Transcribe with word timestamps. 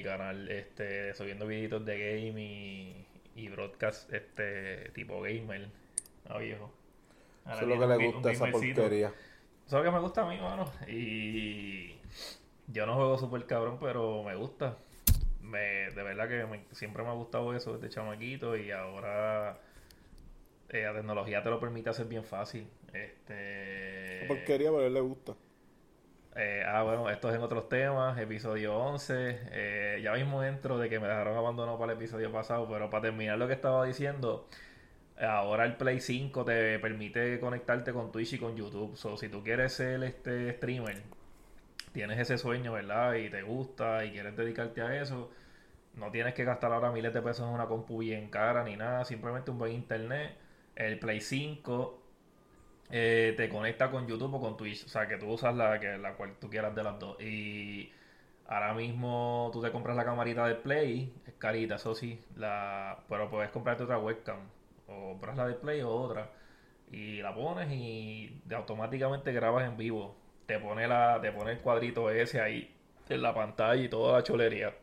mi 0.00 0.02
canal, 0.02 0.50
este, 0.50 1.14
subiendo 1.14 1.46
videitos 1.46 1.84
de 1.84 1.98
game 1.98 2.42
y, 2.42 3.06
y 3.36 3.48
broadcast 3.48 4.12
este 4.12 4.90
tipo 4.90 5.20
gamer. 5.20 5.68
Ah, 6.28 6.38
viejo. 6.38 6.72
Eso 7.46 7.60
es 7.60 7.66
lo 7.66 7.78
que 7.78 7.86
le 7.86 8.06
gusta 8.10 8.32
esa 8.32 8.50
porquería. 8.50 9.08
Eso 9.08 9.14
es 9.66 9.72
lo 9.72 9.82
que 9.82 9.90
me 9.90 10.00
gusta 10.00 10.22
a 10.22 10.28
mí, 10.28 10.38
mano. 10.38 10.70
Y 10.88 11.96
yo 12.68 12.86
no 12.86 12.94
juego 12.94 13.18
super 13.18 13.44
cabrón, 13.46 13.78
pero 13.80 14.22
me 14.22 14.34
gusta 14.34 14.76
me, 15.42 15.90
de 15.90 16.02
verdad 16.02 16.28
que 16.28 16.74
siempre 16.74 17.02
me 17.02 17.10
ha 17.10 17.12
gustado 17.12 17.54
eso 17.54 17.76
desde 17.76 17.94
chamaquito 17.94 18.56
y 18.56 18.70
ahora 18.70 19.58
eh, 20.68 20.82
la 20.82 20.94
tecnología 20.94 21.42
te 21.42 21.50
lo 21.50 21.60
permite 21.60 21.90
hacer 21.90 22.06
bien 22.06 22.24
fácil. 22.24 22.66
Este, 22.92 24.24
porquería, 24.28 24.70
pero 24.70 24.82
a 24.82 24.86
él 24.86 24.94
le 24.94 25.00
gusta. 25.00 25.34
Eh, 26.42 26.64
ah, 26.66 26.82
bueno, 26.82 27.10
esto 27.10 27.28
es 27.28 27.36
en 27.36 27.42
otros 27.42 27.68
temas, 27.68 28.18
episodio 28.18 28.74
11. 28.74 29.40
Eh, 29.52 30.00
ya 30.02 30.14
mismo 30.14 30.40
dentro 30.40 30.78
de 30.78 30.88
que 30.88 30.98
me 30.98 31.06
dejaron 31.06 31.36
abandonado 31.36 31.78
para 31.78 31.92
el 31.92 31.98
episodio 31.98 32.32
pasado, 32.32 32.66
pero 32.66 32.88
para 32.88 33.02
terminar 33.02 33.36
lo 33.36 33.46
que 33.46 33.52
estaba 33.52 33.84
diciendo, 33.84 34.48
ahora 35.20 35.66
el 35.66 35.76
Play 35.76 36.00
5 36.00 36.42
te 36.46 36.78
permite 36.78 37.38
conectarte 37.40 37.92
con 37.92 38.10
Twitch 38.10 38.34
y 38.34 38.38
con 38.38 38.56
YouTube. 38.56 38.96
So, 38.96 39.18
si 39.18 39.28
tú 39.28 39.44
quieres 39.44 39.74
ser 39.74 40.02
este 40.02 40.54
streamer, 40.54 41.02
tienes 41.92 42.18
ese 42.18 42.38
sueño, 42.38 42.72
¿verdad? 42.72 43.14
Y 43.16 43.28
te 43.28 43.42
gusta 43.42 44.06
y 44.06 44.12
quieres 44.12 44.34
dedicarte 44.34 44.80
a 44.80 44.98
eso, 44.98 45.30
no 45.94 46.10
tienes 46.10 46.32
que 46.32 46.44
gastar 46.44 46.72
ahora 46.72 46.90
miles 46.90 47.12
de 47.12 47.20
pesos 47.20 47.46
en 47.46 47.54
una 47.54 47.66
compu 47.66 47.98
bien 47.98 48.30
cara 48.30 48.64
ni 48.64 48.76
nada, 48.76 49.04
simplemente 49.04 49.50
un 49.50 49.58
buen 49.58 49.72
internet. 49.72 50.38
El 50.74 50.98
Play 50.98 51.20
5 51.20 51.99
eh, 52.90 53.34
te 53.36 53.48
conecta 53.48 53.90
con 53.90 54.06
YouTube 54.06 54.34
o 54.34 54.40
con 54.40 54.56
Twitch, 54.56 54.84
o 54.84 54.88
sea 54.88 55.06
que 55.06 55.16
tú 55.16 55.28
usas 55.28 55.54
la, 55.54 55.78
que, 55.80 55.98
la 55.98 56.14
cual 56.14 56.34
tú 56.40 56.48
quieras 56.50 56.74
de 56.74 56.82
las 56.82 56.98
dos. 56.98 57.20
Y 57.20 57.92
ahora 58.46 58.74
mismo 58.74 59.50
tú 59.52 59.62
te 59.62 59.70
compras 59.70 59.96
la 59.96 60.04
camarita 60.04 60.46
del 60.46 60.58
Play, 60.58 61.12
es 61.26 61.34
carita, 61.34 61.76
eso 61.76 61.94
sí, 61.94 62.20
la, 62.36 62.98
pero 63.08 63.30
puedes 63.30 63.50
comprarte 63.50 63.84
otra 63.84 63.98
webcam, 63.98 64.40
o 64.88 65.10
compras 65.12 65.36
la 65.36 65.46
del 65.46 65.56
Play 65.56 65.82
o 65.82 65.90
otra, 65.90 66.30
y 66.90 67.22
la 67.22 67.34
pones 67.34 67.70
y 67.72 68.42
automáticamente 68.52 69.32
grabas 69.32 69.66
en 69.66 69.76
vivo. 69.76 70.16
Te 70.46 70.58
pone, 70.58 70.88
la, 70.88 71.20
te 71.22 71.30
pone 71.32 71.52
el 71.52 71.58
cuadrito 71.60 72.10
ese 72.10 72.40
ahí 72.40 72.74
en 73.08 73.22
la 73.22 73.34
pantalla 73.34 73.82
y 73.82 73.88
toda 73.88 74.18
la 74.18 74.22
cholería. 74.22 74.74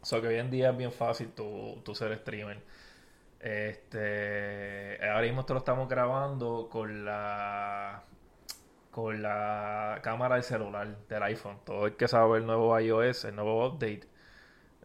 O 0.00 0.06
sea 0.06 0.20
que 0.20 0.28
hoy 0.28 0.36
en 0.36 0.50
día 0.50 0.70
es 0.70 0.76
bien 0.76 0.92
fácil 0.92 1.30
tu, 1.32 1.80
ser 1.94 2.16
streamer. 2.18 2.58
Este, 3.44 4.98
ahora 5.06 5.20
mismo 5.20 5.44
te 5.44 5.52
lo 5.52 5.58
estamos 5.58 5.86
grabando 5.86 6.70
con 6.70 7.04
la 7.04 8.02
con 8.90 9.20
la 9.20 9.98
cámara 10.02 10.36
del 10.36 10.44
celular 10.44 10.96
del 11.10 11.22
iPhone. 11.24 11.58
Todo 11.66 11.86
el 11.86 11.94
que 11.94 12.08
sabe 12.08 12.38
el 12.38 12.46
nuevo 12.46 12.78
iOS, 12.80 13.26
el 13.26 13.36
nuevo 13.36 13.66
update 13.66 14.08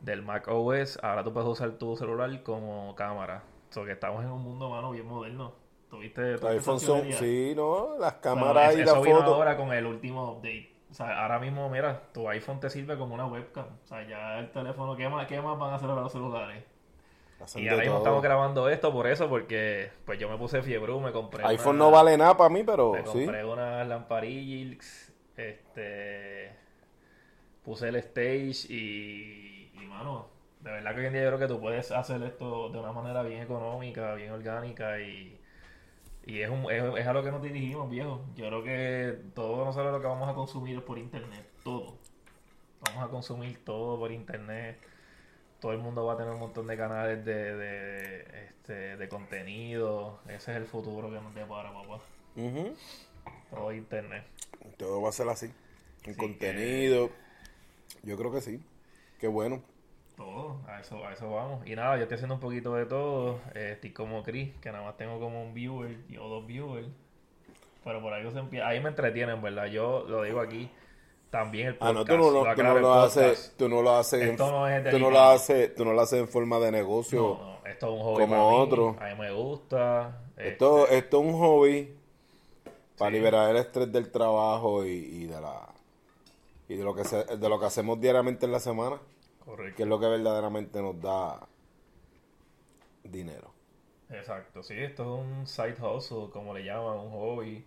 del 0.02 0.24
Mac 0.24 0.50
OS, 0.50 1.00
ahora 1.02 1.24
tú 1.24 1.32
puedes 1.32 1.48
usar 1.48 1.72
tu 1.78 1.96
celular 1.96 2.44
como 2.44 2.94
cámara. 2.96 3.44
O 3.70 3.74
sea 3.74 3.86
que 3.86 3.94
estamos 3.94 4.26
en 4.26 4.30
un 4.30 4.42
mundo 4.42 4.70
mano 4.70 4.92
bien 4.92 5.08
moderno. 5.08 5.54
¿Tuviste, 5.90 6.36
iPhone 6.46 6.82
son, 6.82 7.14
sí, 7.14 7.54
¿no? 7.56 7.98
Las 7.98 8.16
cámaras 8.16 8.76
y 8.76 8.84
la 8.84 8.96
foto. 8.96 9.36
ahora 9.36 9.56
con 9.56 9.72
el 9.72 9.86
último 9.86 10.34
update. 10.34 10.76
O 10.92 10.94
sea, 10.94 11.22
ahora 11.22 11.40
mismo, 11.40 11.70
mira, 11.70 12.02
tu 12.12 12.28
iPhone 12.28 12.60
te 12.60 12.70
sirve 12.70 12.98
como 12.98 13.14
una 13.14 13.26
webcam. 13.26 13.68
O 13.86 13.88
sea, 13.88 14.06
ya 14.06 14.38
el 14.40 14.52
teléfono, 14.52 14.98
¿qué 14.98 15.08
más, 15.08 15.28
qué 15.28 15.40
más 15.40 15.58
van 15.58 15.72
a 15.72 15.76
hacer 15.76 15.90
ahora 15.90 16.02
los 16.02 16.12
celulares? 16.12 16.66
Y 17.56 17.68
ahora 17.68 17.84
mismo 17.84 17.98
estamos 17.98 18.22
grabando 18.22 18.70
esto 18.70 18.92
por 18.92 19.08
eso, 19.08 19.30
porque 19.30 19.92
pues 20.06 20.20
yo 20.20 20.30
me 20.30 20.38
puse 20.38 20.62
fiebre, 20.62 20.94
me 21.00 21.12
compré. 21.12 21.46
iPhone 21.46 21.78
no 21.78 21.92
vale 21.92 22.18
nada 22.18 22.36
para 22.36 22.50
mí, 22.50 22.64
pero. 22.64 22.94
Me 22.94 23.04
compré 23.04 23.46
unas 23.46 23.88
lamparillas, 23.88 25.12
este. 25.38 26.52
Puse 27.64 27.90
el 27.90 27.96
stage 27.98 28.66
y, 28.70 29.72
y, 29.80 29.86
mano, 29.88 30.28
de 30.62 30.72
verdad 30.72 30.94
que 30.96 31.02
hoy 31.02 31.06
en 31.08 31.14
día 31.14 31.24
yo 31.24 31.28
creo 31.28 31.40
que 31.40 31.48
tú 31.48 31.60
puedes 31.60 31.92
hacer 31.92 32.24
esto 32.24 32.70
de 32.70 32.80
una 32.80 32.92
manera 32.92 33.22
bien 33.22 33.42
económica, 33.42 34.16
bien 34.16 34.32
orgánica 34.32 35.00
y 35.00 35.40
y 36.30 36.42
es, 36.44 36.50
un, 36.50 36.70
es, 36.72 36.84
es, 37.00 37.08
a 37.08 37.14
lo 37.14 37.24
que 37.24 37.32
nos 37.32 37.42
dirigimos, 37.42 37.90
viejo. 37.90 38.22
Yo 38.36 38.48
creo 38.48 38.64
que 38.64 39.20
todo 39.34 39.66
nosotros 39.66 39.92
lo 39.92 40.00
que 40.00 40.06
vamos 40.06 40.30
a 40.30 40.36
consumir 40.36 40.78
es 40.78 40.84
por 40.84 41.00
internet. 41.00 41.44
Todo. 41.64 41.96
Vamos 42.86 43.04
a 43.04 43.08
consumir 43.08 43.64
todo 43.66 43.98
por 43.98 44.12
internet. 44.12 44.78
Todo 45.60 45.74
el 45.74 45.80
mundo 45.80 46.06
va 46.06 46.14
a 46.14 46.18
tener 46.18 46.32
un 46.34 46.40
montón 46.40 46.68
de 46.68 46.78
canales 46.78 47.26
de, 47.26 47.56
de, 47.56 48.46
este, 48.46 48.98
de 48.98 49.10
contenido. 49.10 50.20
Ese 50.26 50.52
es 50.52 50.58
el 50.58 50.66
futuro 50.66 51.10
que 51.10 51.20
nos 51.20 51.36
depara, 51.36 51.74
papá. 51.74 52.00
Todo 53.50 53.74
internet. 53.74 54.24
Todo 54.78 55.02
va 55.02 55.10
a 55.10 55.12
ser 55.12 55.28
así. 55.28 55.52
En 56.06 56.14
contenido. 56.14 57.10
Yo 58.04 58.18
creo 58.18 58.32
que 58.32 58.42
sí. 58.42 58.64
Qué 59.20 59.28
bueno 59.28 59.62
todo, 60.20 60.60
a 60.68 60.82
eso, 60.82 61.04
a 61.08 61.14
eso 61.14 61.32
vamos. 61.32 61.66
Y 61.66 61.76
nada, 61.76 61.96
yo 61.96 62.04
estoy 62.04 62.16
haciendo 62.16 62.36
un 62.36 62.42
poquito 62.42 62.76
de 62.76 62.86
todo. 62.86 63.40
Eh, 63.56 63.72
estoy 63.74 63.92
como 63.92 64.22
Chris, 64.22 64.54
que 64.62 64.72
nada 64.72 64.84
más 64.84 64.98
tengo 64.98 65.18
como 65.20 65.42
un 65.42 65.54
viewer 65.54 65.96
o 66.20 66.28
dos 66.28 66.46
viewers. 66.46 66.88
Pero 67.86 68.02
por 68.02 68.14
ahí 68.14 68.30
se 68.30 68.38
empieza. 68.38 68.68
Ahí 68.68 68.82
me 68.82 68.90
entretienen, 68.90 69.42
¿verdad? 69.42 69.68
Yo 69.68 70.06
lo 70.08 70.24
digo 70.24 70.42
aquí. 70.42 70.70
También 71.30 71.68
el 71.68 71.76
podcast. 71.76 71.90
Ah, 71.90 71.94
no, 71.94 72.06
tú 72.06 72.18
no 72.18 72.32
lo, 72.32 72.56
tú 72.56 72.64
no 72.64 72.80
lo 72.80 72.94
haces. 72.94 73.54
Tú 73.58 73.70
no 73.70 73.82
lo 73.82 73.96
haces. 73.96 74.22
en, 74.22 74.36
tú 74.36 75.00
no 75.00 75.12
lo 75.12 75.20
haces. 75.20 75.76
Tú 75.76 75.86
no 75.86 75.94
lo 75.94 76.02
haces 76.02 76.20
en 76.20 76.28
forma 76.28 76.60
de 76.60 76.72
negocio. 76.72 77.22
No, 77.40 77.46
no. 77.46 77.68
Esto 77.68 77.88
es 77.88 77.94
un 77.94 78.00
hobby. 78.00 78.22
Como 78.22 78.50
otro. 78.58 78.98
A 79.00 79.10
mí 79.10 79.16
me 79.20 79.32
gusta. 79.32 80.24
Esto, 80.38 80.84
este 80.84 80.98
esto 80.98 81.20
es 81.20 81.26
un 81.26 81.40
hobby 81.40 81.96
para 82.98 83.12
liberar 83.12 83.52
el 83.52 83.58
estrés 83.58 83.92
del 83.92 84.12
trabajo 84.12 84.86
y, 84.86 84.90
y 84.90 85.26
de 85.28 85.40
la 85.40 85.70
y 86.68 86.76
de 86.76 86.84
lo 86.84 86.96
que 86.96 87.04
se, 87.04 87.24
de 87.24 87.50
lo 87.50 87.60
que 87.60 87.66
hacemos 87.66 88.00
diariamente 88.00 88.46
en 88.46 88.52
la 88.52 88.60
semana. 88.60 89.00
Que 89.76 89.84
es 89.84 89.90
lo 89.90 90.00
que 90.00 90.06
verdaderamente 90.06 90.82
nos 90.82 91.02
da 91.02 91.40
dinero. 93.04 93.52
Exacto, 94.10 94.62
sí, 94.62 94.76
esto 94.78 95.04
es 95.04 95.10
un 95.10 95.48
side 95.48 95.76
hustle, 95.82 96.30
como 96.32 96.54
le 96.54 96.64
llaman, 96.64 97.00
un 97.00 97.12
hobby. 97.12 97.66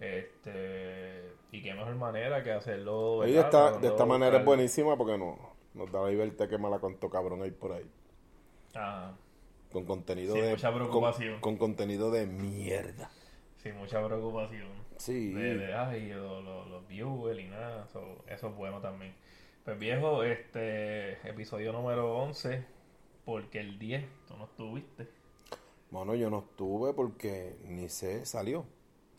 Este, 0.00 1.32
y 1.52 1.62
qué 1.62 1.74
mejor 1.74 1.94
manera 1.94 2.42
que 2.42 2.52
hacerlo. 2.52 3.20
de 3.20 3.38
esta 3.38 4.06
manera 4.06 4.38
es 4.38 4.44
buenísima 4.44 4.96
porque 4.96 5.16
no, 5.16 5.38
nos 5.74 5.90
da 5.90 6.02
verte 6.02 6.48
que 6.48 6.58
mala 6.58 6.78
cuanto 6.78 7.08
cabrón 7.08 7.42
hay 7.42 7.50
por 7.50 7.72
ahí. 7.72 7.90
Ah. 8.74 9.12
Con 9.72 9.84
contenido 9.84 10.34
de. 10.34 10.50
Mucha 10.50 10.74
preocupación. 10.74 11.40
Con, 11.40 11.56
contenido 11.56 12.10
de 12.10 12.26
mierda. 12.26 13.10
Sí, 13.56 13.72
mucha 13.72 14.04
preocupación. 14.04 14.68
Sí. 14.96 15.32
De, 15.32 15.56
de 15.56 15.74
ay, 15.74 16.08
los, 16.10 16.86
viewers 16.88 17.38
y 17.38 17.44
nada. 17.44 17.84
eso 17.84 18.48
es 18.48 18.56
bueno 18.56 18.80
también. 18.80 19.14
Pues 19.64 19.78
viejo, 19.78 20.22
este 20.22 21.14
episodio 21.28 21.72
número 21.72 22.16
11, 22.18 22.64
porque 23.24 23.60
el 23.60 23.78
10 23.78 24.04
tú 24.28 24.36
no 24.36 24.44
estuviste. 24.44 25.08
Bueno, 25.90 26.14
yo 26.14 26.30
no 26.30 26.38
estuve 26.38 26.94
porque 26.94 27.56
ni 27.64 27.88
sé, 27.88 28.24
salió. 28.24 28.64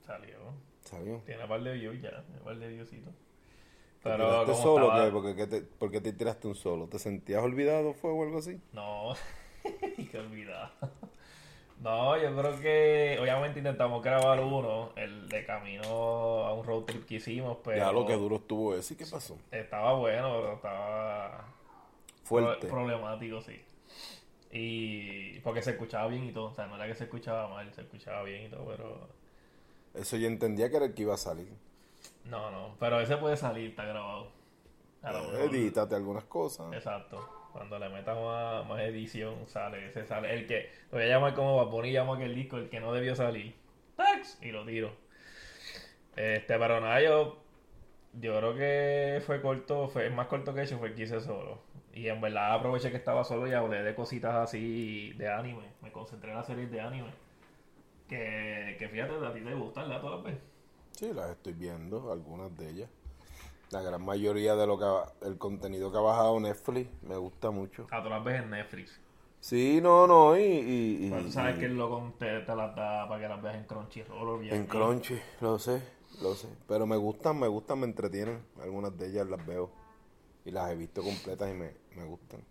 Salió. 0.08 0.38
Salió. 0.82 1.22
Tiene 1.26 1.44
un 1.44 1.50
par 1.50 1.62
de 1.62 1.74
views 1.74 2.02
ya, 2.02 2.24
un 2.40 2.46
par 2.46 2.58
de 2.58 2.68
viewsitos. 2.70 3.14
Pero 4.02 4.46
¿Te 4.46 4.56
solo 4.56 4.94
qué? 4.94 5.12
¿Por 5.12 5.50
te, 5.50 5.62
¿Por 5.62 5.92
qué 5.92 6.00
te 6.00 6.14
tiraste 6.14 6.48
un 6.48 6.56
solo? 6.56 6.88
¿Te 6.88 6.98
sentías 6.98 7.44
olvidado 7.44 7.94
fue 7.94 8.12
o 8.12 8.24
algo 8.24 8.38
así? 8.38 8.62
No, 8.72 9.14
qué 10.12 10.18
olvidado. 10.18 10.72
No, 11.82 12.18
yo 12.18 12.36
creo 12.36 12.60
que 12.60 13.18
obviamente 13.22 13.60
intentamos 13.60 14.02
grabar 14.02 14.40
uno, 14.40 14.94
el 14.96 15.28
de 15.30 15.46
camino 15.46 15.84
a 15.84 16.54
un 16.54 16.66
road 16.66 16.84
trip 16.84 17.06
que 17.06 17.16
hicimos, 17.16 17.58
pero... 17.64 17.78
Ya 17.78 17.92
lo 17.92 18.06
que 18.06 18.14
duro 18.14 18.38
estuvo 18.38 18.76
ese, 18.76 18.94
¿y 18.94 18.98
qué 18.98 19.06
pasó? 19.06 19.38
Estaba 19.52 19.94
bueno, 19.94 20.38
pero 20.40 20.54
estaba... 20.54 21.54
Fuerte. 22.24 22.68
Problemático, 22.68 23.42
sí. 23.42 23.62
Y 24.52 25.40
porque 25.42 25.62
se 25.62 25.72
escuchaba 25.72 26.08
bien 26.08 26.24
y 26.24 26.32
todo, 26.32 26.46
o 26.46 26.54
sea, 26.54 26.66
no 26.66 26.76
era 26.76 26.88
que 26.88 26.96
se 26.96 27.04
escuchaba 27.04 27.48
mal, 27.48 27.72
se 27.74 27.82
escuchaba 27.82 28.24
bien 28.24 28.46
y 28.46 28.50
todo, 28.50 28.66
pero... 28.66 29.17
Eso 29.98 30.18
yo 30.18 30.28
entendía 30.28 30.70
que 30.70 30.78
era 30.78 30.86
el 30.86 30.94
que 30.94 31.04
iba 31.04 31.14
a 31.14 31.18
salir. 31.18 31.52
No, 32.26 32.52
no, 32.52 32.76
pero 32.80 33.00
ese 33.00 33.18
puede 33.18 33.38
salir, 33.38 33.70
está 33.70 33.86
grabado. 33.86 34.32
Edítate 35.40 35.96
algunas 35.96 36.26
cosas. 36.26 36.74
Exacto. 36.74 37.30
Cuando 37.54 37.80
le 37.80 37.90
metas 37.90 38.18
más, 38.68 38.80
edición, 38.82 39.48
sale, 39.48 39.88
ese 39.88 40.06
sale. 40.06 40.34
El 40.34 40.46
que, 40.46 40.70
lo 40.92 40.98
voy 40.98 41.08
a 41.08 41.10
llamar 41.10 41.34
como 41.34 41.56
va 41.56 41.64
a 41.64 41.86
llamo 41.86 42.16
aquel 42.16 42.36
disco, 42.36 42.58
el 42.58 42.70
que 42.70 42.80
no 42.80 42.94
debió 42.94 43.16
salir. 43.16 43.56
¡Tax! 43.96 44.38
Y 44.42 44.52
lo 44.52 44.66
tiro. 44.66 44.92
Este, 46.16 46.60
pero 46.60 46.80
nada, 46.82 47.02
yo, 47.02 47.38
yo 48.14 48.38
creo 48.38 48.56
que 48.56 49.22
fue 49.26 49.42
corto, 49.42 49.88
fue 49.88 50.10
más 50.10 50.28
corto 50.28 50.54
que 50.54 50.64
hecho, 50.64 50.78
fue 50.78 50.90
el 50.90 50.96
que 50.96 51.04
hice 51.04 51.22
solo. 51.22 51.60
Y 51.94 52.10
en 52.10 52.22
verdad 52.22 52.54
aproveché 52.54 52.92
que 52.92 52.98
estaba 52.98 53.24
solo 53.24 53.48
y 53.48 53.54
hablé 53.54 53.82
de 53.82 53.96
cositas 53.96 54.36
así 54.36 55.14
de 55.14 55.30
anime. 55.32 55.64
Me 55.82 55.92
concentré 55.92 56.32
en 56.32 56.38
las 56.38 56.46
series 56.46 56.70
de 56.70 56.82
anime. 56.82 57.10
Que, 58.08 58.76
que 58.80 58.88
fíjate, 58.88 59.14
a 59.26 59.34
ti 59.34 59.42
te 59.42 59.54
gustan, 59.54 59.90
¿la 59.90 60.00
todas 60.00 60.18
las 60.18 60.26
veces? 60.26 60.42
Sí, 60.92 61.14
las 61.14 61.32
estoy 61.32 61.54
viendo, 61.54 62.12
algunas 62.12 62.56
de 62.58 62.70
ellas. 62.70 62.90
La 63.70 63.82
gran 63.82 64.04
mayoría 64.04 64.56
de 64.56 64.66
lo 64.66 64.80
que 64.80 65.28
el 65.28 65.38
contenido 65.38 65.92
que 65.92 65.98
ha 65.98 66.02
bajado 66.02 66.40
Netflix 66.40 66.90
me 67.04 67.18
gusta 67.18 67.52
mucho. 67.52 67.86
A 67.92 67.98
todas 67.98 68.12
las 68.12 68.24
veces 68.24 68.44
en 68.44 68.50
Netflix. 68.50 69.00
Sí, 69.42 69.80
no, 69.82 70.08
no, 70.08 70.38
y... 70.38 70.42
y, 70.42 71.12
tú 71.12 71.32
sabes 71.32 71.60
que 71.60 71.66
el 71.66 71.78
loco 71.78 72.14
te, 72.18 72.40
te 72.40 72.56
las 72.56 72.76
da 72.76 73.08
para 73.08 73.22
que 73.22 73.28
las 73.28 73.42
veas 73.42 73.56
en 73.56 73.64
Crunchyroll. 73.66 74.48
En 74.50 74.66
Crunchy, 74.66 75.20
lo 75.42 75.60
sé, 75.60 75.82
lo 76.22 76.34
sé. 76.34 76.48
Pero 76.68 76.86
me 76.88 76.98
gustan, 76.98 77.40
me 77.40 77.48
gustan, 77.48 77.80
me 77.80 77.86
entretienen. 77.86 78.42
Algunas 78.62 78.98
de 78.98 79.08
ellas 79.08 79.28
las 79.28 79.46
veo. 79.46 79.70
Y 80.44 80.52
las 80.52 80.72
he 80.72 80.76
visto 80.76 81.04
completas 81.04 81.50
y 81.50 81.54
me, 81.54 81.72
me 81.96 82.06
gustan. 82.06 82.42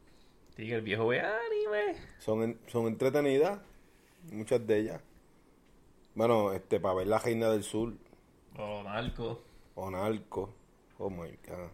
Sí, 0.55 0.71
el 0.71 0.83
viejo 0.83 1.09
ve 1.09 1.21
anime. 1.21 1.99
Son, 2.19 2.59
son 2.69 2.87
entretenidas, 2.87 3.59
muchas 4.31 4.67
de 4.67 4.79
ellas. 4.79 5.03
Bueno, 6.17 6.53
este, 6.55 6.81
para 6.81 6.95
ver 6.95 7.09
la 7.09 7.19
Reina 7.19 7.51
del 7.51 7.63
Sur. 7.63 7.93
O 8.57 8.83
Narco. 8.83 9.43
O 9.75 9.91
Narco. 9.91 10.49
Oh 10.99 11.11
my 11.11 11.29
god. 11.47 11.71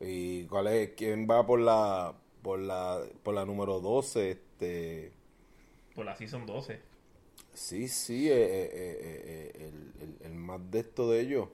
¿Y 0.00 0.46
cuál 0.46 0.68
es? 0.68 0.92
¿Quién 0.96 1.28
va 1.30 1.46
por 1.46 1.60
la 1.60 2.14
por 2.42 2.58
la 2.58 3.02
por 3.22 3.34
la 3.34 3.44
número 3.44 3.80
12? 3.80 4.30
Este 4.30 5.12
por 5.94 6.06
la 6.06 6.16
season 6.16 6.46
12. 6.46 6.80
Sí, 7.52 7.88
sí, 7.88 8.30
eh, 8.30 8.34
eh, 8.34 8.70
eh, 8.72 9.72
el, 10.00 10.16
el, 10.24 10.34
más 10.34 10.70
de 10.70 10.80
esto 10.80 11.10
de 11.10 11.20
ellos. 11.20 11.48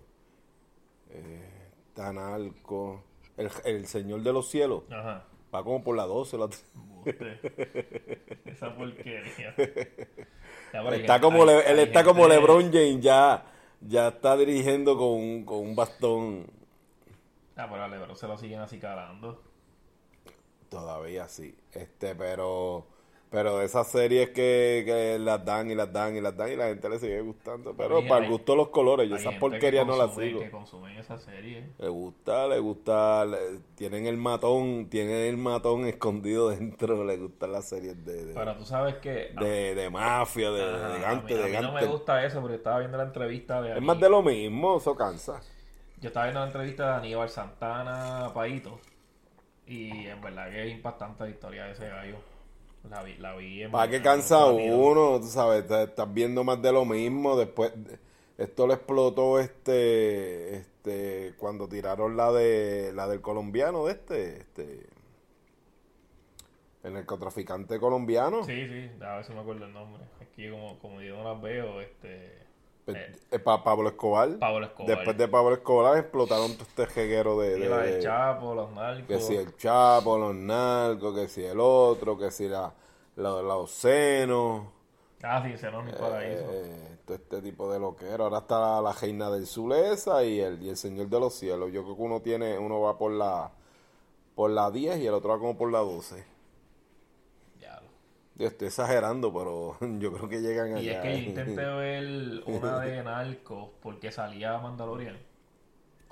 Tanalco. 1.92 3.02
El, 3.36 3.50
el 3.64 3.86
Señor 3.88 4.22
de 4.22 4.32
los 4.32 4.48
Cielos. 4.48 4.84
Ajá. 4.92 5.24
Va 5.56 5.64
como 5.64 5.82
por 5.82 5.96
la 5.96 6.04
12. 6.04 6.38
La... 6.38 6.48
Esa 8.44 8.76
porquería. 8.76 9.54
está 10.92 11.20
como 11.20 11.48
él 11.48 11.78
está 11.78 12.04
como 12.04 12.28
LeBron 12.28 12.70
James, 12.72 13.00
ya, 13.00 13.44
ya 13.80 14.08
está 14.08 14.36
dirigiendo 14.36 14.98
con, 14.98 15.44
con 15.44 15.58
un 15.58 15.74
bastón 15.74 16.46
Ah, 17.56 17.66
pero 17.70 17.82
a 17.82 17.88
Lebron 17.88 18.16
se 18.16 18.28
lo 18.28 18.36
siguen 18.36 18.60
así 18.60 18.78
calando. 18.78 19.42
Todavía 20.68 21.26
sí. 21.26 21.56
Este, 21.72 22.14
pero. 22.14 22.86
Pero 23.36 23.58
de 23.58 23.66
esas 23.66 23.86
series 23.88 24.30
que, 24.30 24.82
que, 24.86 25.18
las 25.18 25.44
dan 25.44 25.70
y 25.70 25.74
las 25.74 25.92
dan 25.92 26.16
y 26.16 26.22
las 26.22 26.34
dan 26.34 26.52
y 26.52 26.56
la 26.56 26.68
gente 26.68 26.88
le 26.88 26.98
sigue 26.98 27.20
gustando. 27.20 27.74
Pero 27.76 28.02
para 28.08 28.24
el 28.24 28.30
gusto 28.30 28.52
de 28.52 28.56
los 28.56 28.68
colores, 28.68 29.10
yo 29.10 29.16
esas 29.16 29.34
porquerías 29.34 29.86
no 29.86 29.94
las 29.94 30.14
sigo. 30.14 30.40
que 30.40 30.50
consumen 30.50 30.96
esa 30.96 31.18
serie. 31.18 31.68
Le 31.76 31.90
gusta, 31.90 32.46
le 32.46 32.58
gusta. 32.60 33.26
tienen 33.74 34.06
el 34.06 34.16
matón, 34.16 34.88
tienen 34.88 35.16
el 35.16 35.36
matón 35.36 35.84
escondido 35.84 36.48
dentro. 36.56 37.04
Le 37.04 37.18
gustan 37.18 37.52
las 37.52 37.68
series 37.68 38.02
de. 38.06 38.32
pero 38.32 38.56
tú 38.56 38.64
sabes 38.64 38.94
que. 39.02 39.34
De, 39.38 39.74
de 39.74 39.90
mafia, 39.90 40.50
de, 40.50 40.62
de 40.62 41.00
gante, 41.00 41.34
a 41.34 41.60
mí, 41.60 41.66
no 41.66 41.72
me 41.74 41.84
gusta 41.84 42.24
eso 42.24 42.40
porque 42.40 42.56
estaba 42.56 42.78
viendo 42.78 42.96
la 42.96 43.04
entrevista 43.04 43.60
de. 43.60 43.76
Es 43.76 43.82
más 43.82 44.00
de 44.00 44.08
lo 44.08 44.22
mismo, 44.22 44.78
eso 44.78 44.96
cansa. 44.96 45.42
Yo 46.00 46.08
estaba 46.08 46.24
viendo 46.24 46.40
la 46.40 46.46
entrevista 46.46 46.86
de 46.86 46.94
Aníbal 46.94 47.28
Santana 47.28 48.30
Paito. 48.32 48.80
Y 49.66 50.06
en 50.06 50.22
verdad 50.22 50.48
que 50.48 50.68
es 50.68 50.72
impactante 50.72 51.24
la 51.24 51.28
historia 51.28 51.64
de 51.64 51.72
ese 51.72 51.86
gallo. 51.86 52.16
La 52.90 53.02
vi, 53.02 53.14
la 53.18 53.34
vi 53.34 53.62
en 53.62 53.70
¿Para 53.70 53.90
qué 53.90 54.00
cansa 54.00 54.46
uno? 54.46 55.20
Tú 55.20 55.26
sabes, 55.26 55.70
estás 55.70 56.14
viendo 56.14 56.44
más 56.44 56.60
de 56.62 56.72
lo 56.72 56.84
mismo. 56.84 57.36
Después, 57.36 57.72
esto 58.38 58.66
le 58.66 58.74
explotó 58.74 59.38
este, 59.38 60.56
este, 60.56 61.34
cuando 61.36 61.68
tiraron 61.68 62.16
la 62.16 62.32
de, 62.32 62.92
la 62.94 63.08
del 63.08 63.20
colombiano 63.20 63.86
de 63.86 63.92
este, 63.92 64.36
este, 64.38 64.86
el 66.84 66.92
narcotraficante 66.92 67.80
colombiano. 67.80 68.44
Sí, 68.44 68.66
sí, 68.68 68.90
a 69.02 69.16
ver 69.16 69.24
si 69.24 69.32
me 69.32 69.40
acuerdo 69.40 69.64
el 69.64 69.72
nombre. 69.72 70.04
Aquí 70.20 70.48
como, 70.50 70.78
como 70.78 71.00
yo 71.00 71.16
no 71.16 71.32
las 71.32 71.42
veo, 71.42 71.80
este, 71.80 72.45
eh, 72.86 73.16
eh 73.30 73.38
Pablo 73.38 73.88
Escobar. 73.88 74.38
Pablo 74.38 74.66
Escobar. 74.66 74.96
Después 74.96 75.16
de 75.16 75.28
Pablo 75.28 75.54
Escobar 75.54 75.98
explotaron 75.98 76.52
todo 76.54 76.64
este 76.68 76.86
jeguero 76.86 77.38
de, 77.40 77.56
de, 77.56 77.96
el 77.96 78.02
Chapo, 78.02 78.54
los 78.54 78.72
narcos. 78.72 79.06
Que 79.06 79.20
si 79.20 79.36
el 79.36 79.56
Chapo, 79.56 80.18
los 80.18 80.34
narcos, 80.34 81.14
que 81.14 81.28
si 81.28 81.44
el 81.44 81.58
otro, 81.60 82.16
que 82.16 82.30
si 82.30 82.48
la, 82.48 82.72
la, 83.16 83.42
los 83.42 83.70
senos. 83.70 84.62
Ah, 85.22 85.42
sí, 85.44 85.56
senos 85.56 85.84
ni 85.84 85.92
paraíso. 85.92 86.44
Eh, 86.52 86.98
todo 87.04 87.16
este 87.16 87.42
tipo 87.42 87.72
de 87.72 87.78
loquero. 87.80 88.24
Ahora 88.24 88.38
está 88.38 88.80
la, 88.80 88.92
reina 88.92 89.30
del 89.30 89.46
Zulesa 89.46 90.22
y 90.24 90.40
el, 90.40 90.62
y 90.62 90.68
el 90.68 90.76
señor 90.76 91.08
de 91.08 91.20
los 91.20 91.34
cielos. 91.34 91.72
Yo 91.72 91.82
creo 91.82 91.96
que 91.96 92.02
uno 92.02 92.20
tiene, 92.20 92.58
uno 92.58 92.80
va 92.80 92.96
por 92.98 93.12
la 93.12 93.50
por 94.36 94.50
la 94.50 94.70
10 94.70 94.98
y 94.98 95.06
el 95.06 95.14
otro 95.14 95.30
va 95.30 95.38
como 95.38 95.56
por 95.56 95.72
la 95.72 95.78
12. 95.80 96.35
Yo 98.38 98.48
estoy 98.48 98.68
exagerando, 98.68 99.32
pero 99.32 99.78
yo 99.98 100.12
creo 100.12 100.28
que 100.28 100.40
llegan 100.40 100.74
allá. 100.74 100.80
Y 100.82 100.88
es 100.90 101.00
que 101.00 101.22
yo 101.22 101.28
intenté 101.28 101.64
ver 101.64 102.42
una 102.46 102.80
de 102.80 103.02
Narcos 103.02 103.70
porque 103.82 104.12
salía 104.12 104.58
Mandalorian. 104.58 105.16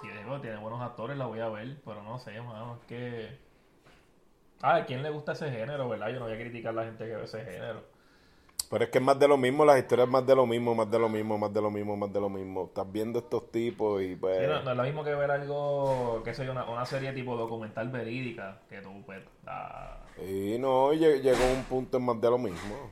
Y 0.02 0.08
digo, 0.18 0.40
tiene 0.40 0.58
buenos 0.58 0.82
actores, 0.82 1.16
la 1.16 1.26
voy 1.26 1.40
a 1.40 1.48
ver, 1.48 1.76
pero 1.84 2.02
no 2.02 2.18
sé, 2.18 2.38
mano, 2.40 2.78
es 2.80 2.86
que... 2.86 3.38
Ah, 4.60 4.76
¿a 4.76 4.86
quién 4.86 5.02
le 5.02 5.10
gusta 5.10 5.32
ese 5.32 5.50
género, 5.50 5.88
verdad? 5.88 6.08
Yo 6.08 6.18
no 6.18 6.26
voy 6.26 6.34
a 6.34 6.38
criticar 6.38 6.70
a 6.70 6.76
la 6.76 6.84
gente 6.84 7.06
que 7.06 7.16
ve 7.16 7.24
ese 7.24 7.44
género. 7.44 7.82
Pero 8.70 8.84
es 8.84 8.90
que 8.90 8.98
es 8.98 9.04
más 9.04 9.18
de 9.18 9.28
lo 9.28 9.36
mismo, 9.36 9.64
las 9.64 9.78
historias 9.78 10.08
más 10.08 10.26
de 10.26 10.34
lo 10.34 10.46
mismo, 10.46 10.74
más 10.74 10.90
de 10.90 10.98
lo 10.98 11.08
mismo, 11.08 11.38
más 11.38 11.52
de 11.52 11.60
lo 11.60 11.70
mismo, 11.70 11.96
más 11.96 12.12
de 12.12 12.20
lo 12.20 12.28
mismo. 12.28 12.64
Estás 12.64 12.90
viendo 12.90 13.18
estos 13.18 13.50
tipos 13.50 14.02
y 14.02 14.16
pues... 14.16 14.46
no, 14.48 14.70
es 14.70 14.76
lo 14.76 14.82
mismo 14.82 15.04
que 15.04 15.14
ver 15.14 15.30
algo, 15.30 16.22
qué 16.24 16.34
sé 16.34 16.44
yo, 16.44 16.52
una, 16.52 16.64
una 16.64 16.84
serie 16.84 17.12
tipo 17.12 17.36
documental 17.36 17.88
verídica, 17.90 18.60
que 18.68 18.80
tú 18.80 18.90
pues... 19.06 19.22
Y 20.22 20.58
no, 20.58 20.92
llegó 20.92 21.44
un 21.52 21.64
punto 21.64 21.96
en 21.96 22.04
más 22.04 22.20
de 22.20 22.30
lo 22.30 22.38
mismo. 22.38 22.90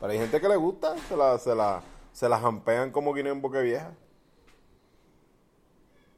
Pero 0.00 0.12
hay 0.12 0.18
gente 0.18 0.40
que 0.40 0.48
le 0.48 0.56
gusta, 0.56 0.96
se 1.08 1.16
la, 1.16 1.38
se 1.38 1.54
la, 1.54 1.82
se 2.12 2.28
la 2.28 2.38
jampean 2.38 2.90
como 2.90 3.14
guinea 3.14 3.32
en 3.32 3.40
boque 3.40 3.62
vieja. 3.62 3.94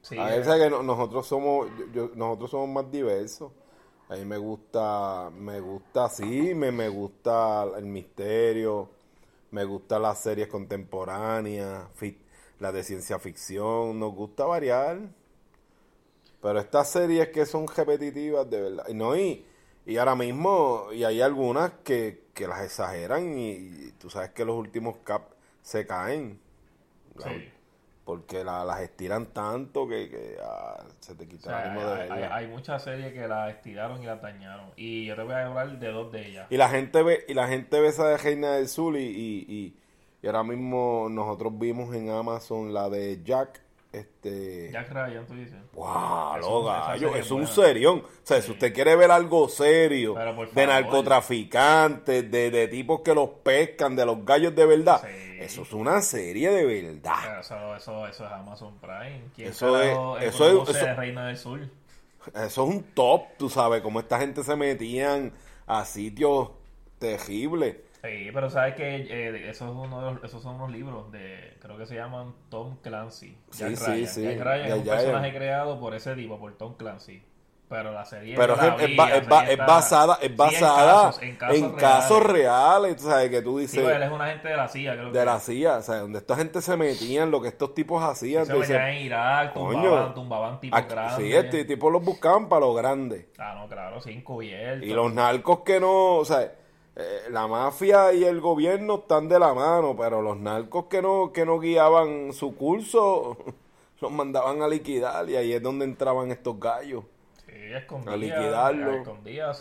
Sí, 0.01 0.19
a 0.19 0.27
veces 0.27 0.55
que 0.55 0.71
nosotros 0.71 1.27
somos, 1.27 1.69
nosotros 2.15 2.51
somos 2.51 2.69
más 2.69 2.91
diversos. 2.91 3.53
A 4.09 4.17
mí 4.17 4.25
me 4.25 4.37
gusta, 4.37 5.31
me 5.31 5.61
gusta, 5.61 6.11
sí, 6.11 6.55
me, 6.55 6.71
me 6.71 6.89
gusta 6.89 7.65
el 7.77 7.87
misterio, 7.87 8.91
me 9.51 9.65
gusta 9.65 9.99
las 9.99 10.21
series 10.21 10.49
contemporáneas, 10.49 11.85
las 12.59 12.75
de 12.75 12.85
ciencia 12.85 13.19
ficción, 13.19 13.99
nos 13.99 14.15
gusta 14.15 14.45
variar. 14.45 14.99
Pero 16.43 16.61
estas 16.61 16.91
series 16.91 17.29
que 17.29 17.47
son 17.47 17.67
repetitivas, 17.67 18.49
de 18.51 18.61
verdad. 18.61 18.89
No, 18.89 19.17
y, 19.17 19.45
y 19.87 19.97
ahora 19.99 20.15
mismo, 20.15 20.89
y 20.93 21.05
hay 21.05 21.21
algunas 21.21 21.73
que, 21.85 22.25
que 22.33 22.47
las 22.47 22.63
exageran 22.63 23.39
y, 23.39 23.93
tú 23.99 24.09
sabes 24.11 24.31
que 24.31 24.45
los 24.45 24.57
últimos 24.57 24.97
cap 25.05 25.23
se 25.63 25.87
caen. 25.87 26.41
Sí. 27.23 27.51
Porque 28.05 28.45
las 28.45 28.81
estiran 28.81 29.27
tanto 29.27 29.89
que, 29.89 30.37
se 31.01 31.15
te 31.15 31.27
quita 31.27 31.73
el 31.73 31.75
de 31.75 32.13
hay, 32.13 32.23
hay, 32.23 32.47
muchas 32.49 32.83
series 32.83 33.15
que 33.15 33.27
las 33.27 33.55
estiraron 33.55 34.03
y 34.03 34.07
las 34.07 34.21
dañaron. 34.21 34.67
Y 34.77 35.07
yo 35.07 35.17
te 35.17 35.23
voy 35.23 35.33
a 35.33 35.47
hablar 35.47 35.79
de 35.79 35.89
dos 35.89 36.13
de 36.13 36.29
ellas. 36.29 36.47
Y 36.51 36.59
la 36.59 36.69
gente 36.69 37.03
ve, 37.03 37.25
y 37.27 37.33
la 37.33 37.49
gente 37.49 37.81
ve 37.81 37.89
esa 37.89 38.07
de 38.07 38.19
Reina 38.19 38.53
del 38.53 38.69
Sur 38.69 38.99
y, 38.99 39.07
y, 39.07 39.75
y 40.21 40.27
ahora 40.27 40.43
mismo 40.43 41.09
nosotros 41.11 41.59
vimos 41.59 41.95
en 41.95 42.11
Amazon 42.11 42.75
la 42.75 42.91
de 42.91 43.23
Jack 43.25 43.64
este... 43.95 44.71
Jack 44.73 44.91
Ryan, 44.91 45.27
tú 45.27 45.35
dices. 45.35 45.57
¡Wow! 45.73 46.39
Loga, 46.41 46.97
es 46.97 47.31
un 47.31 47.47
serión. 47.47 48.01
O 48.01 48.27
sea, 48.27 48.43
si 48.43 48.51
usted 48.51 48.73
quiere 48.73 48.97
ver 48.97 49.11
algo 49.11 49.49
serio 49.49 50.15
de 50.53 50.67
narcotraficantes, 50.67 52.31
de, 52.31 52.51
de, 52.51 52.69
tipos 52.69 53.01
que 53.01 53.15
los 53.15 53.29
pescan, 53.43 53.95
de 53.97 54.05
los 54.05 54.25
gallos 54.25 54.55
de 54.55 54.67
verdad, 54.67 55.03
eso 55.39 55.63
es 55.63 55.73
una 55.73 56.01
serie 56.03 56.51
de 56.51 56.65
verdad. 56.65 57.41
Eso, 57.41 57.77
eso, 57.77 58.07
eso 58.07 58.27
es 58.27 58.33
Amazon 58.33 58.79
Prime. 58.79 59.23
¿Quién 59.35 59.49
eso 59.49 59.81
es. 59.81 60.35
Eso 60.35 60.63
es. 60.63 60.75
Del 61.05 61.37
Sur? 61.37 61.61
Eso 62.29 62.45
es 62.45 62.59
un 62.59 62.83
top, 62.95 63.23
tú 63.39 63.51
sabes, 63.51 63.83
cómo 63.83 64.01
esta 64.01 64.19
gente 64.19 64.43
se 64.43 64.57
metían 64.57 65.33
a 65.67 65.85
sitios 65.85 66.51
terribles. 66.99 67.77
Sí, 68.05 68.29
pero 68.35 68.51
sabes 68.51 68.75
que 68.75 68.97
eh, 68.97 69.49
esos, 69.49 69.71
uno 69.71 70.21
esos 70.23 70.43
son 70.43 70.57
unos 70.57 70.71
libros 70.71 71.11
de, 71.11 71.57
creo 71.59 71.79
que 71.79 71.87
se 71.87 71.95
llaman 71.95 72.35
Tom 72.51 72.77
Clancy. 72.83 73.35
sí, 73.51 73.77
sí, 73.77 74.07
sí. 74.07 74.23
Jack 74.25 74.41
Ryan 74.41 74.67
es 74.67 74.75
un 74.75 74.85
personaje 74.85 75.35
creado 75.35 75.81
por 75.81 75.95
ese 75.95 76.15
tipo, 76.15 76.39
por 76.39 76.53
Tom 76.59 76.75
Clancy. 76.77 77.23
Pero 77.67 77.93
la 77.93 78.05
serie 78.05 78.37
pero 78.37 78.55
es, 78.55 78.97
basada, 79.59 80.19
es 80.21 80.37
basada 80.37 81.13
en, 81.23 81.73
casos, 81.73 82.23
reales. 82.23 82.97
tú 82.97 83.05
sabes 83.05 83.31
que 83.31 83.41
tú 83.41 83.59
dices. 83.59 83.83
Sí, 83.83 83.91
él 83.91 84.03
es 84.03 84.11
un 84.13 84.21
agente 84.21 84.49
de 84.49 84.57
la 84.57 84.69
CIA, 84.69 84.93
creo 84.93 85.11
De 85.11 85.25
la 85.25 85.41
CIA, 85.41 85.79
o 85.79 85.83
sea, 85.83 85.97
donde 86.01 86.19
esta 86.19 86.37
gente 86.37 86.61
se 86.61 86.77
metían, 86.77 87.31
lo 87.31 87.41
que 87.41 87.49
estos 87.49 87.73
tipos 87.73 88.05
hacían. 88.05 88.45
Se 88.45 88.53
metían 88.53 88.89
en 88.89 89.07
Irak, 89.07 89.55
tumbaban, 89.55 90.15
tumbaban 90.15 90.61
tipos 90.61 90.87
grandes. 90.87 91.17
Sí, 91.17 91.33
este 91.33 91.65
tipo 91.65 91.89
los 91.89 92.05
buscaban 92.05 92.51
para 92.51 92.61
lo 92.61 92.75
grande. 92.75 93.31
Ah, 93.39 93.57
no, 93.59 93.67
claro, 93.67 93.99
sin 94.03 94.21
cubierto. 94.21 94.85
Y 94.85 94.91
los 94.91 95.13
narcos 95.13 95.61
que 95.61 95.81
no, 95.81 96.17
o 96.17 96.25
sea 96.27 96.53
eh, 96.97 97.23
la 97.31 97.49
mafia 97.49 98.13
y 98.13 98.25
el 98.25 98.41
gobierno 98.41 99.01
están 99.01 99.29
de 99.29 99.39
la 99.39 99.53
mano, 99.53 99.97
pero 99.97 100.23
los 100.23 100.37
narcos 100.39 100.87
que 100.87 101.03
no, 101.03 101.33
que 101.33 101.45
no 101.45 101.59
guiaban 101.59 102.33
su 102.33 102.55
curso 102.57 103.37
los 104.01 104.13
mandaban 104.13 104.63
a 104.63 104.69
liquidar 104.69 105.29
y 105.29 105.37
ahí 105.37 105.53
es 105.53 105.63
donde 105.63 105.85
entraban 105.85 106.31
estos 106.31 106.59
gallos. 106.61 107.05
a 108.07 108.17
liquidarlo. 108.17 109.03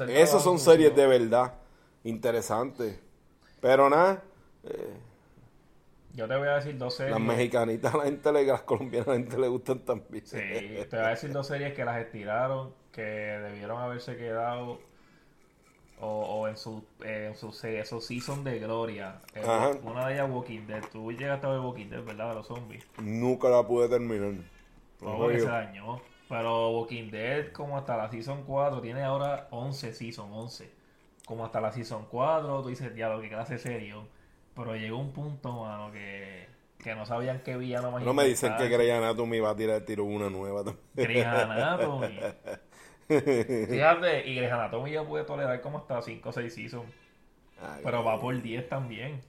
Esas 0.10 0.44
son 0.44 0.60
series 0.60 0.96
de 0.96 1.08
verdad 1.08 1.54
interesantes. 2.04 3.00
Pero 3.60 3.90
nada. 3.90 4.22
Eh, 4.66 4.94
yo 6.14 6.28
te 6.28 6.36
voy 6.36 6.48
a 6.48 6.56
decir 6.56 6.78
dos 6.78 6.96
series. 6.96 7.14
Las 7.14 7.22
mexicanitas 7.22 7.94
a 7.94 7.98
la 8.00 8.04
gente 8.04 8.32
le, 8.32 8.46
las 8.46 8.62
colombianas 8.62 9.08
a 9.08 9.12
la 9.12 9.18
gente 9.18 9.38
le 9.40 9.48
gustan 9.48 9.80
también. 9.80 10.26
Sí, 10.26 10.38
te 10.38 10.88
voy 10.92 11.06
a 11.06 11.10
decir 11.10 11.32
dos 11.32 11.48
series 11.48 11.74
que 11.74 11.84
las 11.84 11.98
estiraron, 12.00 12.74
que 12.92 13.02
debieron 13.02 13.82
haberse 13.82 14.16
quedado 14.18 14.80
o, 16.06 16.48
en 16.48 16.58
su, 16.58 16.84
en 17.04 17.36
su 17.36 17.50
esos 17.68 18.06
season 18.06 18.44
de 18.44 18.60
gloria. 18.60 19.22
una 19.84 20.08
de 20.08 20.14
ellas 20.16 20.30
Walking 20.30 20.68
Dead. 20.68 20.84
Tú 20.92 21.12
llegaste 21.12 21.48
a 21.48 21.52
ver 21.52 21.60
Walking 21.60 21.90
Dead, 21.90 22.04
¿verdad? 22.04 22.30
De 22.30 22.36
los 22.36 22.48
zombies. 22.48 22.86
Nunca 23.02 23.50
la 23.50 23.66
pude 23.66 23.90
terminar. 23.90 24.34
No, 25.02 25.30
se 25.30 25.42
dañó. 25.42 26.02
Pero 26.30 26.72
Walking 26.72 27.12
Dead, 27.12 27.52
como 27.52 27.78
hasta 27.78 27.98
la 27.98 28.10
season 28.10 28.44
4, 28.46 28.82
tiene 28.82 29.04
ahora 29.04 29.48
11 29.52 29.94
season, 29.94 30.32
11. 30.32 30.70
Como 31.26 31.46
hasta 31.46 31.62
la 31.62 31.72
season 31.72 32.08
4, 32.10 32.62
tú 32.62 32.70
dices, 32.70 32.94
diablo, 32.94 33.22
que 33.22 33.30
clase 33.30 33.58
serio. 33.58 34.08
Pero 34.56 34.76
llegó 34.76 34.98
un 34.98 35.12
punto, 35.12 35.52
mano, 35.64 35.92
que, 35.92 36.48
que 36.80 36.96
no 36.96 37.06
sabían 37.06 37.42
qué 37.44 37.58
villano 37.58 37.92
más 37.92 38.04
No 38.04 38.14
me 38.14 38.26
dicen 38.26 38.56
que 38.58 38.68
Grey 38.68 38.90
Anatomy 38.92 39.40
va 39.40 39.52
a 39.52 39.56
tirar 39.56 39.78
el 39.78 39.86
tiro 39.86 40.04
una 40.04 40.30
nueva 40.30 40.64
también. 40.64 40.86
Grey 40.96 41.22
Anatomy. 41.22 42.20
Fíjate, 43.08 44.28
y 44.28 44.36
Grey's 44.36 44.52
Anatomy 44.52 44.92
ya 44.92 45.04
puede 45.04 45.24
tolerar 45.26 45.62
como 45.62 45.80
hasta 45.80 46.02
5 46.02 46.30
o 46.30 46.32
6 46.32 46.54
seasons. 46.54 46.92
pero 47.84 48.04
va 48.04 48.20
por 48.20 48.42
10 48.42 48.70
también. 48.70 49.22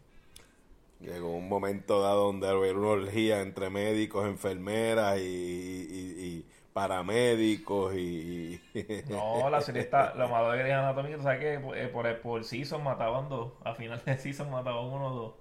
Llegó 1.00 1.36
un 1.36 1.48
momento 1.48 2.00
dado 2.00 2.26
donde 2.26 2.48
había 2.48 2.72
una 2.72 2.88
orgía 2.88 3.42
entre 3.42 3.68
médicos, 3.68 4.26
enfermeras 4.26 5.18
y, 5.20 6.46
paramédicos 6.72 7.94
y... 7.94 8.60
no, 9.08 9.48
la 9.50 9.60
serie 9.60 9.82
está... 9.82 10.14
Lo 10.14 10.28
malo 10.28 10.50
de 10.50 10.58
Grey's 10.58 10.74
Anatomy, 10.74 11.14
tú 11.14 11.22
sabes 11.22 11.40
que 11.40 11.54
eh, 11.54 11.88
por, 11.88 12.20
por, 12.20 12.44
season 12.44 12.82
mataban 12.82 13.28
dos. 13.28 13.52
A 13.64 13.74
final 13.74 14.02
de 14.04 14.16
season 14.18 14.50
mataban 14.50 14.86
uno 14.86 15.06
o 15.06 15.14
dos. 15.14 15.34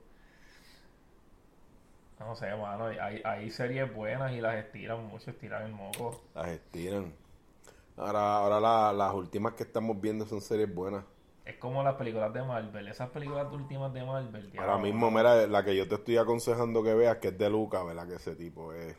No 2.19 2.35
sé, 2.35 2.55
mano. 2.55 2.85
Hay, 2.85 3.21
hay 3.23 3.49
series 3.49 3.93
buenas 3.93 4.31
y 4.31 4.41
las 4.41 4.55
estiran 4.55 5.05
mucho, 5.05 5.31
estiran 5.31 5.63
el 5.63 5.71
moco. 5.71 6.21
Las 6.35 6.47
estiran. 6.47 7.13
Ahora, 7.95 8.37
ahora 8.37 8.93
las 8.93 9.13
últimas 9.13 9.53
que 9.53 9.63
estamos 9.63 9.99
viendo 10.01 10.25
son 10.25 10.41
series 10.41 10.73
buenas. 10.73 11.05
Es 11.45 11.57
como 11.57 11.83
las 11.83 11.95
películas 11.95 12.33
de 12.33 12.41
Marvel, 12.41 12.87
esas 12.87 13.09
películas 13.09 13.51
últimas 13.51 13.93
de 13.93 14.03
Marvel. 14.03 14.51
Ahora 14.57 14.77
mismo, 14.77 15.11
mira, 15.11 15.45
la 15.45 15.63
que 15.63 15.75
yo 15.75 15.87
te 15.87 15.95
estoy 15.95 16.17
aconsejando 16.17 16.81
que 16.83 16.93
veas, 16.93 17.17
que 17.17 17.27
es 17.27 17.37
de 17.37 17.49
Lucas, 17.49 17.85
¿verdad? 17.85 18.07
Que 18.07 18.15
ese 18.15 18.35
tipo 18.35 18.73
es... 18.73 18.95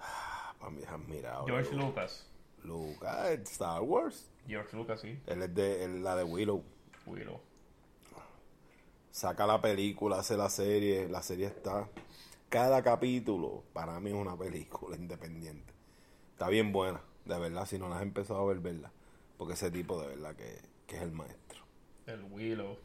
Ah, 0.00 0.54
para 0.58 0.70
mí 0.70 0.82
es 0.82 0.88
admirado. 0.88 1.46
George 1.46 1.74
Lucas. 1.74 2.28
Lucas, 2.64 3.30
Star 3.44 3.80
Wars. 3.82 4.28
George 4.46 4.76
Lucas, 4.76 5.00
sí. 5.00 5.18
Él 5.26 5.42
es 5.42 5.54
de 5.54 5.88
la 6.00 6.16
de 6.16 6.24
Willow. 6.24 6.64
Willow. 7.06 7.40
Saca 9.12 9.46
la 9.46 9.60
película, 9.60 10.18
hace 10.18 10.36
la 10.36 10.50
serie, 10.50 11.08
la 11.08 11.22
serie 11.22 11.46
está... 11.46 11.88
Cada 12.48 12.82
capítulo, 12.82 13.62
para 13.72 13.98
mí 14.00 14.10
es 14.10 14.16
una 14.16 14.36
película 14.36 14.96
independiente. 14.98 15.72
Está 16.32 16.48
bien 16.48 16.72
buena 16.72 17.00
de 17.24 17.38
verdad, 17.38 17.66
si 17.66 17.78
no 17.78 17.88
las 17.88 17.98
has 17.98 18.02
empezado 18.02 18.40
a 18.40 18.44
ver, 18.44 18.60
verla. 18.60 18.90
Porque 19.36 19.54
ese 19.54 19.70
tipo 19.70 20.00
de 20.00 20.08
verdad 20.08 20.34
que, 20.36 20.60
es 20.94 21.02
el 21.02 21.12
maestro. 21.12 21.62
El 22.06 22.22
Willow. 22.30 22.76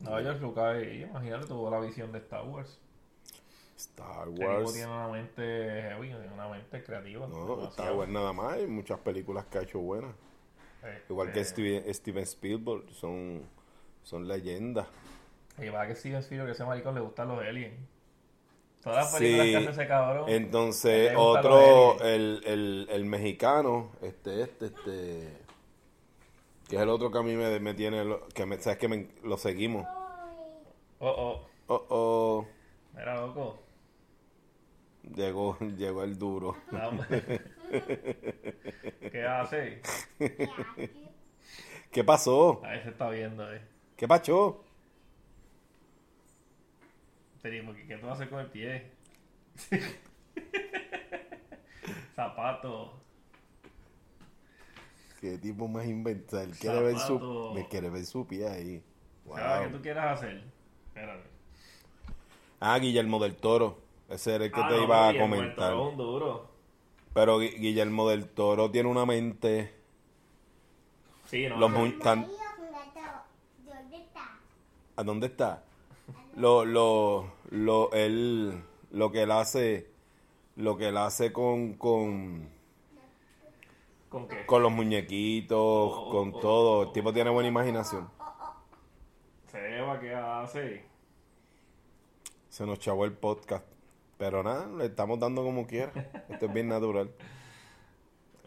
No, 0.00 0.10
George 0.18 0.40
Lucas, 0.40 0.82
imagínate, 0.82 1.46
tuvo 1.46 1.70
la 1.70 1.80
visión 1.80 2.12
de 2.12 2.18
Star 2.18 2.44
Wars. 2.44 2.78
Star 3.76 4.28
Wars. 4.28 4.72
tiene 4.72 4.90
una 4.90 5.08
mente 5.08 5.42
heavy, 5.42 6.08
tiene 6.08 6.32
una 6.32 6.48
mente 6.48 6.82
creativa. 6.82 7.26
No, 7.26 7.68
Star 7.68 7.92
Wars 7.94 8.10
nada 8.10 8.32
más, 8.32 8.54
hay 8.54 8.66
muchas 8.66 9.00
películas 9.00 9.46
que 9.46 9.58
ha 9.58 9.62
hecho 9.62 9.80
buenas. 9.80 10.14
Igual 11.08 11.32
que 11.32 11.40
este 11.40 11.92
Steven, 11.92 12.22
Spielberg, 12.22 12.88
son, 12.92 13.42
son 14.02 14.28
leyendas. 14.28 14.86
Y 15.58 15.68
va 15.68 15.86
que 15.86 15.96
Steven 15.96 16.20
Spielberg, 16.20 16.48
que 16.48 16.52
ese 16.52 16.64
maricón 16.64 16.94
le 16.94 17.00
gustan 17.00 17.28
los 17.28 17.40
aliens. 17.40 17.74
Todas 18.86 19.12
las 19.12 19.20
películas 19.20 19.46
que 19.46 19.56
hace 19.56 19.70
ese 19.70 19.88
cabrón. 19.88 20.28
Entonces, 20.28 21.12
otro, 21.16 22.00
el, 22.04 22.40
el, 22.46 22.86
el, 22.88 23.04
mexicano, 23.04 23.90
este, 24.00 24.42
este, 24.42 24.66
este, 24.66 25.36
que 26.68 26.76
es 26.76 26.82
el 26.82 26.88
otro 26.88 27.10
que 27.10 27.18
a 27.18 27.22
mí 27.22 27.34
me, 27.34 27.58
me 27.58 27.74
tiene, 27.74 28.16
que 28.32 28.46
me, 28.46 28.62
sabes 28.62 28.78
que 28.78 28.86
me, 28.86 29.08
lo 29.24 29.38
seguimos. 29.38 29.84
Oh, 31.00 31.08
oh. 31.08 31.48
Oh, 31.66 31.86
oh. 31.88 32.46
Mira, 32.94 33.16
loco. 33.16 33.58
Llegó, 35.16 35.58
llegó 35.76 36.04
el 36.04 36.16
duro. 36.16 36.56
¿Qué 39.10 39.24
hace? 39.24 39.82
¿Qué 41.90 42.04
pasó? 42.04 42.60
Ahí 42.62 42.80
se 42.84 42.90
está 42.90 43.10
viendo, 43.10 43.52
eh. 43.52 43.62
¿Qué 43.96 44.06
pasó? 44.06 44.64
¿Qué 47.42 47.98
tú 48.00 48.06
vas 48.06 48.12
a 48.12 48.12
hacer 48.14 48.30
con 48.30 48.40
el 48.40 48.46
pie? 48.46 48.90
Zapato. 52.16 53.00
Qué 55.20 55.38
tipo 55.38 55.68
más 55.68 55.86
inventar. 55.86 56.48
Quiere 56.50 56.80
ver 56.82 56.98
su, 56.98 57.52
me 57.54 57.66
quiere 57.68 57.90
ver 57.90 58.04
su 58.04 58.26
pie 58.26 58.48
ahí. 58.48 58.82
¿Qué 59.24 59.68
tú 59.72 59.82
quieras 59.82 60.18
hacer? 60.18 60.42
Espérate. 60.88 61.28
Ah, 62.60 62.78
Guillermo 62.78 63.18
del 63.18 63.36
Toro. 63.36 63.78
Ese 64.08 64.34
era 64.34 64.44
el 64.44 64.52
que 64.52 64.60
ah, 64.60 64.68
te 64.68 64.82
iba 64.82 65.08
a 65.08 65.18
comentar. 65.18 65.74
Un 65.74 65.96
duro. 65.96 66.50
Pero 67.12 67.38
Guillermo 67.38 68.08
del 68.08 68.28
Toro 68.28 68.70
tiene 68.70 68.88
una 68.88 69.04
mente. 69.04 69.74
Sí, 71.26 71.48
no. 71.48 71.56
Los 71.56 71.72
¿A 74.96 75.04
dónde 75.04 75.26
está? 75.26 75.62
Lo, 76.36 76.66
lo, 76.66 77.32
lo, 77.50 77.90
él, 77.92 78.62
lo 78.90 79.10
que 79.10 79.22
él 79.22 79.30
hace, 79.30 79.86
lo 80.56 80.76
que 80.76 80.88
él 80.88 80.96
hace 80.98 81.32
con, 81.32 81.74
con, 81.74 82.50
¿Con, 84.10 84.28
qué? 84.28 84.44
con 84.44 84.62
los 84.62 84.70
muñequitos, 84.70 85.58
oh, 85.58 86.08
oh, 86.08 86.10
con 86.10 86.34
oh, 86.34 86.38
todo. 86.38 86.82
El 86.84 86.92
tipo 86.92 87.12
tiene 87.12 87.30
buena 87.30 87.48
imaginación. 87.48 88.10
Seba, 89.46 89.98
¿qué 89.98 90.14
hace? 90.14 90.84
Se 92.50 92.66
nos 92.66 92.78
chavó 92.80 93.06
el 93.06 93.12
podcast. 93.12 93.66
Pero 94.18 94.42
nada, 94.42 94.66
le 94.76 94.86
estamos 94.86 95.18
dando 95.18 95.42
como 95.42 95.66
quiera. 95.66 95.92
Esto 96.28 96.46
es 96.46 96.52
bien 96.52 96.68
natural. 96.68 97.10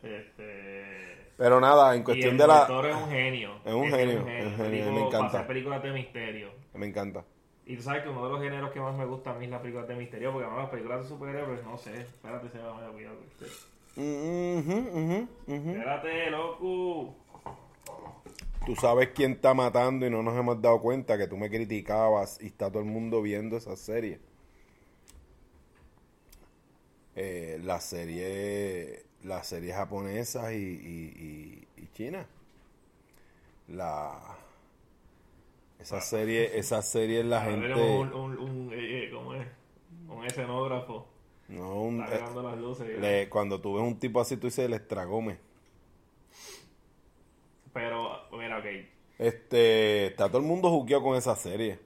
Este... 0.04 1.34
Pero 1.38 1.60
nada, 1.60 1.96
en 1.96 2.04
cuestión 2.04 2.38
de 2.38 2.46
la. 2.46 2.68
El 2.68 2.86
es 2.86 2.96
un 2.96 3.10
genio. 3.10 3.62
Es 3.66 3.74
un 3.74 3.90
genio. 3.90 4.28
Es 4.28 4.46
un 4.46 4.56
genio. 4.58 4.92
me 4.92 5.02
encanta. 5.08 5.48
películas 5.48 5.82
de 5.82 5.92
misterio. 5.92 6.52
Me 6.74 6.86
encanta. 6.86 7.24
Y 7.70 7.76
tú 7.78 7.84
sabes 7.84 8.02
que 8.02 8.10
uno 8.10 8.26
de 8.26 8.32
los 8.32 8.42
géneros 8.42 8.72
que 8.72 8.80
más 8.80 8.98
me 8.98 9.06
gusta 9.06 9.30
a 9.30 9.36
mí 9.36 9.46
es 9.46 9.52
la 9.52 9.62
película 9.62 9.86
de 9.86 9.94
misterio, 9.94 10.32
porque 10.32 10.48
además 10.48 10.64
las 10.64 10.72
películas 10.72 11.04
de 11.04 11.08
superhéroes, 11.08 11.64
no 11.64 11.78
sé, 11.78 12.02
espérate, 12.02 12.50
se 12.50 12.58
va 12.58 12.76
a 12.76 12.90
cuidado. 12.90 13.18
Espérate, 15.46 16.32
loco. 16.32 17.14
Tú 18.66 18.76
sabes 18.76 19.10
quién 19.10 19.34
está 19.34 19.54
matando 19.54 20.08
y 20.08 20.10
no 20.10 20.24
nos 20.24 20.36
hemos 20.36 20.60
dado 20.60 20.82
cuenta 20.82 21.16
que 21.16 21.28
tú 21.28 21.38
me 21.38 21.48
criticabas 21.52 22.42
y 22.42 22.48
está 22.48 22.72
todo 22.72 22.80
el 22.80 22.90
mundo 22.90 23.22
viendo 23.22 23.58
esa 23.58 23.76
serie. 23.76 24.20
Eh, 27.16 27.62
la 27.64 27.80
serie 27.82 29.06
la 29.26 29.44
serie 29.44 29.74
japonesa 29.74 30.54
y, 30.54 30.58
y, 30.58 31.68
y, 31.78 31.84
y 31.84 31.88
China. 31.94 32.26
La 33.68 34.40
esa 35.80 36.02
serie, 36.02 36.58
esa 36.58 36.82
serie 36.82 37.24
la 37.24 37.42
gente. 37.42 37.74
Un, 37.74 38.14
un, 38.14 38.38
un, 38.38 38.74
eh, 38.74 39.06
eh, 39.06 39.12
¿cómo 39.14 39.34
es? 39.34 39.48
un 40.10 40.26
escenógrafo. 40.26 41.08
No, 41.48 41.82
un. 41.82 42.02
Eh, 42.02 42.22
las 42.44 42.58
luces. 42.58 43.00
Le, 43.00 43.30
cuando 43.30 43.60
tú 43.60 43.76
ves 43.76 43.84
un 43.84 43.98
tipo 43.98 44.20
así, 44.20 44.38
tú 44.38 44.48
dices 44.48 44.66
el 44.66 44.74
estragome. 44.74 45.38
Pero, 47.74 48.30
mira, 48.32 48.60
ok. 48.60 48.66
Este. 49.18 50.08
Está 50.08 50.28
todo 50.28 50.40
el 50.40 50.48
mundo 50.48 50.70
juqueado 50.70 51.04
con 51.04 51.16
esa 51.16 51.36
serie. 51.36 51.80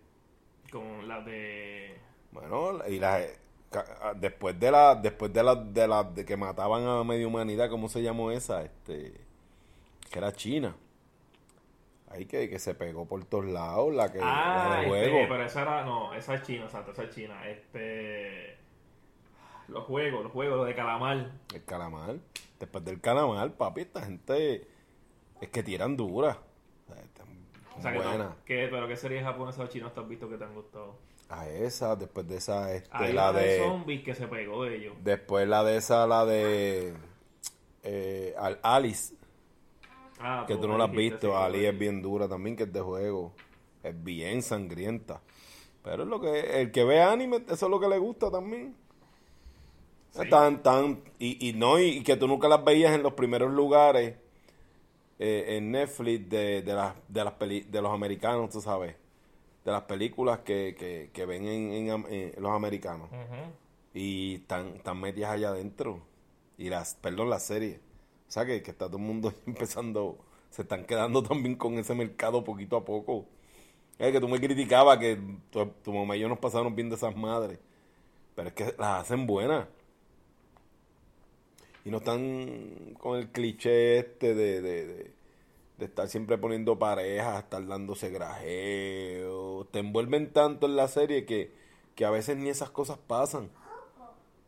Con 0.71 1.07
la 1.07 1.21
de. 1.21 1.95
Bueno, 2.31 2.79
y 2.87 2.99
la. 2.99 3.21
Después 4.15 4.59
de 4.59 4.71
la. 4.71 4.95
Después 4.95 5.31
de 5.31 5.43
la. 5.43 5.55
De 5.55 5.87
la. 5.87 6.03
De 6.03 6.25
que 6.25 6.35
mataban 6.35 6.83
a 6.85 7.03
media 7.03 7.27
humanidad, 7.27 7.69
¿cómo 7.69 7.89
se 7.89 8.01
llamó 8.01 8.31
esa? 8.31 8.63
Este. 8.63 9.13
Que 10.09 10.19
era 10.19 10.31
China. 10.33 10.75
Ahí 12.13 12.25
que, 12.25 12.47
que 12.47 12.59
se 12.59 12.75
pegó 12.75 13.07
por 13.07 13.25
todos 13.25 13.45
lados, 13.45 13.93
la 13.93 14.11
que 14.11 14.19
ah, 14.21 14.83
este, 14.83 14.89
juego. 14.89 15.17
pero 15.27 15.43
esa 15.45 15.61
era, 15.63 15.83
no, 15.83 16.13
esa 16.13 16.35
es 16.35 16.43
China, 16.43 16.65
exacto, 16.65 16.91
esa 16.91 17.03
es 17.03 17.15
China. 17.15 17.49
Este, 17.49 18.55
los 19.67 19.83
juegos, 19.85 20.23
los 20.23 20.31
juegos, 20.31 20.57
los 20.57 20.67
de 20.67 20.75
calamar. 20.75 21.31
El 21.53 21.63
calamar. 21.63 22.17
Después 22.59 22.85
del 22.85 23.01
calamar, 23.01 23.53
papi, 23.53 23.81
esta 23.81 24.03
gente 24.03 24.67
es 25.41 25.49
que 25.49 25.63
tiran 25.63 25.97
dura. 25.97 26.37
O 27.75 27.81
sea, 27.81 27.91
buena. 27.91 28.35
¿qué, 28.45 28.67
pero 28.69 28.87
qué 28.87 28.95
serie 28.95 29.23
japonesa 29.23 29.63
o 29.63 29.67
china 29.67 29.91
has 29.95 30.07
visto 30.07 30.29
que 30.29 30.37
te 30.37 30.43
han 30.43 30.53
gustado? 30.53 30.99
A 31.29 31.49
esa, 31.49 31.95
después 31.95 32.27
de 32.27 32.37
esa, 32.37 32.71
este, 32.75 33.11
la 33.11 33.33
de, 33.33 33.57
zombies 33.57 34.03
que 34.03 34.13
se 34.13 34.27
pegó 34.27 34.65
de 34.65 34.75
ellos. 34.75 34.95
Después 35.03 35.47
la 35.47 35.63
de 35.63 35.77
esa, 35.77 36.05
la 36.05 36.25
de 36.25 36.93
eh, 37.81 38.35
Alice 38.61 39.15
Ah, 40.25 40.45
que 40.47 40.55
tú 40.57 40.67
no 40.67 40.77
la 40.77 40.85
has 40.85 40.91
visto. 40.91 41.37
Ali 41.37 41.65
es 41.65 41.77
bien 41.77 42.01
dura 42.01 42.27
también, 42.29 42.55
que 42.55 42.63
es 42.63 42.73
de 42.73 42.79
juego. 42.81 43.33
Es 43.83 44.01
bien 44.03 44.41
sangrienta. 44.41 45.21
Pero 45.83 46.03
es 46.03 46.09
lo 46.09 46.21
que 46.21 46.61
el 46.61 46.71
que 46.71 46.83
ve 46.85 47.01
anime, 47.01 47.37
eso 47.47 47.65
es 47.65 47.69
lo 47.69 47.79
que 47.79 47.89
le 47.89 47.97
gusta 47.97 48.31
también. 48.31 48.75
Tan, 50.29 50.61
tan, 50.61 51.01
y, 51.19 51.49
y 51.49 51.53
no, 51.53 51.79
y, 51.79 52.03
que 52.03 52.15
tú 52.15 52.27
nunca 52.27 52.47
las 52.47 52.63
veías 52.63 52.93
en 52.93 53.01
los 53.03 53.13
primeros 53.13 53.51
lugares. 53.51 54.15
eh, 55.19 55.57
en 55.57 55.71
Netflix 55.71 56.29
de, 56.29 56.61
de, 56.61 56.73
las, 56.73 56.95
de, 57.07 57.23
las 57.23 57.33
de 57.39 57.81
los 57.81 57.91
americanos, 57.93 58.49
tú 58.49 58.61
sabes. 58.61 58.95
De 59.65 59.71
las 59.71 59.83
películas 59.83 60.39
que, 60.39 61.09
que, 61.13 61.25
ven 61.25 61.47
en, 61.47 61.87
los 62.41 62.51
americanos. 62.51 63.09
Y 63.93 64.35
están, 64.35 64.75
están 64.75 64.99
metidas 64.99 65.31
allá 65.31 65.49
adentro. 65.49 65.99
Y 66.57 66.69
las, 66.69 66.95
perdón, 66.95 67.29
las 67.29 67.43
series. 67.43 67.79
Sea, 68.33 68.47
que, 68.47 68.63
que 68.63 68.71
está 68.71 68.87
todo 68.87 68.97
el 68.97 69.03
mundo 69.03 69.31
empezando, 69.45 70.17
se 70.49 70.63
están 70.63 70.85
quedando 70.85 71.21
también 71.21 71.55
con 71.55 71.77
ese 71.77 71.93
mercado 71.93 72.43
poquito 72.43 72.75
a 72.77 72.83
poco. 72.83 73.27
Es 73.99 74.11
que 74.11 74.19
tú 74.19 74.27
me 74.27 74.39
criticabas 74.39 74.97
que 74.97 75.19
tu, 75.51 75.93
mamá 75.93 76.17
y 76.17 76.21
yo 76.21 76.29
nos 76.29 76.39
pasaron 76.39 76.75
viendo 76.75 76.95
esas 76.95 77.15
madres. 77.15 77.59
Pero 78.33 78.47
es 78.47 78.55
que 78.55 78.63
las 78.79 79.01
hacen 79.03 79.27
buenas. 79.27 79.67
Y 81.85 81.91
no 81.91 81.97
están 81.97 82.95
con 82.97 83.19
el 83.19 83.29
cliché 83.29 83.99
este 83.99 84.33
de, 84.33 84.61
de, 84.63 85.13
de, 85.77 85.85
estar 85.85 86.07
siempre 86.07 86.39
poniendo 86.39 86.79
parejas, 86.79 87.43
estar 87.43 87.63
dándose 87.67 88.09
grajeo. 88.09 89.65
Te 89.65 89.77
envuelven 89.77 90.33
tanto 90.33 90.65
en 90.65 90.75
la 90.75 90.87
serie 90.87 91.27
que, 91.27 91.51
que 91.93 92.03
a 92.03 92.09
veces 92.09 92.35
ni 92.37 92.49
esas 92.49 92.71
cosas 92.71 92.97
pasan. 92.97 93.51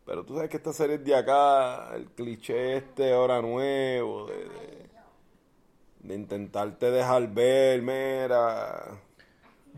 Pero 0.06 0.24
tú 0.24 0.36
sabes 0.36 0.50
que 0.50 0.58
esta 0.58 0.74
serie 0.74 0.98
es 0.98 1.04
de 1.04 1.16
acá, 1.16 1.96
el 1.96 2.06
cliché 2.12 2.78
este 2.78 3.12
ahora 3.12 3.42
nuevo, 3.42 4.28
de, 4.28 4.48
de, 6.02 6.16
intentarte 6.16 6.92
dejar 6.92 7.28
ver, 7.34 7.82
mira. 7.82 9.02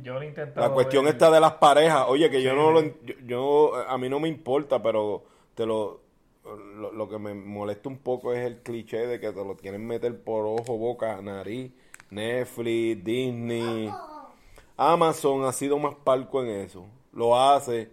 Yo 0.04 0.20
lo 0.20 0.20
La 0.56 0.70
cuestión 0.70 1.08
está 1.08 1.32
de 1.32 1.40
las 1.40 1.54
parejas. 1.54 2.06
Oye, 2.08 2.30
que 2.30 2.42
yo 2.42 2.54
no 2.54 2.72
lo. 2.72 2.84
yo, 3.26 3.74
a 3.76 3.98
mí 3.98 4.10
no 4.10 4.20
me 4.20 4.28
importa, 4.28 4.84
pero 4.84 5.24
te 5.56 5.66
lo 5.66 6.08
lo, 6.94 7.10
que 7.10 7.18
me 7.18 7.34
molesta 7.34 7.90
un 7.90 7.98
poco 7.98 8.34
es 8.34 8.46
el 8.46 8.60
cliché 8.60 9.08
de 9.08 9.20
que 9.20 9.32
te 9.32 9.44
lo 9.44 9.58
quieren 9.58 9.86
meter 9.86 10.20
por 10.22 10.46
ojo, 10.46 10.78
boca, 10.78 11.22
nariz. 11.22 11.72
Netflix, 12.10 13.04
Disney. 13.04 13.92
Amazon 14.78 15.44
ha 15.44 15.52
sido 15.52 15.78
más 15.78 15.96
palco 15.96 16.42
en 16.42 16.50
eso. 16.50 16.86
Lo 17.12 17.38
hace. 17.40 17.90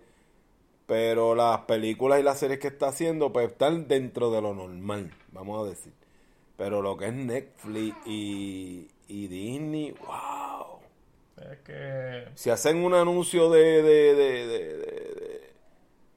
Pero 0.87 1.35
las 1.35 1.61
películas 1.63 2.21
y 2.21 2.23
las 2.23 2.39
series 2.39 2.59
que 2.59 2.69
está 2.69 2.89
haciendo, 2.89 3.33
pues 3.33 3.51
están 3.51 3.89
dentro 3.89 4.31
de 4.31 4.43
lo 4.43 4.55
normal, 4.55 5.13
vamos 5.33 5.67
a 5.67 5.71
decir. 5.71 5.93
Pero 6.57 6.83
lo 6.83 6.97
que 6.97 7.07
es 7.07 7.15
Netflix 7.15 7.97
y, 8.07 8.89
y 9.09 9.27
Disney, 9.29 9.93
wow. 9.93 10.81
Es 11.37 11.59
que... 11.61 12.29
Si 12.35 12.51
hacen 12.51 12.79
un 12.79 12.95
anuncio 12.95 13.51
de, 13.51 13.83
de, 13.83 14.15
de 14.15 15.55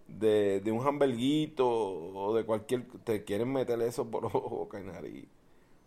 de, 0.07 0.61
de 0.61 0.71
un 0.71 0.85
hamburguito 0.85 1.67
o 1.67 2.35
de 2.35 2.43
cualquier... 2.45 2.85
Te 3.03 3.23
quieren 3.23 3.51
meter 3.51 3.81
eso 3.81 4.09
por 4.09 4.31
boca 4.31 4.79
y 4.79 4.83
nariz. 4.83 5.27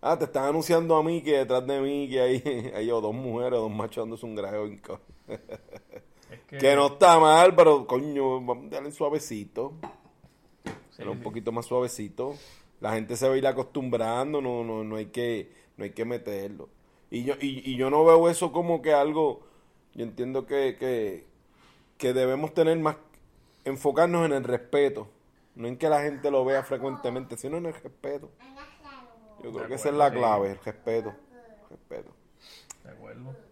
Ah, 0.01 0.19
te 0.19 0.25
están 0.25 0.45
anunciando 0.45 0.97
a 0.97 1.03
mí 1.03 1.23
que 1.23 1.39
detrás 1.39 1.67
de 1.67 1.81
mí 1.81 2.09
que 2.09 2.21
hay, 2.21 2.73
hay 2.75 2.87
dos 2.89 3.15
mujeres, 3.15 3.59
dos 3.59 3.71
machos 3.71 4.05
dándose 4.05 4.27
un 4.27 4.37
que... 6.47 6.77
no 6.77 6.87
está 6.87 7.19
mal, 7.19 7.55
pero 7.55 7.87
coño, 7.87 8.41
vamos 8.45 8.67
a 8.67 8.71
darle 8.71 8.93
suavecito. 8.93 9.75
un 10.99 11.21
poquito 11.23 11.53
más 11.53 11.67
suavecito. 11.67 12.35
La 12.81 12.93
gente 12.93 13.17
se 13.17 13.29
va 13.29 13.35
a 13.35 13.39
ir 13.39 13.47
acostumbrando, 13.47 14.41
no, 14.41 14.65
no, 14.65 14.85
no 14.85 14.97
hay 14.97 15.07
que, 15.07 15.53
no 15.77 15.85
hay 15.85 15.91
que 15.91 16.05
meterlo. 16.05 16.69
Y 17.11 17.25
yo, 17.25 17.35
y, 17.41 17.71
y 17.71 17.77
yo 17.77 17.91
no 17.91 18.05
veo 18.05 18.29
eso 18.31 18.53
como 18.53 18.81
que 18.81 18.93
algo, 18.93 19.41
yo 19.95 20.05
entiendo 20.05 20.47
que, 20.47 20.77
que, 20.79 21.27
que 21.99 22.13
debemos 22.13 22.55
tener 22.55 22.79
más 22.79 22.97
enfocarnos 23.65 24.25
en 24.27 24.33
el 24.33 24.45
respeto, 24.45 25.09
no 25.55 25.69
en 25.69 25.77
que 25.77 25.89
la 25.89 26.03
gente 26.03 26.31
lo 26.31 26.45
vea 26.45 26.63
frecuentemente, 26.63 27.37
sino 27.37 27.59
en 27.59 27.67
el 27.67 27.75
respeto. 27.75 28.31
Yo 29.43 29.53
creo 29.53 29.69
que 29.69 29.75
esa 29.75 29.89
es 29.89 29.95
la 29.95 30.11
clave, 30.11 30.53
el 30.53 30.59
respeto. 30.59 31.15
respeto. 31.71 32.11
De 32.85 32.91
acuerdo. 32.91 33.50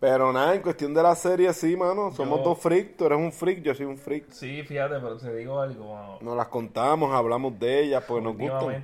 Pero 0.00 0.32
nada, 0.32 0.54
en 0.54 0.62
cuestión 0.62 0.94
de 0.94 1.02
la 1.02 1.14
serie, 1.14 1.52
sí, 1.52 1.76
mano. 1.76 2.10
Somos 2.12 2.42
dos 2.42 2.58
freaks. 2.58 2.96
Tú 2.96 3.04
eres 3.04 3.18
un 3.18 3.30
freak, 3.30 3.62
yo 3.62 3.74
soy 3.74 3.84
un 3.84 3.98
freak. 3.98 4.30
Sí, 4.30 4.62
fíjate, 4.62 4.94
pero 4.98 5.18
te 5.18 5.34
digo 5.36 5.60
algo. 5.60 6.18
Nos 6.22 6.36
las 6.36 6.48
contamos, 6.48 7.14
hablamos 7.14 7.58
de 7.60 7.80
ellas, 7.84 8.02
porque 8.08 8.24
nos 8.24 8.36
gustan. 8.36 8.82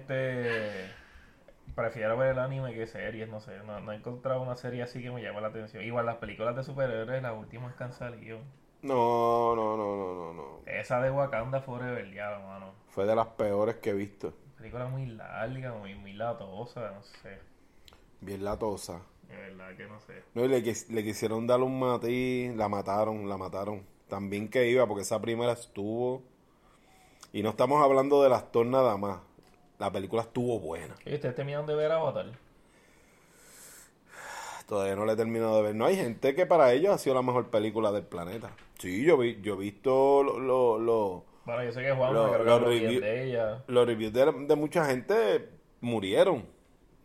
prefiero 1.74 2.18
ver 2.18 2.33
el 2.33 2.38
anime 2.38 2.74
que 2.74 2.87
series, 2.87 3.31
no 3.31 3.40
sé. 3.40 3.52
No, 3.64 3.92
he 3.92 3.96
encontrado 3.96 4.42
una 4.42 4.57
serie 4.57 4.83
así 4.83 5.02
que 5.02 5.11
me 5.11 5.22
llame 5.22 5.40
la 5.40 5.48
atención. 5.48 5.83
Igual 5.83 6.05
las 6.05 6.16
películas 6.16 6.55
de 6.55 6.62
superhéroes, 6.62 7.22
las 7.22 7.35
últimas 7.35 7.74
que 7.74 7.85
han 7.85 7.94
salido. 7.94 8.38
No, 8.83 9.57
no, 9.57 9.74
no, 9.74 9.96
no, 9.96 10.14
no, 10.14 10.33
no. 10.35 10.61
Esa 10.66 11.00
de 11.00 11.11
Wakanda 11.11 11.62
Forever, 11.62 12.12
ya, 12.12 12.38
mano. 12.40 12.74
Fue 12.90 13.07
de 13.07 13.16
las 13.16 13.29
peores 13.29 13.76
que 13.76 13.90
he 13.90 13.94
visto. 13.94 14.35
Película 14.59 14.87
muy 14.87 15.07
larga, 15.07 15.72
muy, 15.72 15.94
muy 15.94 16.12
latosa, 16.12 16.90
no 16.90 17.02
sé. 17.02 17.38
Bien 18.20 18.44
latosa. 18.44 19.00
De 19.28 19.36
verdad 19.36 19.76
que 19.76 19.86
no 19.86 20.00
sé. 20.00 20.22
No, 20.34 20.44
y 20.44 20.48
le, 20.48 20.60
le 20.60 21.04
quisieron 21.04 21.46
dar 21.46 21.60
un 21.60 21.78
matiz, 21.78 22.54
la 22.54 22.68
mataron, 22.68 23.28
la 23.28 23.36
mataron. 23.36 23.84
También 24.08 24.48
que 24.48 24.68
iba, 24.70 24.86
porque 24.86 25.02
esa 25.02 25.20
primera 25.20 25.52
estuvo. 25.52 26.22
Y 27.32 27.42
no 27.42 27.50
estamos 27.50 27.82
hablando 27.82 28.22
de 28.22 28.28
las 28.28 28.50
tornas 28.52 28.82
nada 28.82 28.96
más. 28.96 29.20
La 29.78 29.92
película 29.92 30.22
estuvo 30.22 30.58
buena. 30.58 30.94
¿Y 31.04 31.14
ustedes 31.14 31.34
terminaron 31.34 31.66
de 31.66 31.74
ver 31.74 31.92
Avatar? 31.92 32.32
Todavía 34.66 34.96
no 34.96 35.04
la 35.04 35.12
he 35.12 35.16
terminado 35.16 35.56
de 35.56 35.62
ver. 35.62 35.74
No 35.74 35.86
hay 35.86 35.96
gente 35.96 36.34
que 36.34 36.46
para 36.46 36.72
ellos 36.72 36.94
ha 36.94 36.98
sido 36.98 37.14
la 37.14 37.22
mejor 37.22 37.50
película 37.50 37.92
del 37.92 38.04
planeta. 38.04 38.50
Sí, 38.78 39.04
yo 39.04 39.18
vi, 39.18 39.40
yo 39.42 39.54
he 39.54 39.58
visto 39.58 40.22
los... 40.22 40.80
Lo, 40.80 41.24
bueno, 41.44 41.62
yo 41.62 41.72
sé 41.72 41.82
que 41.82 41.92
Juan 41.92 42.12
lo, 42.12 42.42
los 42.42 42.62
reviews 42.62 43.00
de 43.00 43.24
ella. 43.24 43.62
Los 43.68 43.86
reviews 43.86 44.12
de, 44.12 44.56
mucha 44.56 44.84
gente 44.86 45.48
murieron. 45.80 46.44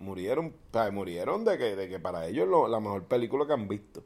Murieron, 0.02 0.54
murieron 0.92 1.46
de 1.46 1.58
que, 1.58 1.76
de 1.76 1.88
que 1.90 2.00
para 2.00 2.28
ellos 2.28 2.48
lo, 2.48 2.68
la 2.68 2.80
mejor 2.80 3.04
película 3.06 3.46
que 3.46 3.54
han 3.54 3.68
visto. 3.68 4.04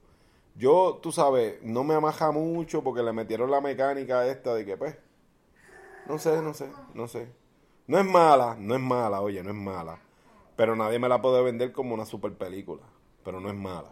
Yo, 0.55 0.99
tú 1.01 1.11
sabes, 1.11 1.61
no 1.63 1.83
me 1.83 1.95
amaja 1.95 2.31
mucho 2.31 2.83
porque 2.83 3.03
le 3.03 3.13
metieron 3.13 3.51
la 3.51 3.61
mecánica 3.61 4.27
esta 4.27 4.53
de 4.53 4.65
que, 4.65 4.77
pues, 4.77 4.97
no 6.07 6.19
sé, 6.19 6.41
no 6.41 6.53
sé, 6.53 6.69
no 6.93 7.07
sé. 7.07 7.27
No 7.87 7.99
es 7.99 8.05
mala, 8.05 8.55
no 8.59 8.75
es 8.75 8.81
mala, 8.81 9.21
oye, 9.21 9.43
no 9.43 9.49
es 9.49 9.55
mala. 9.55 9.99
Pero 10.55 10.75
nadie 10.75 10.99
me 10.99 11.09
la 11.09 11.21
puede 11.21 11.43
vender 11.43 11.71
como 11.71 11.93
una 11.93 12.05
super 12.05 12.33
película 12.33 12.83
pero 13.25 13.41
no 13.41 13.49
es 13.49 13.55
mala. 13.55 13.89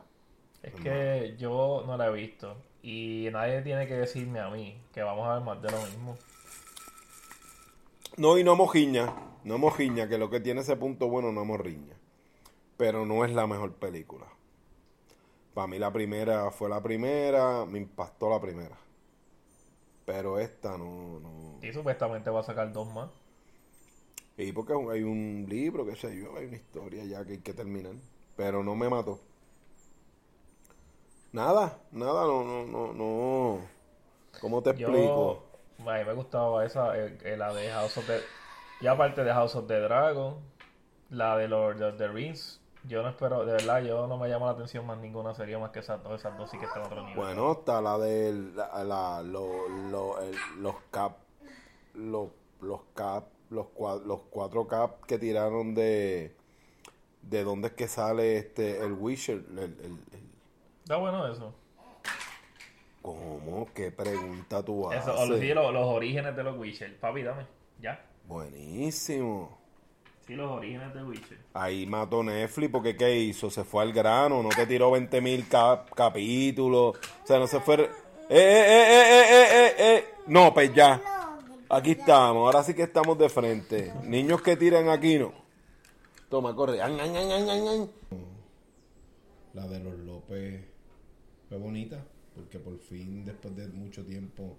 Es 0.62 0.74
que 0.76 1.36
yo 1.38 1.84
no 1.86 1.98
la 1.98 2.08
he 2.08 2.14
visto 2.14 2.56
y 2.84 3.28
nadie 3.34 3.62
tiene 3.64 3.88
que 3.88 3.96
decirme 3.96 4.40
a 4.40 4.50
mí 4.50 4.78
que 4.94 5.02
vamos 5.02 5.28
a 5.28 5.34
ver 5.34 5.44
más 5.44 5.62
de 5.62 5.72
lo 5.72 5.82
mismo. 5.82 6.18
No, 8.18 8.38
y 8.38 8.44
no 8.44 8.56
mojiña, 8.56 9.14
no 9.44 9.58
mojiña, 9.58 10.08
que 10.08 10.18
lo 10.18 10.30
que 10.30 10.40
tiene 10.40 10.62
ese 10.62 10.76
punto 10.76 11.08
bueno 11.08 11.32
no 11.32 11.46
morriña. 11.46 11.96
Pero 12.78 13.06
no 13.06 13.26
es 13.26 13.32
la 13.32 13.48
mejor 13.48 13.74
película. 13.74 14.28
Para 15.54 15.68
mí 15.68 15.80
la 15.80 15.92
primera 15.92 16.50
fue 16.52 16.70
la 16.70 16.82
primera, 16.82 17.66
me 17.66 17.80
impactó 17.80 18.30
la 18.30 18.40
primera. 18.40 18.78
Pero 20.06 20.40
esta 20.40 20.78
no, 20.78 21.20
no. 21.20 21.60
Y 21.62 21.72
supuestamente 21.72 22.30
va 22.30 22.42
a 22.42 22.44
sacar 22.44 22.72
dos 22.74 22.92
más. 22.94 23.10
Y 24.38 24.52
porque 24.52 24.74
hay 24.74 25.04
un 25.04 25.46
libro, 25.48 25.86
que 25.86 25.96
sé 25.96 26.16
yo, 26.18 26.36
hay 26.38 26.46
una 26.48 26.56
historia 26.56 27.04
ya 27.06 27.24
que 27.24 27.34
hay 27.34 27.40
que 27.40 27.54
terminar 27.54 27.94
pero 28.36 28.64
no 28.64 28.76
me 28.76 28.90
mató. 28.90 29.20
Nada, 31.32 31.80
nada, 31.92 32.26
no, 32.26 32.44
no, 32.44 32.66
no, 32.66 32.94
no. 32.94 33.60
¿Cómo 34.40 34.62
te 34.62 34.72
explico? 34.72 35.44
A 35.80 35.98
mí 35.98 36.06
me 36.06 36.14
gustaba 36.14 36.66
esa, 36.66 36.98
eh, 36.98 37.18
eh, 37.24 37.38
la 37.38 37.54
de 37.54 37.70
House 37.72 37.98
of 37.98 38.08
the... 38.08 38.22
Y 38.82 38.88
aparte 38.88 39.24
de 39.24 39.34
House 39.34 39.56
of 39.56 39.68
the 39.68 39.80
Dragon, 39.80 40.38
la 41.10 41.38
de 41.38 41.48
Lord 41.48 41.82
of 41.82 41.98
the 41.98 42.08
Rings, 42.08 42.60
yo 42.86 43.02
no 43.02 43.10
espero, 43.10 43.46
de 43.46 43.54
verdad, 43.54 43.82
yo 43.82 44.08
no 44.08 44.18
me 44.18 44.28
llama 44.28 44.48
la 44.48 44.52
atención 44.54 44.86
más 44.86 44.98
ninguna 44.98 45.34
serie 45.34 45.58
más 45.58 45.72
que 45.72 45.80
esas 45.80 46.04
dos, 46.04 46.20
esas 46.20 46.38
dos 46.38 46.50
sí 46.50 46.58
que 46.58 46.66
están 46.66 46.84
a 46.84 46.86
otro 46.88 47.02
nivel. 47.02 47.16
Bueno, 47.16 47.54
está 47.54 47.82
la 47.82 47.98
de 47.98 48.34
la, 48.56 48.84
la, 48.84 49.24
los 49.24 50.76
cap, 50.92 51.14
los, 51.94 52.30
los 52.62 52.82
cap, 52.94 53.26
los, 53.50 53.68
los 54.06 54.20
cuatro 54.30 54.68
cap 54.68 55.02
que 55.06 55.18
tiraron 55.18 55.74
de 55.76 56.36
de 57.24 57.44
dónde 57.44 57.70
es 57.70 57.74
que 57.74 57.88
sale 57.88 58.38
este 58.38 58.84
el 58.84 58.94
Witcher. 58.94 59.44
Está 60.84 60.98
bueno 60.98 61.26
eso. 61.28 61.54
¿Cómo? 63.04 63.68
¿Qué 63.76 63.92
pregunta 63.92 64.64
tú 64.64 64.90
haces? 64.90 65.04
Eso, 65.04 65.26
los, 65.26 65.40
los, 65.74 65.88
orígenes 65.88 66.36
de 66.36 66.44
los 66.44 66.58
Witcher. 66.58 66.98
Papi, 67.00 67.22
dame. 67.22 67.46
Ya. 67.82 68.04
Buenísimo. 68.26 69.58
Sí, 70.26 70.36
los 70.36 70.50
orígenes 70.50 70.94
de 70.94 71.04
Witcher. 71.04 71.38
Ahí 71.54 71.86
mató 71.86 72.24
Netflix 72.24 72.72
porque 72.72 72.96
¿qué 72.96 73.18
hizo? 73.18 73.52
Se 73.52 73.66
fue 73.66 73.84
al 73.84 73.92
grano, 73.92 74.42
no 74.42 74.48
te 74.48 74.66
tiró 74.66 74.90
20 74.92 75.20
mil 75.20 75.46
capítulos. 75.50 76.96
O 76.96 77.28
sea, 77.28 77.40
no 77.40 77.48
se 77.48 77.60
fue... 77.60 77.76
¡Eh, 77.76 77.90
eh, 78.30 78.32
eh, 78.32 79.10
eh, 79.10 79.26
eh, 79.30 79.48
eh, 79.52 79.74
eh! 79.78 80.06
No, 80.28 80.54
pues 80.54 80.74
ya. 80.74 81.02
Aquí 81.70 81.92
estamos, 81.92 82.46
ahora 82.46 82.64
sí 82.64 82.74
que 82.74 82.84
estamos 82.84 83.18
de 83.18 83.28
frente. 83.28 83.92
Niños 84.04 84.42
que 84.42 84.56
tiran 84.56 84.88
aquí 84.88 85.20
no. 85.20 85.34
Toma, 86.30 86.56
corre. 86.56 86.78
La 86.78 86.88
de 89.68 89.80
los 89.80 89.98
López 90.00 90.64
fue 91.50 91.58
bonita, 91.58 92.06
porque 92.36 92.60
por 92.60 92.78
fin, 92.80 93.26
después 93.26 93.56
de 93.56 93.68
mucho 93.68 94.04
tiempo, 94.06 94.58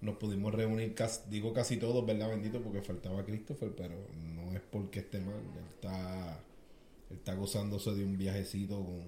nos 0.00 0.16
pudimos 0.16 0.54
reunir, 0.54 0.94
casi, 0.94 1.22
digo 1.28 1.52
casi 1.52 1.76
todos, 1.76 2.04
¿verdad? 2.06 2.28
Bendito, 2.28 2.60
porque 2.60 2.82
faltaba 2.82 3.24
Christopher, 3.24 3.72
pero 3.76 3.94
no 4.34 4.52
es 4.54 4.60
porque 4.70 5.00
esté 5.00 5.20
mal. 5.20 5.40
Él 5.56 5.64
está 5.70 6.40
está 7.10 7.34
gozándose 7.34 7.94
de 7.94 8.04
un 8.04 8.18
viajecito 8.18 8.76
con, 8.76 9.02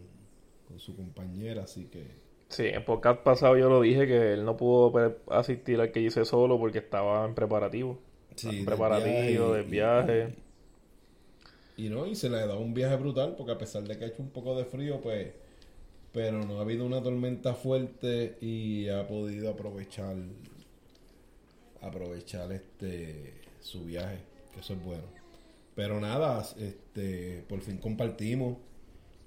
con 0.69 0.79
su 0.79 0.97
compañera, 0.97 1.65
así 1.65 1.85
que... 1.85 2.07
Sí, 2.49 2.65
en 2.67 2.85
podcast 2.85 3.21
pasado 3.23 3.57
yo 3.57 3.69
lo 3.69 3.81
dije 3.81 4.07
que 4.07 4.33
él 4.33 4.45
no 4.45 4.57
pudo 4.57 5.17
asistir 5.29 5.81
al 5.81 5.93
que 5.93 6.01
hice 6.01 6.25
solo 6.25 6.59
porque 6.59 6.79
estaba 6.79 7.25
en 7.25 7.35
preparativo. 7.35 8.01
Sí, 8.35 8.49
en 8.61 8.65
preparativo, 8.65 9.53
del 9.53 9.67
viaje. 9.67 10.35
Y, 11.77 11.89
no, 11.89 12.07
y 12.07 12.17
se 12.17 12.29
le 12.29 12.39
ha 12.39 12.47
dado 12.47 12.61
un 12.61 12.75
viaje 12.75 12.97
brutal 12.97 13.35
porque 13.37 13.53
a 13.53 13.59
pesar 13.59 13.85
de 13.85 13.97
que 13.97 14.05
ha 14.05 14.09
hecho 14.09 14.23
un 14.23 14.31
poco 14.31 14.57
de 14.57 14.65
frío, 14.65 15.01
pues... 15.01 15.29
Pero 16.13 16.45
no 16.45 16.59
ha 16.59 16.63
habido 16.63 16.85
una 16.85 17.03
tormenta 17.03 17.55
fuerte 17.55 18.37
y 18.41 18.89
ha 18.89 19.07
podido 19.07 19.51
aprovechar 19.51 20.17
aprovechar 21.81 22.53
este 22.53 23.41
su 23.61 23.85
viaje, 23.85 24.19
que 24.53 24.61
eso 24.61 24.75
es 24.75 24.85
bueno. 24.85 25.05
Pero 25.75 26.01
nada, 26.01 26.45
este 26.59 27.45
por 27.49 27.61
fin 27.61 27.79
compartimos 27.79 28.57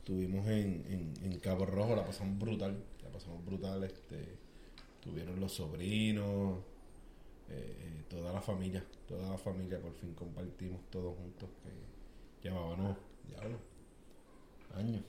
Estuvimos 0.03 0.45
en, 0.49 1.13
en, 1.23 1.39
Cabo 1.39 1.65
Rojo, 1.65 1.95
la 1.95 2.05
pasamos 2.05 2.37
brutal, 2.37 2.75
la 3.01 3.09
pasamos 3.09 3.45
brutal, 3.45 3.85
este, 3.85 4.35
tuvieron 4.99 5.39
los 5.39 5.53
sobrinos, 5.53 6.59
eh, 7.49 7.73
eh, 7.79 8.03
toda 8.09 8.33
la 8.33 8.41
familia, 8.41 8.85
toda 9.07 9.29
la 9.29 9.37
familia, 9.37 9.79
por 9.79 9.93
fin 9.93 10.13
compartimos 10.13 10.81
todos 10.89 11.15
juntos, 11.15 11.49
que 11.63 12.49
llevábamos, 12.49 12.97
ya 13.31 14.77
años. 14.77 15.03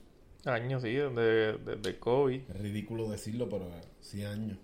Años, 0.45 0.83
sí, 0.83 0.93
desde, 0.93 1.57
desde 1.57 1.99
COVID. 1.99 2.41
Es 2.49 2.59
ridículo 2.59 3.09
decirlo, 3.09 3.49
pero 3.49 3.69
sí 3.99 4.23
años. 4.23 4.59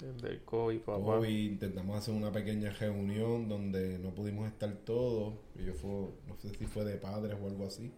Desde 0.00 0.34
el 0.34 0.40
COVID, 0.42 0.80
papá. 0.80 1.04
COVID, 1.04 1.52
intentamos 1.52 1.98
hacer 1.98 2.14
una 2.14 2.32
pequeña 2.32 2.70
reunión 2.70 3.48
donde 3.48 3.98
no 3.98 4.10
pudimos 4.14 4.48
estar 4.48 4.72
todos. 4.84 5.34
Yo 5.54 5.72
fue, 5.74 6.08
no 6.26 6.36
sé 6.38 6.50
si 6.58 6.66
fue 6.66 6.84
de 6.84 6.96
padres 6.96 7.36
o 7.40 7.46
algo 7.46 7.66
así. 7.66 7.92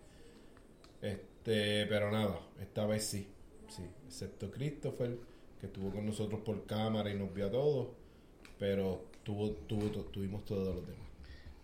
Este, 1.01 1.87
pero 1.87 2.11
nada, 2.11 2.41
esta 2.61 2.87
vez 2.87 3.05
sí, 3.05 3.29
sí, 3.69 3.85
excepto 4.07 4.51
Christopher, 4.51 5.17
que 5.61 5.67
estuvo 5.67 5.91
con 5.91 6.05
nosotros 6.05 6.41
por 6.41 6.67
cámara 6.67 7.11
y 7.11 7.15
nos 7.15 7.33
vio 7.33 7.47
a 7.47 7.51
todos, 7.51 7.89
pero 8.59 9.07
tuvo, 9.23 9.53
tuvo, 9.53 9.89
tuvimos 9.89 10.45
todos 10.45 10.75
los 10.75 10.87
demás. 10.87 11.07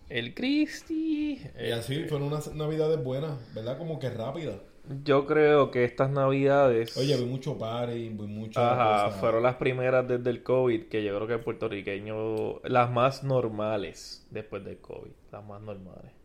El 0.08 0.34
Cristi. 0.34 1.40
Y 1.58 1.70
así 1.70 1.94
este, 1.94 2.08
fueron 2.08 2.28
unas 2.28 2.54
navidades 2.54 3.02
buenas, 3.02 3.38
¿verdad? 3.54 3.76
Como 3.78 3.98
que 3.98 4.10
rápidas. 4.10 4.60
Yo 5.04 5.26
creo 5.26 5.70
que 5.70 5.84
estas 5.84 6.10
navidades. 6.10 6.96
Oye, 6.96 7.16
vi 7.16 7.24
mucho 7.24 7.56
party, 7.56 8.08
vi 8.08 8.26
mucho. 8.26 8.60
Ajá, 8.60 9.10
fueron 9.10 9.42
las 9.42 9.56
primeras 9.56 10.06
desde 10.08 10.30
el 10.30 10.42
COVID, 10.42 10.84
que 10.86 11.04
yo 11.04 11.14
creo 11.14 11.26
que 11.28 11.34
el 11.34 11.40
puertorriqueño. 11.40 12.60
Las 12.64 12.90
más 12.90 13.22
normales 13.22 14.26
después 14.30 14.64
del 14.64 14.78
COVID. 14.78 15.12
Las 15.30 15.44
más 15.44 15.62
normales. 15.62 16.22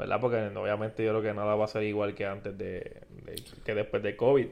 ¿verdad? 0.00 0.18
Porque 0.18 0.36
obviamente 0.36 1.04
yo 1.04 1.10
creo 1.10 1.22
que 1.22 1.34
nada 1.34 1.54
va 1.54 1.66
a 1.66 1.68
ser 1.68 1.82
igual 1.82 2.14
que 2.14 2.24
antes 2.24 2.56
de, 2.56 3.02
que 3.64 3.74
después 3.74 4.02
de 4.02 4.16
COVID. 4.16 4.46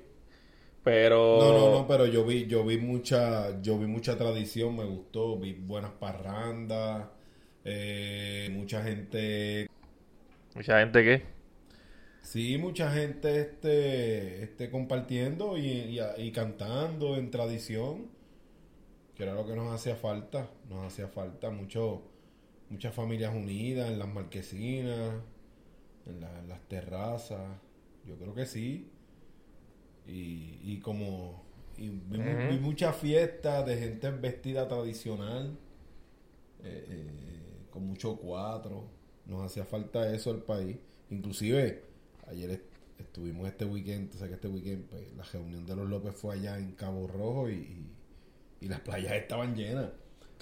Pero 0.85 1.39
No, 1.41 1.53
no, 1.53 1.71
no, 1.79 1.89
pero 1.89 2.07
yo 2.07 2.25
vi 2.25 2.47
yo 2.47 2.65
vi 2.65 2.77
mucha 2.77 3.61
yo 3.63 3.79
vi 3.79 3.87
mucha 3.87 4.17
tradición, 4.19 4.77
me 4.77 4.85
gustó, 4.85 5.39
vi 5.39 5.55
buenas 5.55 5.93
parrandas, 5.93 7.07
eh, 7.65 8.51
mucha 8.53 8.83
gente 8.83 9.69
mucha 10.55 10.81
gente 10.81 11.03
qué? 11.03 11.38
Sí, 12.29 12.59
mucha 12.59 12.91
gente 12.93 13.41
este, 13.41 14.43
este 14.43 14.69
compartiendo 14.71 15.57
y, 15.57 15.99
y, 16.19 16.31
cantando 16.31 17.17
en 17.17 17.31
tradición, 17.31 18.09
que 19.15 19.23
era 19.23 19.33
lo 19.33 19.47
que 19.47 19.57
nos 19.57 19.73
hacía 19.73 19.97
falta, 19.97 20.51
nos 20.69 20.85
hacía 20.93 21.09
falta 21.09 21.49
mucho, 21.49 22.03
muchas 22.69 22.95
familias 22.95 23.35
unidas 23.35 23.89
en 23.91 23.99
las 23.99 24.09
marquesinas, 24.09 25.23
en, 26.05 26.21
las 26.21 26.61
terrazas. 26.69 27.41
Yo 28.05 28.19
creo 28.19 28.35
que 28.35 28.45
sí. 28.45 28.91
Y, 30.07 30.61
y 30.63 30.81
como 30.81 31.47
y 31.79 31.89
vi, 31.89 32.59
muchas 32.61 32.95
fiestas 32.95 33.65
de 33.65 33.79
gente 33.79 34.11
vestida 34.11 34.69
tradicional, 34.69 35.57
eh, 36.63 36.85
eh, 36.91 37.67
con 37.71 37.87
mucho 37.87 38.19
cuatro. 38.19 38.85
Nos 39.25 39.47
hacía 39.47 39.65
falta 39.65 40.13
eso 40.13 40.31
al 40.31 40.43
país. 40.43 40.77
Inclusive, 41.09 41.88
ayer 42.31 42.61
estuvimos 42.99 43.49
este 43.49 43.65
weekend, 43.65 44.15
o 44.15 44.19
sea 44.19 44.29
que 44.29 44.35
este 44.35 44.49
weekend, 44.49 44.89
pues, 44.89 45.03
la 45.17 45.23
reunión 45.25 45.67
de 45.67 45.77
los 45.77 45.89
López 45.89 46.15
fue 46.15 46.35
allá 46.35 46.59
en 46.59 46.73
Cabo 46.73 47.07
Rojo 47.07 47.49
y, 47.49 47.87
y, 48.61 48.69
las 48.69 48.81
playas 48.81 49.13
estaban 49.13 49.55
llenas. 49.55 49.87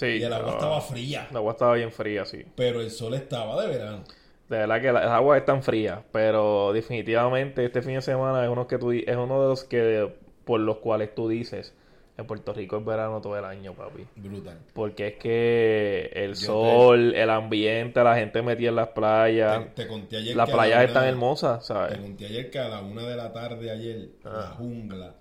y 0.01 0.23
el 0.23 0.33
agua 0.33 0.53
estaba 0.53 0.81
fría. 0.81 1.27
El 1.31 1.37
agua 1.37 1.53
estaba 1.53 1.75
bien 1.75 1.93
fría, 1.93 2.25
sí. 2.25 2.45
Pero 2.57 2.81
el 2.81 2.91
sol 2.91 3.15
estaba 3.15 3.61
de 3.63 3.69
verano. 3.69 4.05
De 4.49 4.59
verdad 4.59 4.81
que 4.81 4.93
las 4.93 5.07
aguas 5.07 5.41
están 5.41 5.63
frías, 5.63 6.01
pero 6.13 6.73
definitivamente 6.73 7.65
este 7.65 7.83
fin 7.83 7.95
de 7.95 8.03
semana 8.03 8.45
es 8.45 8.51
uno 8.51 8.69
que 8.69 8.79
tú 8.79 8.93
es 8.93 9.17
uno 9.17 9.43
de 9.43 9.49
los 9.49 9.65
que 9.65 10.15
por 10.45 10.61
los 10.61 10.77
cuales 10.79 11.13
tú 11.15 11.29
dices 11.29 11.75
en 12.19 12.27
Puerto 12.27 12.53
Rico 12.55 12.79
es 12.79 12.85
verano 12.85 13.21
todo 13.21 13.37
el 13.37 13.45
año, 13.45 13.75
papi. 13.75 14.07
Brutal. 14.17 14.59
Porque 14.73 15.09
es 15.09 15.15
que 15.17 16.11
el 16.15 16.35
sol, 16.37 17.15
el 17.15 17.29
ambiente, 17.29 18.03
la 18.03 18.17
gente 18.17 18.41
metida 18.41 18.71
en 18.71 18.77
las 18.77 18.89
playas. 18.89 19.75
Te, 19.75 19.87
conté 19.87 20.17
ayer 20.17 20.35
las 20.35 20.51
playas 20.51 20.85
están 20.85 21.05
hermosas, 21.05 21.67
¿sabes? 21.67 21.95
Te 21.95 22.01
conté 22.01 22.27
ayer 22.27 22.51
que 22.51 22.59
a 22.59 22.69
la 22.69 22.81
una 22.81 23.03
de 23.07 23.17
la 23.17 23.33
tarde 23.33 23.71
ayer, 23.71 24.09
la 24.25 24.31
ah. 24.33 24.55
jungla. 24.57 25.15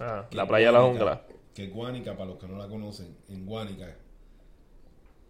Ah, 0.00 0.26
la 0.32 0.46
playa 0.46 0.66
de 0.66 0.72
la 0.72 0.82
jungla. 0.82 1.22
Que 1.54 1.68
Guánica, 1.68 2.16
para 2.16 2.30
los 2.30 2.38
que 2.38 2.48
no 2.48 2.58
la 2.58 2.66
conocen, 2.66 3.16
en 3.28 3.46
Guánica, 3.46 3.96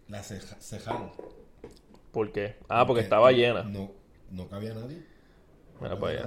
la 0.07 0.23
cejaron. 0.23 1.11
¿Por 2.11 2.31
qué? 2.31 2.55
Ah, 2.67 2.85
porque, 2.87 3.03
estaba 3.03 3.31
llena. 3.31 3.63
No, 3.63 3.91
no 4.31 4.47
cabía 4.47 4.73
nadie. 4.73 5.03
No 5.79 5.99
para 5.99 6.25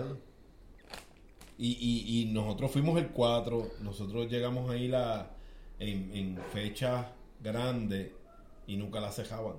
Y, 1.57 1.73
y, 1.73 2.21
y, 2.21 2.33
nosotros 2.33 2.71
fuimos 2.73 2.99
el 2.99 3.11
4, 3.11 3.69
nosotros 3.81 4.29
llegamos 4.29 4.69
ahí 4.71 4.89
la, 4.89 5.31
en, 5.79 6.11
en 6.13 6.39
fechas 6.53 7.07
grandes 7.41 8.11
y 8.67 8.77
nunca 8.77 9.01
la 9.01 9.13
cejaban. 9.13 9.57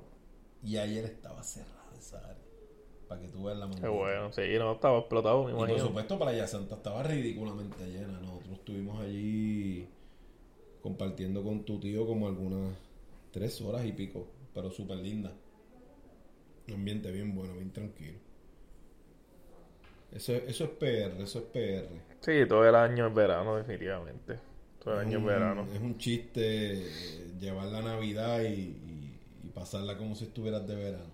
Y 0.63 0.77
ayer 0.77 1.05
estaba 1.05 1.41
cerrada 1.43 1.91
esa 1.97 2.17
área. 2.17 2.43
Para 3.07 3.21
que 3.21 3.27
tú 3.27 3.43
veas 3.43 3.57
la 3.57 3.69
Qué 3.69 3.87
bueno, 3.87 4.33
sí, 4.33 4.41
no, 4.57 4.73
estaba 4.73 4.97
explotado, 4.97 5.45
me 5.45 5.51
imagino. 5.51 5.77
Y 5.77 5.79
por 5.79 5.87
supuesto, 5.87 6.19
Playa 6.19 6.47
Santa 6.47 6.75
estaba 6.75 7.03
ridículamente 7.03 7.85
llena. 7.85 8.19
Nosotros 8.19 8.53
estuvimos 8.53 8.99
allí 8.99 9.87
compartiendo 10.81 11.43
con 11.43 11.63
tu 11.63 11.79
tío 11.79 12.05
como 12.05 12.27
algunas 12.27 12.75
tres 13.31 13.61
horas 13.61 13.85
y 13.85 13.91
pico, 13.91 14.27
pero 14.53 14.71
súper 14.71 14.97
linda. 14.97 15.33
Un 16.67 16.73
ambiente 16.73 17.11
bien 17.11 17.35
bueno, 17.35 17.53
bien 17.53 17.71
tranquilo. 17.71 18.24
Eso, 20.15 20.31
eso 20.31 20.63
es 20.63 20.69
PR, 20.69 21.21
eso 21.21 21.39
es 21.39 21.45
PR. 21.45 21.89
Sí, 22.21 22.47
todo 22.47 22.67
el 22.67 22.73
año 22.73 23.07
es 23.07 23.13
verano, 23.13 23.57
definitivamente. 23.57 24.39
Todo 24.81 24.93
el 24.93 25.07
año 25.07 25.19
es 25.19 25.25
verano. 25.25 25.67
Es 25.73 25.81
un 25.81 25.97
chiste 25.97 26.85
llevar 27.37 27.67
la 27.67 27.81
Navidad 27.81 28.41
y, 28.43 28.81
pasarla 29.53 29.97
como 29.97 30.15
si 30.15 30.25
estuvieras 30.25 30.67
de 30.67 30.75
verano. 30.75 31.11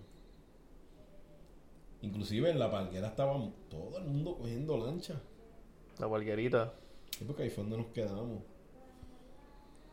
Inclusive 2.00 2.50
en 2.50 2.58
la 2.58 2.70
parguera 2.70 3.08
estábamos 3.08 3.52
todo 3.68 3.98
el 3.98 4.04
mundo 4.04 4.36
cogiendo 4.36 4.76
lancha. 4.78 5.20
La 5.98 6.08
parguerita. 6.08 6.72
Sí, 7.10 7.24
porque 7.24 7.44
ahí 7.44 7.50
fue 7.50 7.62
donde 7.62 7.78
nos 7.78 7.86
quedamos. 7.88 8.42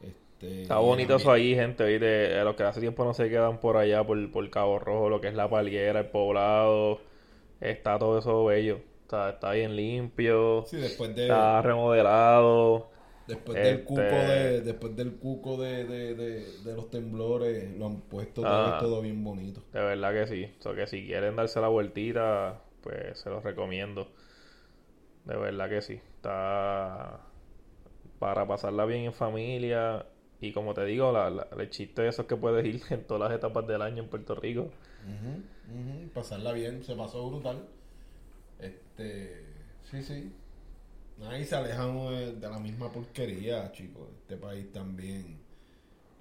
Este, 0.02 0.64
Está 0.64 0.80
bonito 0.80 1.16
eso 1.16 1.32
ahí, 1.32 1.54
gente, 1.54 1.86
¿viste? 1.86 2.44
Los 2.44 2.56
que 2.56 2.64
hace 2.64 2.80
tiempo 2.80 3.06
no 3.06 3.14
se 3.14 3.30
quedan 3.30 3.60
por 3.60 3.78
allá, 3.78 4.04
por, 4.04 4.32
por 4.32 4.50
Cabo 4.50 4.80
Rojo, 4.80 5.10
lo 5.10 5.22
que 5.22 5.28
es 5.28 5.36
la 5.36 5.50
palguera, 5.50 6.00
el 6.00 6.08
poblado. 6.08 7.02
Está 7.60 8.00
todo 8.00 8.18
eso 8.18 8.46
bello. 8.46 8.82
Está, 9.10 9.32
está 9.32 9.52
bien 9.54 9.76
limpio. 9.76 10.66
Sí, 10.68 10.78
después 10.78 11.16
de... 11.16 11.24
Está 11.24 11.64
remodelado. 11.64 12.92
Después 13.26 13.58
del 13.58 13.84
cuco 13.84 14.02
de, 14.02 14.58
este 14.58 14.62
después 14.62 14.96
del 14.96 15.16
cuco 15.16 15.58
de, 15.58 15.86
de, 16.14 16.76
los 16.76 16.92
temblores, 16.92 17.76
lo 17.76 17.88
han 17.88 18.02
puesto 18.02 18.44
todo, 18.44 18.52
ah. 18.52 18.78
todo 18.80 19.02
bien 19.02 19.24
bonito. 19.24 19.64
De 19.74 19.80
verdad 19.80 20.14
que 20.14 20.28
sí. 20.28 20.54
O 20.64 20.76
que 20.76 20.86
si 20.86 21.08
quieren 21.08 21.36
darse 21.36 21.60
la 21.60 21.70
vueltita, 21.70 22.62
pues 22.84 23.18
se 23.18 23.32
los 23.32 23.44
recomiendo. 23.44 24.10
De 25.26 25.36
verdad 25.36 25.70
que 25.70 25.82
sí. 25.82 25.94
Está 26.18 27.22
para 28.20 28.48
pasarla 28.48 28.86
bien 28.86 29.06
en 29.06 29.14
familia 29.14 30.06
y 30.40 30.52
como 30.52 30.76
te 30.76 30.86
digo, 30.86 31.12
la, 31.12 31.48
el 31.58 31.70
chiste 31.72 32.04
de 32.04 32.10
eso 32.10 32.22
es 32.22 32.28
que 32.28 32.36
puedes 32.36 32.64
ir 32.64 32.80
en 32.92 33.08
todas 33.08 33.28
las 33.28 33.40
etapas 33.40 33.66
del 33.66 33.82
año 33.82 34.04
en 34.04 34.10
Puerto 34.10 34.36
Rico. 34.36 34.70
Pasarla 36.14 36.52
bien, 36.52 36.84
se 36.84 36.96
pasó 36.96 37.28
brutal. 37.28 37.66
Este, 38.60 39.46
sí, 39.90 40.04
sí. 40.04 40.34
Ahí 41.24 41.44
se 41.44 41.56
alejan 41.56 42.40
de, 42.40 42.50
la 42.50 42.60
misma 42.60 42.92
porquería, 42.92 43.72
chicos. 43.72 44.08
Este 44.22 44.38
país 44.38 44.72
también, 44.72 45.40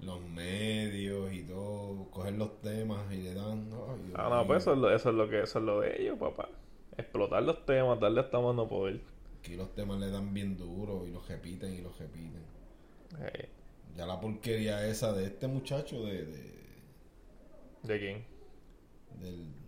los 0.01 0.21
medios 0.23 1.33
y 1.33 1.43
todo, 1.43 2.09
cogen 2.11 2.39
los 2.39 2.61
temas 2.61 3.13
y 3.13 3.19
le 3.19 3.35
dan. 3.35 3.71
ah, 4.15 4.29
no, 4.31 4.47
pues 4.47 4.63
eso 4.63 4.73
es, 4.73 4.79
lo, 4.79 4.91
eso 4.95 5.11
es 5.11 5.15
lo 5.15 5.29
que 5.29 5.43
eso 5.43 5.59
es 5.59 5.65
lo 5.65 5.81
de 5.81 6.03
ellos, 6.03 6.19
papá. 6.19 6.49
Explotar 6.97 7.43
los 7.45 7.65
temas, 7.65 8.01
darle 8.01 8.21
hasta 8.21 8.41
más 8.41 8.55
no 8.55 8.69
poder. 8.69 9.01
Aquí 9.39 9.55
los 9.55 9.73
temas 9.75 10.01
le 10.01 10.11
dan 10.11 10.35
bien 10.35 10.57
duro 10.57 11.07
y 11.07 11.13
los 11.13 11.29
repiten 11.29 11.75
y 11.75 11.81
los 11.81 11.97
repiten. 11.99 12.43
Ya 13.97 14.07
la 14.07 14.21
porquería 14.21 14.87
esa 14.87 15.13
de 15.13 15.27
este 15.27 15.47
muchacho 15.47 16.05
de... 16.05 16.25
¿De, 16.25 16.59
¿De 17.85 17.99
quién? 17.99 18.25
Del... 19.21 19.68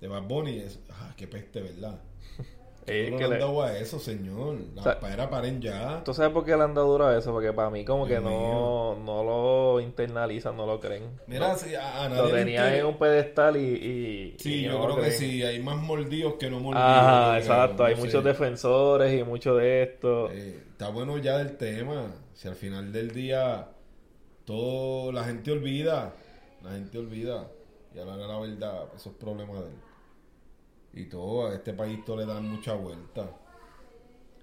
de 0.00 0.08
Bad 0.08 0.22
Bunny 0.22 0.58
es, 0.58 0.80
ah, 0.90 1.12
qué 1.16 1.26
peste, 1.26 1.60
¿verdad? 1.60 2.00
Es 2.86 3.10
no 3.10 3.18
le 3.18 3.24
han 3.24 3.38
dado 3.38 3.62
a 3.62 3.76
eso, 3.76 3.98
señor. 4.00 4.56
La 4.74 4.98
o 4.98 5.30
paren 5.30 5.60
ya. 5.60 6.02
¿Tú 6.02 6.14
sabes 6.14 6.32
por 6.32 6.44
qué 6.44 6.56
le 6.56 6.62
han 6.62 6.74
dado 6.74 6.88
duro 6.90 7.06
a 7.06 7.16
eso? 7.16 7.30
Porque 7.30 7.52
para 7.52 7.68
mí 7.70 7.84
como 7.84 8.06
que 8.06 8.18
no, 8.18 8.96
no 9.04 9.22
lo 9.22 9.80
internalizan, 9.80 10.56
no 10.56 10.66
lo 10.66 10.80
creen. 10.80 11.04
Mira, 11.26 11.54
si 11.56 11.74
a, 11.74 12.08
nadie 12.08 12.22
Lo 12.22 12.30
tenían 12.30 12.72
en 12.72 12.86
un 12.86 12.98
pedestal 12.98 13.58
y... 13.58 13.60
y 13.60 14.36
sí, 14.38 14.62
yo 14.62 14.82
creo 14.82 14.96
que 14.96 15.10
sí. 15.10 15.42
Hay 15.42 15.60
más 15.60 15.76
mordidos 15.76 16.34
que 16.34 16.50
no 16.50 16.58
mordidos. 16.58 16.88
Ajá, 16.88 17.38
exacto. 17.38 17.84
Hay 17.84 17.96
muchos 17.96 18.24
defensores 18.24 19.20
y 19.20 19.22
mucho 19.24 19.54
de 19.56 19.82
esto. 19.82 20.30
Eh, 20.32 20.58
está 20.70 20.88
bueno 20.88 21.18
ya 21.18 21.36
del 21.36 21.58
tema. 21.58 22.14
Si 22.34 22.48
al 22.48 22.56
final 22.56 22.92
del 22.92 23.12
día 23.12 23.68
todo... 24.46 25.12
La 25.12 25.24
gente 25.24 25.52
olvida. 25.52 26.14
La 26.64 26.70
gente 26.72 26.98
olvida. 26.98 27.46
Y 27.94 27.98
ahora 27.98 28.16
la 28.16 28.38
verdad, 28.40 28.84
esos 28.96 29.12
problemas 29.12 29.60
de 29.60 29.66
él 29.68 29.89
y 30.92 31.04
todo, 31.04 31.46
a 31.46 31.54
este 31.54 31.72
país 31.72 32.04
todo 32.04 32.16
le 32.18 32.26
dan 32.26 32.48
mucha 32.48 32.74
vuelta. 32.74 33.30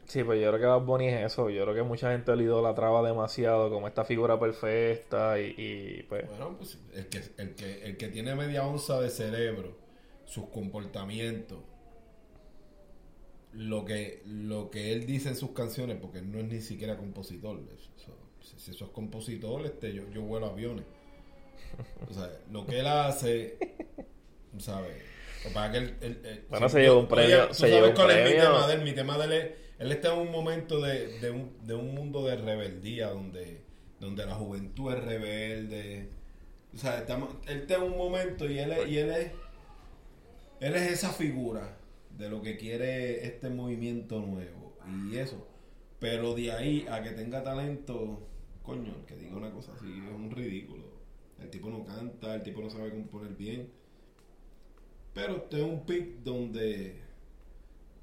Sí, 0.07 0.23
pues 0.23 0.41
yo 0.41 0.47
creo 0.47 0.59
que 0.59 0.65
Bad 0.65 0.85
Bunny 0.85 1.09
es 1.09 1.33
eso. 1.33 1.49
Yo 1.49 1.63
creo 1.63 1.75
que 1.75 1.83
mucha 1.83 2.11
gente 2.11 2.33
la 2.35 2.73
traba 2.73 3.05
demasiado 3.05 3.69
como 3.69 3.89
esta 3.89 4.05
figura 4.05 4.39
perfecta 4.39 5.37
y, 5.37 6.05
pues... 6.07 6.25
Bueno, 6.29 6.55
pues 6.57 6.79
el 6.93 7.07
que, 7.07 7.21
el, 7.37 7.55
que, 7.55 7.83
el 7.83 7.97
que 7.97 8.07
tiene 8.07 8.33
media 8.33 8.65
onza 8.65 9.01
de 9.01 9.09
cerebro, 9.09 9.75
sus 10.23 10.45
comportamientos, 10.45 11.59
lo 13.51 13.83
que, 13.83 14.21
lo 14.25 14.69
que 14.69 14.93
él 14.93 15.05
dice 15.05 15.29
en 15.29 15.35
sus 15.35 15.51
canciones, 15.51 15.97
porque 15.99 16.19
él 16.19 16.31
no 16.31 16.39
es 16.39 16.45
ni 16.45 16.61
siquiera 16.61 16.95
compositor. 16.95 17.59
si 18.39 18.71
eso 18.71 18.85
es 18.85 18.91
compositor, 18.91 19.65
este, 19.65 19.93
yo, 19.93 20.09
yo 20.09 20.21
vuelo 20.21 20.45
aviones. 20.45 20.85
O 22.09 22.13
sea, 22.13 22.31
lo 22.49 22.65
que 22.65 22.79
él 22.79 22.87
hace, 22.87 23.57
¿sabes? 24.57 25.16
Para 25.53 25.71
que 25.71 25.77
él, 25.77 26.45
bueno, 26.49 26.69
se 26.69 26.81
llevó 26.81 26.99
un 26.99 27.07
premio. 27.07 27.53
se 27.53 27.69
llevó 27.69 27.87
un 27.87 27.93
premio. 27.93 28.25
mi 28.25 28.31
tema 28.31 28.67
de 28.67 28.73
él? 28.73 28.81
Mi 28.81 28.93
tema 28.93 29.17
de 29.17 29.25
él 29.25 29.33
es, 29.33 29.51
él 29.79 29.91
está 29.91 30.13
en 30.13 30.19
un 30.19 30.31
momento 30.31 30.81
de, 30.81 31.19
de, 31.19 31.31
un, 31.31 31.55
de 31.65 31.75
un 31.75 31.93
mundo 31.93 32.25
de 32.25 32.35
rebeldía 32.35 33.09
donde, 33.09 33.61
donde 33.99 34.25
la 34.25 34.35
juventud 34.35 34.93
es 34.93 35.03
rebelde. 35.03 36.09
O 36.73 36.77
sea, 36.77 36.99
estamos, 36.99 37.35
él 37.47 37.59
está 37.59 37.75
en 37.75 37.83
un 37.83 37.97
momento 37.97 38.49
y 38.49 38.59
él, 38.59 38.71
es, 38.71 38.87
y 38.87 38.97
él 38.97 39.11
es 39.11 39.31
él 40.59 40.75
es 40.75 40.91
esa 40.91 41.09
figura 41.11 41.77
de 42.17 42.29
lo 42.29 42.41
que 42.41 42.57
quiere 42.57 43.25
este 43.25 43.49
movimiento 43.49 44.19
nuevo 44.19 44.75
y 45.09 45.17
eso. 45.17 45.47
Pero 45.99 46.33
de 46.33 46.51
ahí 46.51 46.85
a 46.89 47.01
que 47.03 47.11
tenga 47.11 47.43
talento, 47.43 48.27
coño, 48.63 49.05
que 49.05 49.15
diga 49.15 49.35
una 49.35 49.51
cosa 49.51 49.73
así, 49.73 49.85
es 49.85 50.13
un 50.13 50.31
ridículo. 50.31 50.85
El 51.39 51.49
tipo 51.49 51.69
no 51.69 51.83
canta, 51.83 52.35
el 52.35 52.43
tipo 52.43 52.61
no 52.61 52.69
sabe 52.69 52.89
componer 52.89 53.35
bien. 53.35 53.71
Pero 55.17 55.37
este 55.37 55.57
es 55.57 55.63
un 55.63 55.83
pick 55.83 56.19
donde 56.23 56.95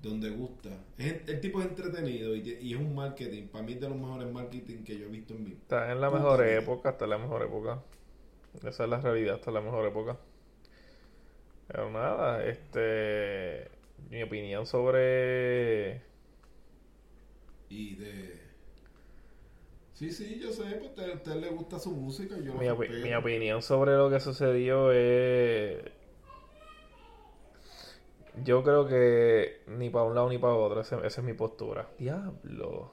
donde 0.02 0.30
gusta. 0.30 0.68
el 0.98 1.40
tipo 1.40 1.60
es 1.60 1.68
entretenido 1.68 2.34
y, 2.34 2.72
es 2.72 2.76
un 2.76 2.92
marketing. 2.92 3.46
Para 3.46 3.64
mí 3.64 3.74
es 3.74 3.80
de 3.80 3.88
los 3.88 3.96
mejores 3.96 4.30
marketing 4.32 4.82
que 4.82 4.98
yo 4.98 5.06
he 5.06 5.08
visto 5.08 5.32
en 5.34 5.44
mi 5.44 5.52
Está 5.52 5.92
en 5.92 6.00
la 6.00 6.10
mejor 6.10 6.44
época, 6.44 6.90
está 6.90 7.04
en 7.04 7.10
la 7.10 7.18
mejor 7.18 7.42
época. 7.42 7.82
Esa 8.64 8.84
es 8.84 8.90
la 8.90 9.00
realidad, 9.00 9.36
está 9.36 9.50
en 9.50 9.54
la 9.54 9.60
mejor 9.60 9.86
época. 9.86 10.18
Pero 11.68 11.88
nada, 11.90 12.44
este 12.44 13.70
mi 14.10 14.20
opinión 14.24 14.66
sobre 14.66 16.02
y 17.68 17.94
de 17.94 18.42
Sí, 19.92 20.10
sí, 20.10 20.40
yo 20.42 20.50
sé, 20.50 20.64
pues 20.64 21.08
a 21.08 21.14
usted, 21.14 21.36
le 21.36 21.50
gusta 21.50 21.78
su 21.78 21.92
música. 21.92 22.36
Yo 22.40 22.54
mi, 22.54 22.66
mi 23.04 23.14
opinión 23.14 23.62
sobre 23.62 23.92
lo 23.92 24.10
que 24.10 24.18
sucedió 24.18 24.90
es 24.90 25.78
yo 28.42 28.64
creo 28.64 28.86
que 28.86 29.62
ni 29.68 29.90
para 29.90 30.04
un 30.06 30.14
lado 30.14 30.28
ni 30.28 30.38
para 30.38 30.54
otro, 30.54 30.80
esa, 30.80 31.06
es 31.06 31.22
mi 31.22 31.34
postura. 31.34 31.88
Diablo. 31.98 32.92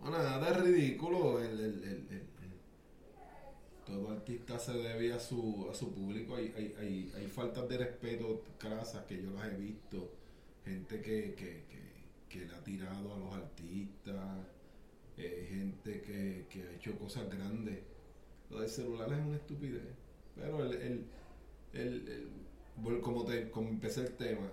Bueno, 0.00 0.18
nada 0.18 0.50
es 0.50 0.60
ridículo. 0.60 1.40
todo 3.84 4.10
artista 4.10 4.58
se 4.58 4.72
debe 4.74 5.12
a 5.12 5.18
su, 5.18 5.66
a 5.70 5.74
su 5.74 5.92
público. 5.92 6.36
Hay, 6.36 6.52
hay, 6.56 6.74
hay, 6.78 7.12
hay 7.16 7.26
faltas 7.26 7.68
de 7.68 7.78
respeto 7.78 8.42
crasas 8.58 9.04
que 9.06 9.22
yo 9.22 9.30
las 9.32 9.52
he 9.52 9.56
visto. 9.56 10.12
Gente 10.64 11.00
que, 11.00 11.34
que, 11.34 11.64
que, 12.28 12.46
le 12.46 12.54
ha 12.54 12.62
tirado 12.62 13.14
a 13.14 13.18
los 13.18 13.34
artistas. 13.34 14.46
Eh, 15.16 15.46
gente 15.50 16.00
que, 16.02 16.46
que 16.48 16.62
ha 16.62 16.72
hecho 16.72 16.96
cosas 16.98 17.28
grandes. 17.28 17.80
Lo 18.48 18.60
del 18.60 18.70
celular 18.70 19.12
es 19.12 19.18
una 19.18 19.36
estupidez. 19.36 19.82
Pero 20.36 20.64
el, 20.64 20.72
el, 20.72 21.06
el 21.74 22.41
como, 23.02 23.24
te, 23.24 23.50
como 23.50 23.68
empecé 23.68 24.02
el 24.02 24.12
tema, 24.16 24.48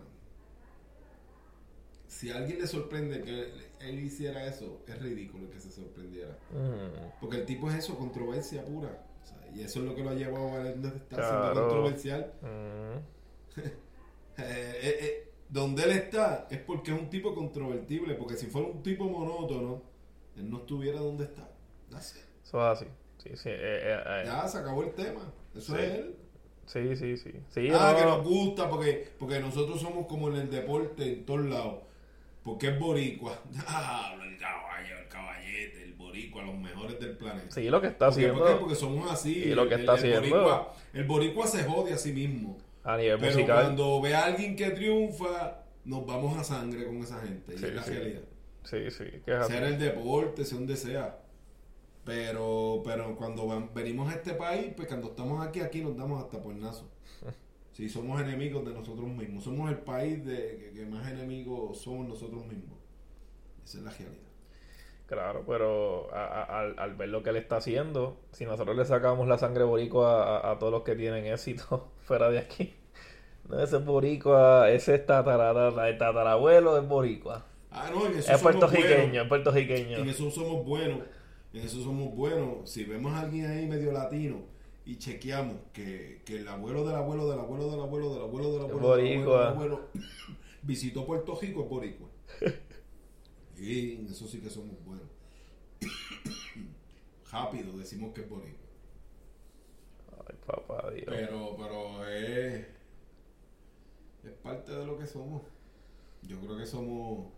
si 2.09 2.31
a 2.31 2.37
alguien 2.37 2.59
le 2.59 2.67
sorprende 2.67 3.21
que 3.21 3.51
él 3.87 3.99
hiciera 3.99 4.45
eso, 4.45 4.81
es 4.87 4.99
ridículo 4.99 5.49
que 5.49 5.59
se 5.59 5.71
sorprendiera. 5.71 6.37
Mm. 6.51 7.19
Porque 7.21 7.37
el 7.37 7.45
tipo 7.45 7.69
es 7.69 7.77
eso, 7.77 7.97
controversia 7.97 8.65
pura. 8.65 9.05
y 9.53 9.61
eso 9.61 9.79
es 9.79 9.85
lo 9.85 9.95
que 9.95 10.03
lo 10.03 10.09
ha 10.09 10.15
llevado 10.15 10.53
a 10.53 10.67
él 10.67 10.83
estar 10.83 11.23
siendo 11.23 11.61
controversial. 11.61 12.33
Mm. 12.41 13.59
Eh, 14.41 14.79
eh, 14.81 14.97
eh, 15.01 15.31
donde 15.49 15.83
él 15.83 15.91
está 15.91 16.47
es 16.49 16.59
porque 16.59 16.93
es 16.93 16.97
un 17.01 17.09
tipo 17.09 17.35
controvertible. 17.35 18.13
Porque 18.13 18.37
si 18.37 18.45
fuera 18.45 18.69
un 18.69 18.81
tipo 18.81 19.03
monótono, 19.03 19.81
él 20.37 20.49
no 20.49 20.59
estuviera 20.59 21.01
donde 21.01 21.25
está. 21.25 21.51
Eso 22.41 22.71
es 22.71 22.81
así. 22.81 22.85
ya 24.25 24.47
se 24.47 24.57
acabó 24.59 24.83
el 24.83 24.93
tema. 24.93 25.33
Eso 25.53 25.77
es 25.77 25.91
él. 25.91 26.15
Sí, 26.69 26.95
sí, 26.95 27.17
sí. 27.17 27.31
sí 27.49 27.69
ah, 27.73 27.95
que 27.97 28.05
nos 28.05 28.23
gusta 28.23 28.69
porque, 28.69 29.09
porque 29.17 29.39
nosotros 29.39 29.81
somos 29.81 30.05
como 30.05 30.29
en 30.29 30.35
el 30.35 30.51
deporte 30.51 31.03
en 31.03 31.25
todos 31.25 31.45
lados. 31.45 31.79
Porque 32.43 32.67
es 32.67 32.79
boricua. 32.79 33.41
Ah, 33.67 34.15
el 34.23 34.37
caballo, 34.37 34.99
el 34.99 35.07
caballete, 35.07 35.83
el 35.83 35.93
boricua, 35.95 36.43
los 36.43 36.55
mejores 36.59 36.99
del 36.99 37.17
planeta. 37.17 37.49
Sí, 37.49 37.63
lo 37.71 37.81
que 37.81 37.87
está 37.87 38.09
haciendo. 38.09 38.37
¿Por 38.37 38.47
qué? 38.47 38.55
Porque 38.59 38.75
somos 38.75 39.11
así. 39.11 39.45
Y 39.45 39.55
lo 39.55 39.67
que 39.67 39.75
está 39.75 39.93
haciendo. 39.93 40.21
Boricua, 40.21 40.75
el 40.93 41.05
boricua 41.05 41.47
se 41.47 41.63
jode 41.63 41.91
a 41.91 41.97
sí 41.97 42.13
mismo. 42.13 42.55
A 42.83 42.97
nivel 42.97 43.17
Pero 43.19 43.45
cuando 43.45 43.99
ve 43.99 44.13
a 44.13 44.25
alguien 44.25 44.55
que 44.55 44.69
triunfa, 44.69 45.63
nos 45.85 46.05
vamos 46.05 46.37
a 46.37 46.43
sangre 46.43 46.85
con 46.85 46.97
esa 46.97 47.19
gente. 47.21 47.53
y 47.53 47.55
es 47.55 47.73
la 47.73 47.81
realidad. 47.81 48.21
Sí, 48.63 48.91
sí. 48.91 49.05
Ser 49.25 49.63
el 49.63 49.79
deporte, 49.79 50.45
sea 50.45 50.59
donde 50.59 50.77
sea. 50.77 51.18
Pero, 52.09 52.81
pero 52.83 53.15
cuando 53.15 53.69
venimos 53.71 54.11
a 54.11 54.15
este 54.15 54.33
país, 54.33 54.73
pues 54.75 54.87
cuando 54.87 55.09
estamos 55.09 55.45
aquí, 55.45 55.59
aquí 55.59 55.81
nos 55.81 55.95
damos 55.95 56.23
hasta 56.23 56.41
por 56.41 56.55
nazo. 56.55 56.89
Sí, 57.71 57.87
somos 57.87 58.19
enemigos 58.19 58.65
de 58.65 58.73
nosotros 58.73 59.07
mismos. 59.07 59.43
Somos 59.43 59.69
el 59.69 59.77
país 59.77 60.25
de 60.25 60.73
que, 60.75 60.85
más 60.85 61.09
enemigos 61.09 61.79
somos 61.79 62.09
nosotros 62.09 62.45
mismos. 62.45 62.77
Esa 63.63 63.77
es 63.77 63.83
la 63.85 63.91
realidad. 63.91 64.27
Claro, 65.05 65.45
pero 65.47 66.13
al, 66.13 66.95
ver 66.95 67.07
lo 67.07 67.23
que 67.23 67.29
él 67.29 67.37
está 67.37 67.57
haciendo, 67.57 68.17
si 68.33 68.43
nosotros 68.43 68.75
le 68.75 68.83
sacamos 68.83 69.29
la 69.29 69.37
sangre 69.37 69.63
boricua 69.63 70.51
a, 70.51 70.59
todos 70.59 70.73
los 70.73 70.81
que 70.81 70.95
tienen 70.95 71.25
éxito 71.27 71.91
fuera 72.01 72.29
de 72.29 72.39
aquí, 72.39 72.73
no 73.47 73.61
ese 73.63 73.77
boricua, 73.77 74.69
ese 74.71 74.99
tatara, 74.99 75.87
el 75.87 75.97
tatarabuelo 75.97 76.77
es 76.77 76.85
boricua. 76.85 77.45
Ah, 77.71 77.89
no, 77.93 78.07
en 78.07 78.17
eso 78.17 78.29
es 78.33 78.41
puertorriqueño, 78.41 79.21
es 79.21 79.27
puertorriqueño. 79.29 79.99
En 79.99 80.09
eso 80.09 80.29
somos 80.29 80.65
buenos. 80.65 80.99
En 81.53 81.65
eso 81.65 81.81
somos 81.81 82.15
buenos. 82.15 82.69
Si 82.69 82.83
vemos 82.83 83.13
a 83.13 83.21
alguien 83.21 83.45
ahí 83.47 83.67
medio 83.67 83.91
latino 83.91 84.43
y 84.85 84.97
chequeamos 84.97 85.57
que, 85.73 86.21
que 86.25 86.37
el 86.37 86.47
abuelo 86.47 86.85
del 86.85 86.95
abuelo 86.95 87.29
del 87.29 87.39
abuelo 87.39 87.71
del 87.71 87.79
abuelo 87.79 88.13
del 88.13 88.21
abuelo 88.21 88.53
del 88.53 88.61
abuelo 88.61 88.97
del 88.97 89.47
abuelo, 89.47 89.89
visitó 90.61 91.05
Puerto 91.05 91.37
Rico 91.39 91.63
es 91.63 91.69
boricua. 91.69 92.07
y 93.57 93.95
en 93.95 94.07
eso 94.07 94.27
sí 94.27 94.39
que 94.39 94.49
somos 94.49 94.75
buenos. 94.85 95.07
Rápido 97.31 97.77
decimos 97.77 98.13
que 98.13 98.21
es 98.21 98.29
boricua. 98.29 98.67
Ay, 100.27 100.35
papá 100.45 100.91
Dios. 100.91 101.05
Pero, 101.07 101.55
pero 101.57 102.07
es, 102.07 102.65
es 104.23 104.31
parte 104.43 104.71
de 104.71 104.85
lo 104.85 104.97
que 104.99 105.07
somos. 105.07 105.41
Yo 106.23 106.39
creo 106.41 106.57
que 106.57 106.65
somos 106.65 107.31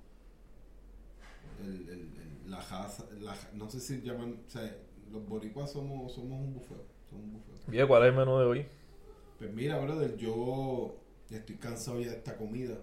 el, 1.61 1.87
el, 1.89 2.20
la 2.51 2.59
raza, 2.59 3.05
la, 3.21 3.35
no 3.53 3.69
sé 3.69 3.79
si 3.79 4.01
llaman, 4.01 4.41
o 4.45 4.49
sea, 4.49 4.75
los 5.11 5.25
boricuas 5.25 5.71
somos, 5.71 6.13
somos 6.13 6.39
un 6.39 6.53
bufeo. 6.53 6.83
Somos 7.09 7.25
un 7.25 7.33
bufeo. 7.33 7.87
¿cuál 7.87 8.03
es 8.03 8.09
el 8.09 8.15
menú 8.15 8.37
de 8.37 8.45
hoy? 8.45 8.65
Pues 9.39 9.53
mira, 9.53 9.79
brother, 9.79 10.17
yo 10.17 10.95
estoy 11.29 11.55
cansado 11.55 12.01
ya 12.01 12.11
de 12.11 12.17
esta 12.17 12.35
comida. 12.35 12.75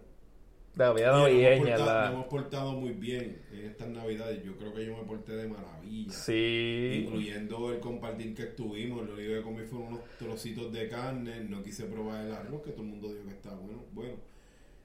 La 0.75 0.89
comida 0.89 1.13
navideña, 1.13 1.77
la... 1.77 2.11
hemos 2.11 2.27
portado 2.27 2.73
muy 2.73 2.93
bien 2.93 3.43
en 3.53 3.67
estas 3.67 3.89
navidades. 3.89 4.43
Yo 4.45 4.57
creo 4.57 4.73
que 4.73 4.87
yo 4.87 4.97
me 4.97 5.03
porté 5.03 5.33
de 5.33 5.49
maravilla. 5.49 6.13
Sí. 6.13 7.05
Incluyendo 7.05 7.73
el 7.73 7.81
compartir 7.81 8.35
que 8.35 8.45
estuvimos. 8.45 9.07
Lo 9.07 9.15
único 9.15 9.33
que 9.35 9.43
comí 9.43 9.65
fueron 9.65 9.89
unos 9.89 10.05
trocitos 10.19 10.73
de 10.73 10.89
carne. 10.89 11.41
No 11.45 11.63
quise 11.63 11.85
probar 11.85 12.25
el 12.25 12.33
arroz, 12.33 12.63
que 12.63 12.71
todo 12.71 12.83
el 12.83 12.89
mundo 12.91 13.09
dijo 13.09 13.25
que 13.27 13.35
estaba 13.35 13.57
bueno. 13.57 13.83
Bueno 13.93 14.15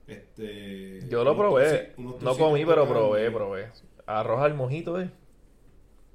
este, 0.07 1.07
Yo 1.07 1.23
lo 1.23 1.37
probé. 1.37 1.93
No 1.97 2.37
comí, 2.37 2.65
pero 2.65 2.87
probé, 2.87 3.31
probé. 3.31 3.71
Arroz 4.05 4.41
al 4.41 4.55
mojito, 4.55 4.99
¿eh? 4.99 5.11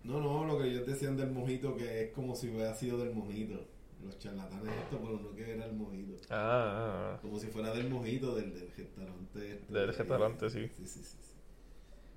No, 0.05 0.21
no, 0.21 0.45
lo 0.45 0.59
que 0.59 0.69
ellos 0.69 0.87
decían 0.87 1.17
del 1.17 1.31
mojito 1.31 1.77
que 1.77 2.05
es 2.05 2.13
como 2.13 2.35
si 2.35 2.49
hubiera 2.49 2.75
sido 2.75 2.99
del 2.99 3.15
mojito. 3.15 3.67
los 4.05 4.19
charlatanes 4.19 4.73
esto, 4.85 4.99
pero 5.03 5.19
no 5.19 5.35
que 5.35 5.55
era 5.55 5.67
el 5.67 5.75
mojito. 5.75 6.15
Ah, 6.31 6.37
ah, 6.37 7.13
ah. 7.15 7.19
Como 7.21 7.39
si 7.39 7.49
fuera 7.49 7.73
del 7.73 7.91
mojito 7.91 8.35
del, 8.35 8.55
del 8.55 8.71
restaurante. 8.77 9.53
Este, 9.53 9.73
del 9.73 9.87
restaurante, 9.87 10.51
sí. 10.51 10.71
Sí, 10.77 10.87
sí, 10.87 11.03
sí. 11.03 11.19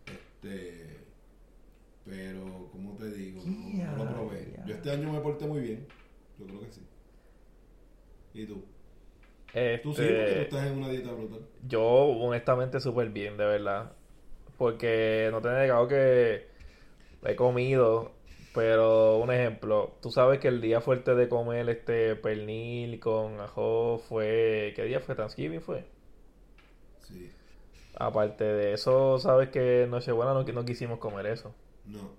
Este, 0.05 1.01
pero, 2.05 2.69
como 2.71 2.95
te 2.95 3.11
digo, 3.11 3.41
no, 3.45 4.05
lo 4.05 4.13
probé. 4.13 4.59
Yo 4.65 4.75
este 4.75 4.91
año 4.91 5.11
me 5.11 5.19
porté 5.19 5.45
muy 5.47 5.61
bien. 5.61 5.87
Yo 6.39 6.45
creo 6.45 6.61
que 6.61 6.71
sí. 6.71 6.81
¿Y 8.33 8.45
tú? 8.45 8.55
¿Tú 8.55 8.63
sí? 9.53 9.53
Porque 9.53 9.93
tú 9.93 10.01
este, 10.01 10.41
estás 10.43 10.67
en 10.67 10.77
una 10.77 10.89
dieta 10.89 11.11
brutal. 11.11 11.45
Yo, 11.67 11.83
honestamente, 11.83 12.79
súper 12.79 13.09
bien, 13.09 13.37
de 13.37 13.45
verdad. 13.45 13.91
Porque 14.61 15.29
no 15.31 15.41
te 15.41 15.47
he 15.47 15.53
negado 15.53 15.87
que 15.87 16.45
he 17.25 17.35
comido 17.35 18.11
pero 18.53 19.17
un 19.17 19.31
ejemplo, 19.31 19.95
tú 20.03 20.11
sabes 20.11 20.39
que 20.39 20.49
el 20.49 20.61
día 20.61 20.81
fuerte 20.81 21.15
de 21.15 21.27
comer 21.27 21.67
este 21.67 22.15
pernil 22.15 22.99
con 22.99 23.39
ajo 23.39 24.03
fue. 24.07 24.73
¿Qué 24.75 24.83
día 24.83 24.99
fue? 24.99 25.15
¿Thanksgiving 25.15 25.61
fue? 25.61 25.85
Sí. 26.99 27.31
Aparte 27.95 28.43
de 28.43 28.73
eso, 28.73 29.17
sabes 29.17 29.49
que 29.49 29.87
Nochebuena 29.89 30.35
no, 30.35 30.43
no 30.43 30.63
quisimos 30.63 30.99
comer 30.99 31.25
eso. 31.25 31.55
No. 31.87 32.11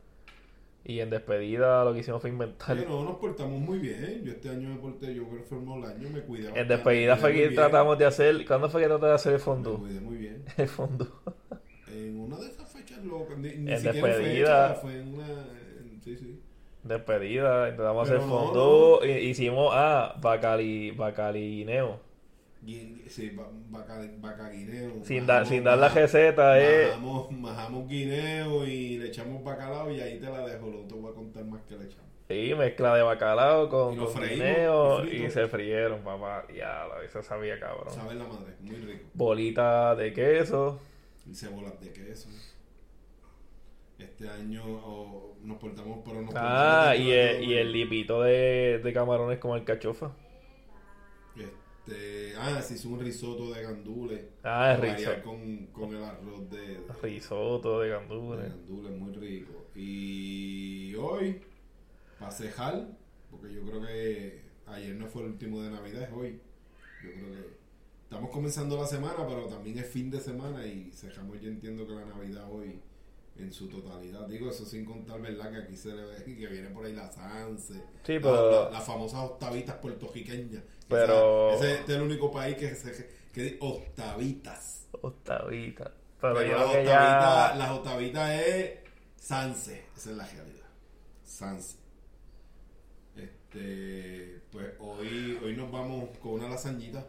Y 0.85 0.99
en 0.99 1.11
despedida 1.11 1.85
lo 1.85 1.93
que 1.93 2.01
hicimos 2.01 2.21
fue 2.21 2.31
inventar. 2.31 2.77
Pero 2.77 3.05
nos 3.05 3.19
portamos 3.19 3.61
muy 3.61 3.79
bien. 3.79 4.25
Yo 4.25 4.33
este 4.33 4.49
año 4.49 4.69
me 4.71 4.77
porté, 4.79 5.15
yo 5.15 5.29
creo 5.29 5.45
que 5.45 5.55
el 5.55 5.85
año, 5.85 6.11
me 6.11 6.23
cuidé. 6.23 6.59
En 6.59 6.67
despedida 6.67 7.17
fue 7.17 7.35
que 7.35 7.51
tratamos 7.51 7.97
de 7.99 8.07
hacer. 8.07 8.45
¿Cuándo 8.49 8.69
fue 8.69 8.81
que 8.81 8.89
tratamos 8.89 9.11
de 9.11 9.15
hacer 9.15 9.33
el 9.35 9.39
fondue? 9.39 9.75
Me 9.75 9.79
cuidé 9.79 10.01
muy 10.01 10.17
bien. 10.17 10.45
El 10.57 10.67
fondue. 10.67 11.07
En 11.93 12.21
una 12.21 12.39
de 12.39 12.47
esas 12.47 12.69
fechas 12.71 13.05
locas. 13.05 13.39
Ni, 13.39 13.49
en 13.49 13.65
despedida. 13.67 14.75
fue 14.75 14.99
en 14.99 15.15
una 15.15 15.27
Sí, 16.03 16.17
sí. 16.17 16.41
Despedida, 16.83 17.69
intentamos 17.69 18.09
hacer 18.09 18.21
fondo. 18.21 19.01
Hicimos, 19.05 19.71
ah, 19.73 20.17
bacali, 20.21 20.91
bacalineo. 20.91 22.01
Sí, 23.09 23.37
bacalineo. 24.21 25.05
Sin, 25.05 25.27
dar, 25.27 25.47
sin 25.47 25.63
dar 25.63 25.79
la 25.79 25.89
receta, 25.89 26.61
eh. 26.61 26.93
Majamos, 27.31 27.89
guineo 27.89 28.67
y 28.67 28.99
le 28.99 29.09
echamos 29.09 29.45
bacalao 29.45 29.93
y 29.93 30.01
ahí 30.01 30.19
te 30.19 30.27
la 30.27 30.45
dejo. 30.45 30.67
Luego 30.67 30.87
te 30.89 30.95
voy 30.95 31.13
a 31.13 31.15
contar 31.15 31.45
más 31.45 31.63
que 31.63 31.77
le 31.77 31.85
echamos. 31.85 32.11
Sí, 32.29 32.55
mezcla 32.57 32.97
de 32.97 33.03
bacalao 33.03 33.69
con, 33.69 33.97
guineo 33.97 35.05
y, 35.05 35.31
se 35.31 35.47
frieron, 35.47 36.01
papá. 36.01 36.47
Ya, 36.57 36.87
eso 37.05 37.23
sabía 37.23 37.61
cabrón. 37.61 37.93
Sabe 37.93 38.15
la 38.15 38.25
madre, 38.25 38.55
muy 38.61 38.77
rico. 38.77 39.05
Bolitas 39.15 39.99
de 39.99 40.13
queso. 40.13 40.81
Y 41.27 41.35
cebolas 41.35 41.81
de 41.81 41.93
queso. 41.93 42.29
Este 43.99 44.29
año 44.29 44.65
nos 45.43 45.59
portamos, 45.59 46.01
pero 46.05 46.23
nos 46.23 46.35
Ah, 46.37 46.95
y 46.97 47.11
el, 47.11 47.45
y 47.45 47.55
el 47.55 47.73
lipito 47.73 48.23
de, 48.23 48.81
de 48.83 48.93
camarones 48.93 49.39
como 49.39 49.55
el 49.57 49.65
cachofa. 49.65 50.13
Este, 51.85 52.35
ah, 52.37 52.63
se 52.63 52.75
hizo 52.75 52.91
un 52.91 53.01
risotto 53.01 53.53
de 53.53 53.63
gandules. 53.63 54.21
Ah, 54.45 54.73
es 54.73 54.81
risotto. 54.81 55.23
Con, 55.23 55.67
con 55.67 55.95
el 55.95 56.03
arroz 56.03 56.49
de, 56.51 56.81
Risotto 57.03 57.81
de 57.81 57.89
gandules. 57.91 58.43
De 58.45 58.49
gandules, 58.49 58.93
muy 58.93 59.13
rico. 59.15 59.67
Y 59.75 60.95
hoy, 60.95 61.41
para 62.19 62.31
cejar, 62.31 62.87
porque 63.31 63.53
yo 63.53 63.63
creo 63.63 63.83
que 63.83 64.43
ayer 64.67 64.95
no 64.95 65.07
fue 65.09 65.23
el 65.23 65.29
último 65.31 65.61
de 65.63 65.71
Navidad, 65.71 66.03
es 66.05 66.13
hoy. 66.13 66.41
Yo 67.03 67.11
creo 67.11 67.33
que 67.33 67.62
estamos 68.13 68.31
comenzando 68.31 68.77
la 68.77 68.87
semana, 68.87 69.27
pero 69.27 69.47
también 69.47 69.79
es 69.79 69.87
fin 69.87 70.11
de 70.11 70.21
semana 70.21 70.67
y 70.67 70.93
cejamos, 70.93 71.41
yo 71.41 71.49
entiendo 71.49 71.87
que 71.87 71.95
la 71.95 72.05
Navidad 72.05 72.45
hoy 72.53 72.79
en 73.39 73.51
su 73.51 73.69
totalidad. 73.69 74.27
Digo, 74.27 74.51
eso 74.51 74.67
sin 74.67 74.85
contar, 74.85 75.19
¿verdad? 75.23 75.51
Que 75.51 75.59
aquí 75.63 75.75
se 75.75 75.95
le 75.95 76.05
ve 76.05 76.23
que 76.23 76.47
viene 76.47 76.69
por 76.69 76.85
ahí 76.85 76.93
la 76.93 77.11
Sanse. 77.11 77.83
Sí, 78.03 78.19
pero... 78.21 78.71
Las 78.71 78.85
famosas 78.85 79.21
octavitas 79.21 79.77
puertorriqueñas. 79.77 80.63
Pero... 80.89 81.55
Ese, 81.55 81.77
este 81.77 81.93
es 81.93 81.99
el 81.99 82.05
único 82.05 82.31
país 82.31 82.55
que, 82.57 82.75
se, 82.75 83.09
que 83.33 83.57
octavitas. 83.61 84.89
Octavitas. 85.01 85.91
Pero, 86.21 86.43
yo 86.43 86.53
las, 86.53 86.67
octavitas, 86.67 87.57
las 87.57 87.71
octavitas 87.71 88.41
es 88.47 88.71
Sanse. 89.17 89.87
Esa 89.97 90.11
es 90.11 90.17
la 90.19 90.27
realidad. 90.27 90.69
Sanse. 91.25 91.79
Este, 93.17 94.43
pues 94.53 94.67
hoy, 94.81 95.41
hoy 95.43 95.57
nos 95.57 95.73
vamos 95.73 96.11
con 96.19 96.33
una 96.33 96.51
lasañita. 96.51 97.07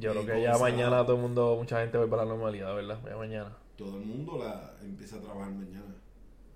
Yo 0.00 0.12
creo 0.12 0.26
que 0.26 0.42
ya 0.42 0.58
mañana 0.58 1.04
todo 1.04 1.16
el 1.16 1.22
mundo, 1.22 1.56
mucha 1.56 1.80
gente 1.80 1.98
va 1.98 2.06
para 2.08 2.24
la 2.24 2.30
normalidad, 2.30 2.74
¿verdad? 2.74 3.00
Ya 3.04 3.16
mañana 3.16 3.56
todo 3.76 3.98
el 3.98 4.06
mundo 4.06 4.38
la 4.38 4.74
empieza 4.82 5.16
a 5.16 5.20
trabajar 5.20 5.52
mañana. 5.52 5.94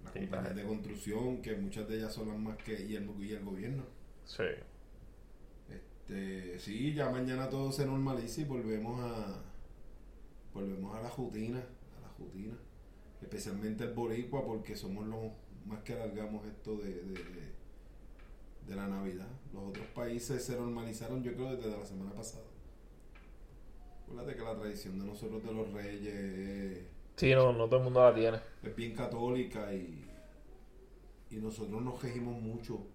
Las 0.03 0.13
compañías 0.13 0.57
de 0.57 0.65
construcción, 0.65 1.43
que 1.43 1.55
muchas 1.57 1.87
de 1.89 1.99
ellas 1.99 2.13
son 2.13 2.29
las 2.29 2.39
más 2.39 2.57
que 2.57 2.73
y 2.73 2.97
el, 2.97 3.09
y 3.21 3.33
el 3.33 3.45
gobierno. 3.45 3.85
Sí. 4.25 4.45
Este, 5.69 6.59
sí, 6.59 6.95
ya 6.95 7.11
mañana 7.11 7.49
todo 7.49 7.71
se 7.71 7.87
normaliza 7.87 8.41
y 8.41 8.45
volvemos 8.45 9.01
a 9.01 9.43
volvemos 10.55 10.97
a 10.97 11.03
la 11.03 11.11
rutina, 11.11 11.59
a 11.59 12.01
la 12.01 12.13
rutina. 12.19 12.55
Especialmente 13.21 13.85
el 13.85 13.93
boricua 13.93 14.45
porque 14.45 14.75
somos 14.75 15.07
los 15.07 15.31
más 15.67 15.83
que 15.83 15.93
alargamos 15.93 16.47
esto 16.47 16.77
de, 16.77 16.95
de, 17.03 17.53
de, 18.67 18.77
la 18.77 18.89
Navidad. 18.89 19.29
Los 19.53 19.69
otros 19.69 19.87
países 19.89 20.43
se 20.43 20.57
normalizaron 20.57 21.23
yo 21.23 21.35
creo 21.35 21.55
desde 21.55 21.71
la 21.71 21.85
semana 21.85 22.13
pasada. 22.13 22.45
Acuérdate 24.11 24.37
que 24.37 24.45
la 24.45 24.57
tradición 24.59 24.99
de 24.99 25.07
nosotros 25.07 25.41
de 25.45 25.53
los 25.53 25.73
reyes 25.73 26.85
Sí, 27.15 27.33
no, 27.33 27.53
no 27.53 27.67
todo 27.67 27.77
el 27.77 27.85
mundo 27.85 28.03
la 28.03 28.13
tiene. 28.13 28.41
Es 28.63 28.75
bien 28.75 28.93
católica 28.93 29.73
y, 29.73 30.05
y 31.31 31.37
nosotros 31.37 31.81
nos 31.81 32.03
regimos 32.03 32.41
mucho 32.41 32.87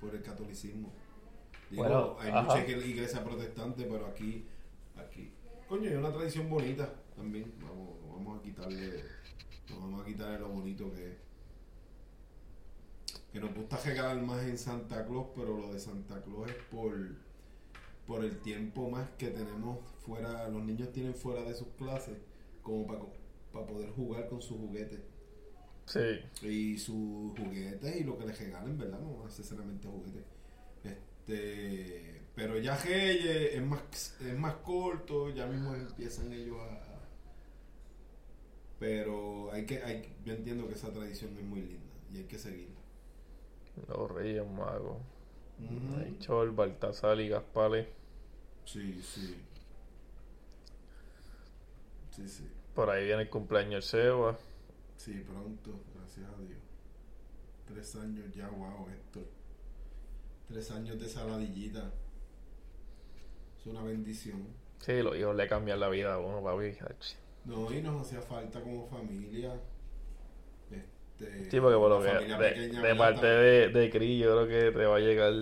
por 0.00 0.14
el 0.14 0.22
catolicismo. 0.22 0.92
bueno, 1.72 2.16
hay 2.20 2.30
muchas 2.30 2.68
iglesias 2.68 3.20
protestantes, 3.20 3.86
pero 3.90 4.06
aquí, 4.06 4.46
aquí, 4.96 5.32
coño, 5.68 5.88
hay 5.88 5.96
una 5.96 6.12
tradición 6.12 6.48
bonita 6.48 6.92
también. 7.16 7.52
Vamos, 7.60 7.96
vamos 8.12 8.38
a 8.38 8.42
quitarle, 8.42 9.02
vamos 9.70 10.02
a 10.02 10.04
quitarle 10.04 10.38
lo 10.38 10.50
bonito 10.50 10.92
que 10.92 11.08
es. 11.08 11.16
Que 13.32 13.40
nos 13.40 13.52
gusta 13.54 13.76
regalar 13.78 14.22
más 14.22 14.42
en 14.44 14.56
Santa 14.56 15.04
Claus, 15.04 15.28
pero 15.34 15.56
lo 15.56 15.72
de 15.72 15.80
Santa 15.80 16.22
Claus 16.22 16.48
es 16.48 16.56
por, 16.70 16.92
por 18.06 18.24
el 18.24 18.38
tiempo 18.40 18.88
más 18.88 19.08
que 19.18 19.28
tenemos 19.30 19.78
fuera, 20.10 20.48
los 20.48 20.64
niños 20.64 20.90
tienen 20.92 21.14
fuera 21.14 21.42
de 21.42 21.54
sus 21.54 21.68
clases, 21.78 22.18
como 22.62 22.86
para 22.86 23.00
para 23.52 23.66
poder 23.66 23.90
jugar 23.90 24.28
con 24.28 24.42
sus 24.42 24.58
juguetes. 24.58 25.00
Sí. 25.86 26.46
Y 26.46 26.78
sus 26.78 27.36
juguetes 27.36 27.96
y 27.96 28.04
lo 28.04 28.16
que 28.18 28.26
les 28.26 28.38
regalen, 28.38 28.78
¿verdad? 28.78 29.00
No 29.00 29.24
necesariamente 29.24 29.88
juguetes. 29.88 30.24
Este, 30.84 32.22
pero 32.34 32.58
ya 32.58 32.76
Reyes 32.76 33.56
es 33.56 33.62
más, 33.62 34.16
es 34.20 34.38
más 34.38 34.54
corto, 34.56 35.30
ya 35.30 35.46
mismo 35.46 35.74
empiezan 35.74 36.32
ellos 36.32 36.58
a... 36.60 36.80
Pero 38.78 39.52
hay 39.52 39.66
que, 39.66 39.82
hay, 39.82 40.14
yo 40.24 40.32
entiendo 40.32 40.66
que 40.68 40.74
esa 40.74 40.92
tradición 40.92 41.36
es 41.36 41.44
muy 41.44 41.60
linda 41.60 41.92
y 42.12 42.18
hay 42.18 42.24
que 42.24 42.38
seguirla. 42.38 42.80
Los 43.88 44.10
Reyes 44.10 44.46
Magos. 44.46 44.98
Uh 45.58 46.18
Chol, 46.18 46.52
Baltasar 46.52 47.20
y 47.20 47.28
Gaspales. 47.28 47.86
Sí, 48.64 49.02
sí. 49.02 49.36
Sí, 52.20 52.28
sí. 52.28 52.50
Por 52.74 52.90
ahí 52.90 53.06
viene 53.06 53.22
el 53.22 53.30
cumpleaños 53.30 53.90
del 53.90 54.02
Seba. 54.02 54.38
Sí, 54.96 55.24
pronto, 55.26 55.80
gracias 55.94 56.26
a 56.26 56.42
Dios. 56.42 56.60
Tres 57.66 57.96
años 57.96 58.34
ya, 58.34 58.48
wow, 58.48 58.88
Héctor. 58.88 59.24
Tres 60.48 60.70
años 60.70 61.00
de 61.00 61.08
saladillita. 61.08 61.90
Es 63.58 63.66
una 63.66 63.82
bendición. 63.82 64.46
Sí, 64.78 65.02
los 65.02 65.16
hijos 65.16 65.34
le 65.36 65.48
cambian 65.48 65.80
la 65.80 65.88
vida 65.88 66.14
a 66.14 66.18
uno, 66.18 66.42
papi. 66.42 66.76
No, 67.44 67.72
y 67.72 67.82
nos 67.82 68.06
hacía 68.06 68.20
falta 68.20 68.60
como 68.60 68.86
familia. 68.86 69.54
Este, 70.70 71.50
sí, 71.50 71.60
porque 71.60 71.76
por 71.76 71.90
lo 71.90 72.02
que 72.02 72.78
de, 72.80 72.94
parte 72.94 73.26
de, 73.26 73.68
de 73.68 73.90
Cris, 73.90 74.22
yo 74.22 74.46
creo 74.46 74.48
que 74.48 74.78
te 74.78 74.84
va 74.84 74.96
a 74.96 75.00
llegar 75.00 75.32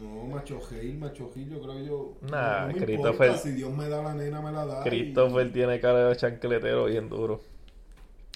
no, 0.00 0.24
Macho 0.24 0.60
Gil, 0.60 0.98
Macho 0.98 1.30
Gil, 1.32 1.48
yo 1.48 1.60
creo 1.60 1.78
yo. 1.80 2.16
Nah, 2.30 2.66
no 2.66 2.74
Christopher. 2.74 3.38
si 3.38 3.52
Dios 3.52 3.72
me 3.74 3.88
da 3.88 4.02
la 4.02 4.14
nena, 4.14 4.40
me 4.42 4.52
la 4.52 4.66
da. 4.66 4.82
Christopher 4.82 5.52
tiene 5.52 5.80
cara 5.80 6.08
de 6.08 6.16
chancletero 6.16 6.84
bien 6.86 7.08
duro. 7.08 7.40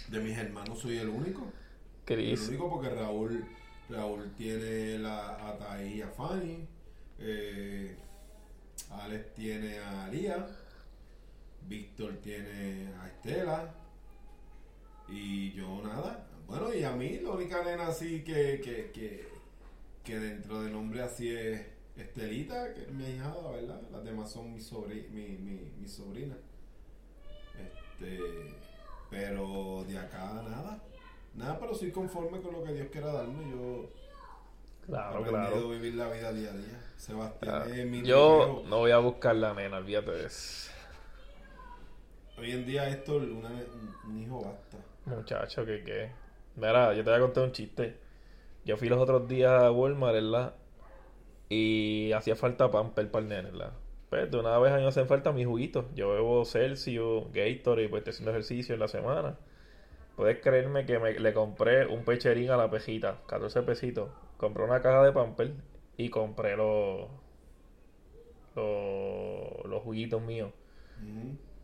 De 0.08 0.20
mis 0.20 0.36
hermanos 0.36 0.78
soy 0.78 0.98
el 0.98 1.08
único. 1.08 1.46
Chris. 2.04 2.42
El 2.42 2.48
único 2.48 2.70
porque 2.70 2.88
Raúl, 2.88 3.44
Raúl 3.88 4.32
tiene 4.36 4.98
la, 4.98 5.48
a 5.48 5.58
Taí 5.58 5.98
y 5.98 6.02
a 6.02 6.08
Fanny. 6.08 6.66
Eh, 7.18 7.94
Alex 8.90 9.34
tiene 9.34 9.78
a 9.78 10.08
Lía. 10.08 10.46
Víctor 11.68 12.14
tiene 12.22 12.88
a 13.00 13.06
Estela. 13.06 13.74
Y 15.08 15.52
yo 15.52 15.82
nada. 15.84 16.26
Bueno, 16.46 16.72
y 16.74 16.82
a 16.82 16.92
mí 16.92 17.20
la 17.22 17.30
única 17.30 17.62
nena 17.62 17.88
así 17.88 18.22
que, 18.24 18.60
que, 18.60 18.90
que 18.92 19.29
que 20.04 20.18
dentro 20.18 20.62
del 20.62 20.72
nombre 20.72 21.02
así 21.02 21.34
es 21.34 21.66
Estelita, 21.96 22.72
que 22.74 22.82
es 22.82 22.90
mi 22.92 23.04
hijada, 23.04 23.50
¿verdad? 23.50 23.80
Las 23.90 24.04
demás 24.04 24.30
son 24.30 24.52
mi, 24.52 24.60
sobri 24.60 25.08
mi, 25.10 25.36
mi, 25.38 25.72
mi 25.78 25.88
sobrina. 25.88 26.36
Este, 27.58 28.18
pero 29.10 29.84
de 29.86 29.98
acá 29.98 30.42
nada. 30.48 30.82
Nada, 31.34 31.58
pero 31.60 31.74
soy 31.74 31.90
conforme 31.90 32.40
con 32.40 32.52
lo 32.54 32.64
que 32.64 32.72
Dios 32.72 32.88
quiera 32.90 33.12
darme. 33.12 33.50
Yo 33.50 33.90
Claro, 34.86 35.22
claro. 35.22 35.68
vivir 35.68 35.94
la 35.94 36.08
vida 36.10 36.32
día 36.32 36.50
a 36.50 36.54
día. 36.54 36.92
Sebastián 36.96 38.04
Yo 38.04 38.64
no 38.66 38.78
voy 38.78 38.90
a 38.90 38.98
buscar 38.98 39.36
la 39.36 39.54
nena, 39.54 39.78
olvídate 39.78 40.10
de 40.10 40.26
eso. 40.26 40.72
Hoy 42.36 42.52
en 42.52 42.66
día 42.66 42.88
esto, 42.88 43.16
una, 43.16 43.50
un 44.04 44.18
hijo 44.18 44.42
basta. 44.42 44.78
Muchacho, 45.06 45.64
que 45.64 45.84
qué. 45.84 46.10
Mira, 46.56 46.92
yo 46.94 47.04
te 47.04 47.10
voy 47.10 47.18
a 47.18 47.22
contar 47.22 47.44
un 47.44 47.52
chiste. 47.52 47.98
Yo 48.64 48.76
fui 48.76 48.88
los 48.88 48.98
otros 48.98 49.28
días 49.28 49.62
a 49.62 49.70
Walmart, 49.72 50.14
¿verdad? 50.14 50.54
Y 51.48 52.12
hacía 52.12 52.36
falta 52.36 52.70
pamper 52.70 53.10
para 53.10 53.22
el 53.22 53.28
nene, 53.28 53.50
¿verdad? 53.50 53.72
Pues 54.10 54.30
de 54.30 54.38
una 54.38 54.58
vez 54.58 54.72
a 54.72 54.76
mí 54.76 54.82
me 54.82 54.88
hacen 54.88 55.06
falta 55.06 55.32
mis 55.32 55.46
juguitos. 55.46 55.86
Yo 55.94 56.10
bebo 56.10 56.44
Celsius, 56.44 57.24
Gatorade, 57.32 57.88
pues 57.88 58.00
estoy 58.00 58.10
haciendo 58.10 58.30
ejercicio 58.32 58.74
en 58.74 58.80
la 58.80 58.88
semana. 58.88 59.38
Puedes 60.16 60.40
creerme 60.40 60.84
que 60.84 60.98
me, 60.98 61.18
le 61.18 61.32
compré 61.32 61.86
un 61.86 62.04
pecherín 62.04 62.50
a 62.50 62.56
la 62.56 62.70
pejita, 62.70 63.20
14 63.26 63.62
pesitos. 63.62 64.10
Compré 64.36 64.64
una 64.64 64.82
caja 64.82 65.04
de 65.04 65.12
pamper 65.12 65.54
y 65.96 66.10
compré 66.10 66.56
los, 66.56 67.08
los, 68.54 69.82
juguitos 69.82 70.20
míos. 70.20 70.50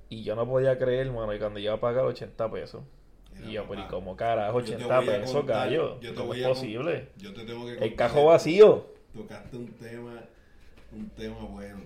Y 0.08 0.22
yo 0.22 0.36
no 0.36 0.48
podía 0.48 0.78
creer, 0.78 1.10
mano, 1.10 1.34
y 1.34 1.38
cuando 1.38 1.58
iba 1.58 1.74
a 1.74 1.80
pagar 1.80 2.04
80 2.04 2.50
pesos. 2.50 2.82
Y 3.44 3.52
yo, 3.52 3.66
pero 3.68 3.80
¿y 3.82 3.84
cómo 3.84 4.16
carajo? 4.16 4.58
80 4.58 5.00
pesos, 5.00 5.46
gallo. 5.46 5.98
¿Cómo 6.14 6.34
es 6.34 6.46
posible? 6.46 7.08
Yo 7.16 7.32
te 7.32 7.44
tengo 7.44 7.66
que 7.66 7.84
El 7.84 7.94
cajo 7.94 8.26
vacío. 8.26 8.86
Tocaste 9.14 9.56
un 9.56 9.68
tema, 9.72 10.20
un 10.92 11.08
tema 11.10 11.38
bueno. 11.44 11.80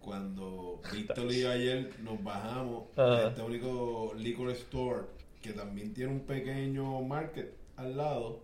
Cuando 0.00 0.80
Víctor 0.92 1.32
y 1.32 1.40
yo 1.40 1.50
ayer 1.50 1.90
nos 2.02 2.22
bajamos 2.22 2.84
a 2.98 3.28
este 3.28 3.42
único 3.42 4.12
liquor 4.16 4.50
store 4.50 5.02
que 5.40 5.52
también 5.52 5.92
tiene 5.92 6.12
un 6.12 6.20
pequeño 6.20 7.00
market 7.02 7.54
al 7.76 7.96
lado. 7.96 8.40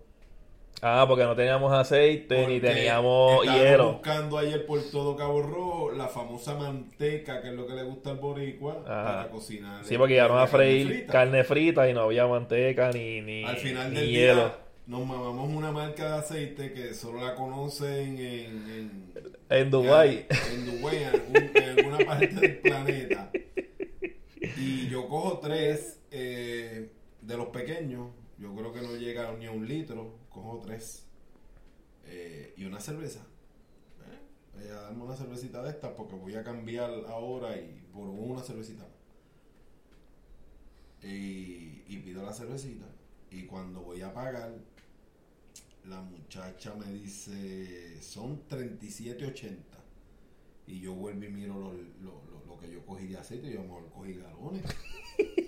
Ah, 0.83 1.05
porque 1.07 1.25
no 1.25 1.37
teníamos 1.37 1.73
aceite 1.73 2.47
ni 2.47 2.59
teníamos 2.59 3.45
hielo. 3.45 3.93
buscando 3.93 4.39
ayer 4.39 4.65
por 4.65 4.83
todo 4.91 5.15
Cabo 5.15 5.43
Rojo 5.43 5.93
la 5.93 6.09
famosa 6.09 6.55
manteca, 6.55 7.43
que 7.43 7.49
es 7.49 7.55
lo 7.55 7.67
que 7.67 7.75
le 7.75 7.83
gusta 7.83 8.11
al 8.11 8.17
boricua, 8.17 8.85
para 8.85 9.29
cocinar. 9.29 9.85
Sí, 9.85 9.99
porque 9.99 10.15
iban 10.17 10.39
a 10.39 10.47
freír 10.47 11.07
carne 11.07 11.45
frita. 11.45 11.89
y 11.89 11.93
no 11.93 12.03
había 12.03 12.27
manteca 12.27 12.91
ni, 12.93 13.21
ni, 13.21 13.45
al 13.45 13.57
final 13.57 13.93
del 13.95 14.09
hielo. 14.09 14.53
nos 14.87 15.07
mamamos 15.07 15.51
una 15.51 15.71
marca 15.71 16.13
de 16.13 16.19
aceite 16.19 16.73
que 16.73 16.95
solo 16.95 17.21
la 17.25 17.35
conocen 17.35 18.19
en... 18.19 18.71
En, 18.71 19.13
en 19.51 19.71
Dubái. 19.71 20.27
En, 20.53 20.67
Dubái, 20.67 20.97
en, 21.35 21.51
en 21.55 21.79
alguna 21.79 21.99
parte 22.07 22.29
del 22.29 22.59
planeta. 22.59 23.31
Y 24.57 24.89
yo 24.89 25.07
cojo 25.09 25.39
tres 25.43 26.01
eh, 26.11 26.89
de 27.21 27.37
los 27.37 27.49
pequeños. 27.49 28.09
Yo 28.41 28.55
creo 28.55 28.73
que 28.73 28.81
no 28.81 28.97
llega 28.97 29.31
ni 29.37 29.45
a 29.47 29.53
un 29.53 29.69
litro. 29.69 30.19
Cojo 30.31 30.61
tres. 30.65 31.07
Eh, 32.07 32.55
y 32.57 32.65
una 32.65 32.81
cerveza. 32.81 33.21
Eh, 34.09 34.19
voy 34.55 34.69
a 34.69 34.81
darme 34.81 35.05
una 35.05 35.15
cervecita 35.15 35.63
de 35.63 35.71
estas 35.71 35.93
porque 35.93 36.17
voy 36.17 36.35
a 36.35 36.43
cambiar 36.43 36.91
ahora 37.09 37.57
y 37.57 37.87
por 37.93 38.09
una 38.09 38.43
cervecita 38.43 38.87
Y, 41.03 41.85
y 41.87 42.03
pido 42.03 42.23
la 42.25 42.33
cervecita. 42.33 42.87
Y 43.31 43.45
cuando 43.45 43.83
voy 43.83 44.01
a 44.01 44.13
pagar, 44.15 44.55
la 45.85 46.01
muchacha 46.01 46.75
me 46.75 46.91
dice, 46.93 48.01
son 48.03 48.49
37.80. 48.49 49.57
Y 50.67 50.81
yo 50.81 50.95
vuelvo 50.95 51.25
y 51.25 51.29
miro 51.29 51.55
lo, 51.55 51.73
lo, 51.73 52.23
lo, 52.47 52.59
que 52.59 52.71
yo 52.71 52.85
cogí 52.87 53.07
de 53.07 53.19
aceite 53.19 53.51
yo 53.53 53.61
a 53.61 53.63
lo 53.65 53.69
mejor 53.69 53.91
cogí 53.91 54.15
galones. 54.15 54.65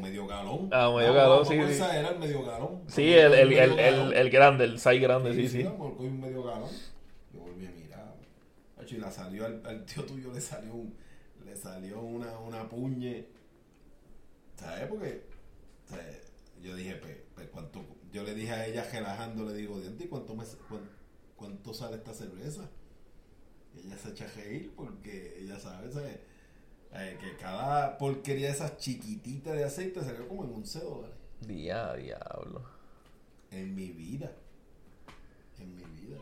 medio 0.00 0.26
galón. 0.26 0.68
Ah, 0.72 0.92
medio 0.94 1.14
galón, 1.14 1.46
sí. 1.46 1.54
Esa 1.54 1.98
era 1.98 2.10
el 2.10 2.18
medio 2.18 2.44
galón. 2.44 2.82
Sí, 2.86 3.12
el, 3.12 3.34
el, 3.34 3.52
el, 3.52 3.78
el, 3.78 4.12
el 4.12 4.30
grande, 4.30 4.64
el 4.64 4.78
6 4.78 5.02
grande, 5.02 5.34
sí, 5.34 5.48
sí. 5.48 5.62
sí. 5.62 5.64
un 5.66 6.20
medio 6.20 6.42
galón. 6.42 6.70
Yo 7.32 7.40
volví 7.40 7.66
a 7.66 7.70
mirar. 7.70 8.14
Y 8.88 8.96
la 8.96 9.10
salió 9.10 9.46
al, 9.46 9.62
al, 9.64 9.84
tío 9.84 10.04
tuyo 10.04 10.32
le 10.32 10.40
salió 10.40 10.74
un, 10.74 10.94
le 11.44 11.56
salió 11.56 12.00
una, 12.00 12.38
una 12.38 12.68
puñe. 12.68 13.26
¿Sabes? 14.56 14.88
Porque 14.88 15.22
yo 16.62 16.74
dije, 16.74 16.96
pues, 16.96 17.16
pues, 17.34 17.48
¿cuánto? 17.48 17.84
Yo 18.12 18.24
le 18.24 18.34
dije 18.34 18.52
a 18.52 18.66
ella 18.66 18.84
relajando, 18.90 19.44
le 19.44 19.54
digo, 19.54 19.80
¿y 19.80 20.04
cuánto 20.06 20.34
me 20.34 20.44
cuánto, 20.68 20.88
cuánto 21.36 21.72
sale 21.72 21.96
esta 21.96 22.12
cerveza? 22.12 22.68
ella 23.78 23.96
se 23.96 24.10
echa 24.10 24.24
a 24.24 24.28
reír 24.28 24.72
porque 24.74 25.38
ella 25.38 25.58
sabe, 25.58 25.90
eh, 26.92 27.16
que 27.20 27.36
cada 27.36 27.96
porquería 27.98 28.48
de 28.48 28.52
esas 28.52 28.76
chiquititas 28.78 29.54
de 29.54 29.64
aceite 29.64 30.02
salió 30.02 30.26
como 30.26 30.44
en 30.44 30.54
11 30.54 30.80
dólares. 30.80 31.16
Día, 31.40 31.94
diablo. 31.94 32.62
En 33.50 33.74
mi 33.74 33.90
vida. 33.90 34.30
En 35.58 35.76
mi 35.76 35.84
vida. 35.84 36.18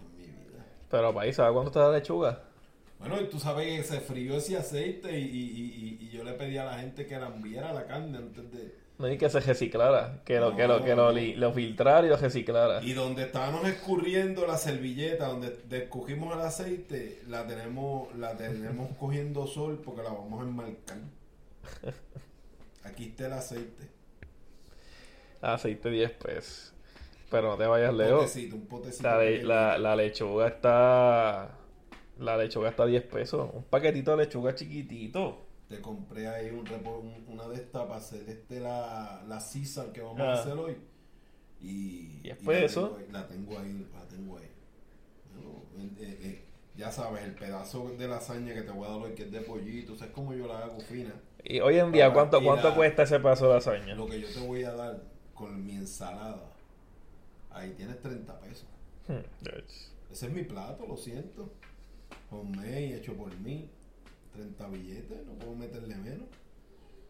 En 0.00 0.16
mi 0.16 0.26
vida. 0.26 0.64
Pero 0.90 1.14
país, 1.14 1.36
¿sabes 1.36 1.52
cuánto 1.52 1.70
está 1.70 1.90
la 1.90 1.98
lechuga? 1.98 2.42
Bueno, 2.98 3.20
y 3.20 3.28
tú 3.28 3.38
sabes 3.38 3.66
que 3.66 3.84
se 3.84 4.00
frío 4.00 4.36
ese 4.36 4.56
aceite 4.56 5.18
y, 5.18 5.24
y, 5.24 5.98
y, 6.00 6.06
y 6.06 6.08
yo 6.10 6.24
le 6.24 6.32
pedí 6.32 6.58
a 6.58 6.64
la 6.64 6.78
gente 6.78 7.06
que 7.06 7.18
la 7.18 7.28
enviara 7.28 7.72
la 7.72 7.86
carne 7.86 8.18
antes 8.18 8.50
de 8.50 8.74
no 8.98 9.06
hay 9.06 9.16
que 9.16 9.30
se 9.30 9.38
reciclara, 9.38 10.22
que 10.24 10.40
lo, 10.40 10.56
que 10.56 10.66
lo, 10.66 10.82
que 10.82 10.96
lo, 10.96 11.12
lo 11.12 11.52
filtrara 11.52 12.04
y 12.04 12.10
lo 12.10 12.16
reciclara. 12.16 12.82
Y 12.82 12.94
donde 12.94 13.22
estábamos 13.22 13.64
escurriendo 13.68 14.44
la 14.44 14.58
servilleta, 14.58 15.28
donde 15.28 15.56
escogimos 15.70 16.34
el 16.34 16.42
aceite, 16.42 17.22
la 17.28 17.46
tenemos, 17.46 18.12
la 18.16 18.36
tenemos 18.36 18.90
cogiendo 18.98 19.46
sol 19.46 19.80
porque 19.84 20.02
la 20.02 20.10
vamos 20.10 20.42
a 20.42 20.48
enmarcar. 20.48 20.98
Aquí 22.82 23.04
está 23.04 23.26
el 23.26 23.32
aceite. 23.34 23.88
Aceite 25.40 25.90
10 25.90 26.10
pesos. 26.12 26.72
Pero 27.30 27.50
no 27.50 27.56
te 27.56 27.66
vayas 27.66 27.94
lejos. 27.94 28.34
Un 28.52 28.66
potecito 28.66 29.08
la, 29.08 29.22
la, 29.22 29.78
la, 29.78 29.94
lechuga 29.94 30.48
está. 30.48 31.50
La 32.18 32.36
lechuga 32.36 32.70
está 32.70 32.82
a 32.82 32.86
10 32.86 33.02
pesos. 33.04 33.50
Un 33.52 33.62
paquetito 33.64 34.16
de 34.16 34.24
lechuga 34.24 34.56
chiquitito 34.56 35.47
te 35.68 35.80
compré 35.80 36.28
ahí 36.28 36.50
un, 36.50 36.64
una 37.28 37.46
de 37.48 37.56
estas 37.56 37.82
para 37.82 37.96
hacer 37.96 38.28
este 38.28 38.60
la, 38.60 39.22
la 39.26 39.38
que 39.92 40.00
vamos 40.00 40.20
a 40.20 40.30
ah. 40.30 40.32
hacer 40.34 40.54
hoy. 40.54 40.76
Y, 41.60 42.20
después 42.22 42.62
eso. 42.62 42.98
la 43.10 43.26
tengo 43.26 43.58
ahí, 43.58 43.86
la 43.92 44.06
tengo 44.06 44.38
ahí. 44.38 44.48
Eh, 46.00 46.18
eh, 46.22 46.44
ya 46.76 46.90
sabes, 46.90 47.24
el 47.24 47.34
pedazo 47.34 47.90
de 47.98 48.08
lasaña 48.08 48.54
que 48.54 48.62
te 48.62 48.70
voy 48.70 48.86
a 48.86 48.90
dar 48.90 49.00
hoy, 49.00 49.12
que 49.12 49.24
es 49.24 49.32
de 49.32 49.40
pollito, 49.40 49.92
o 49.92 49.96
es 49.96 50.10
como 50.10 50.32
yo 50.32 50.46
la 50.46 50.58
hago 50.58 50.80
fina. 50.80 51.12
Y 51.44 51.60
hoy 51.60 51.78
en 51.78 51.92
día, 51.92 52.12
¿cuánto, 52.12 52.42
cuánto 52.42 52.74
cuesta 52.74 53.02
ese 53.02 53.18
pedazo 53.18 53.48
de 53.48 53.54
lasaña? 53.54 53.94
Lo 53.94 54.06
que 54.06 54.20
yo 54.20 54.28
te 54.28 54.40
voy 54.40 54.64
a 54.64 54.72
dar 54.72 55.02
con 55.34 55.64
mi 55.64 55.72
ensalada, 55.72 56.52
ahí 57.50 57.72
tienes 57.76 58.00
30 58.00 58.40
pesos. 58.40 58.66
Hmm, 59.06 59.20
ese 60.10 60.26
es 60.26 60.32
mi 60.32 60.44
plato, 60.44 60.86
lo 60.86 60.96
siento. 60.96 61.52
Homemade, 62.30 62.96
hecho 62.96 63.14
por 63.14 63.36
mí. 63.38 63.68
30 64.32 64.68
billetes, 64.68 65.26
no 65.26 65.34
puedo 65.34 65.54
meterle 65.54 65.96
menos. 65.96 66.28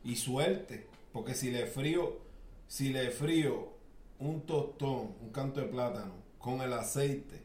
Y 0.05 0.17
suerte, 0.17 0.87
porque 1.13 1.35
si 1.35 1.51
le 1.51 1.67
frío, 1.67 2.19
si 2.67 2.91
le 2.91 3.11
frío 3.11 3.73
un 4.19 4.43
tostón, 4.47 5.15
un 5.21 5.31
canto 5.33 5.61
de 5.61 5.67
plátano, 5.67 6.15
con 6.39 6.61
el 6.61 6.73
aceite. 6.73 7.43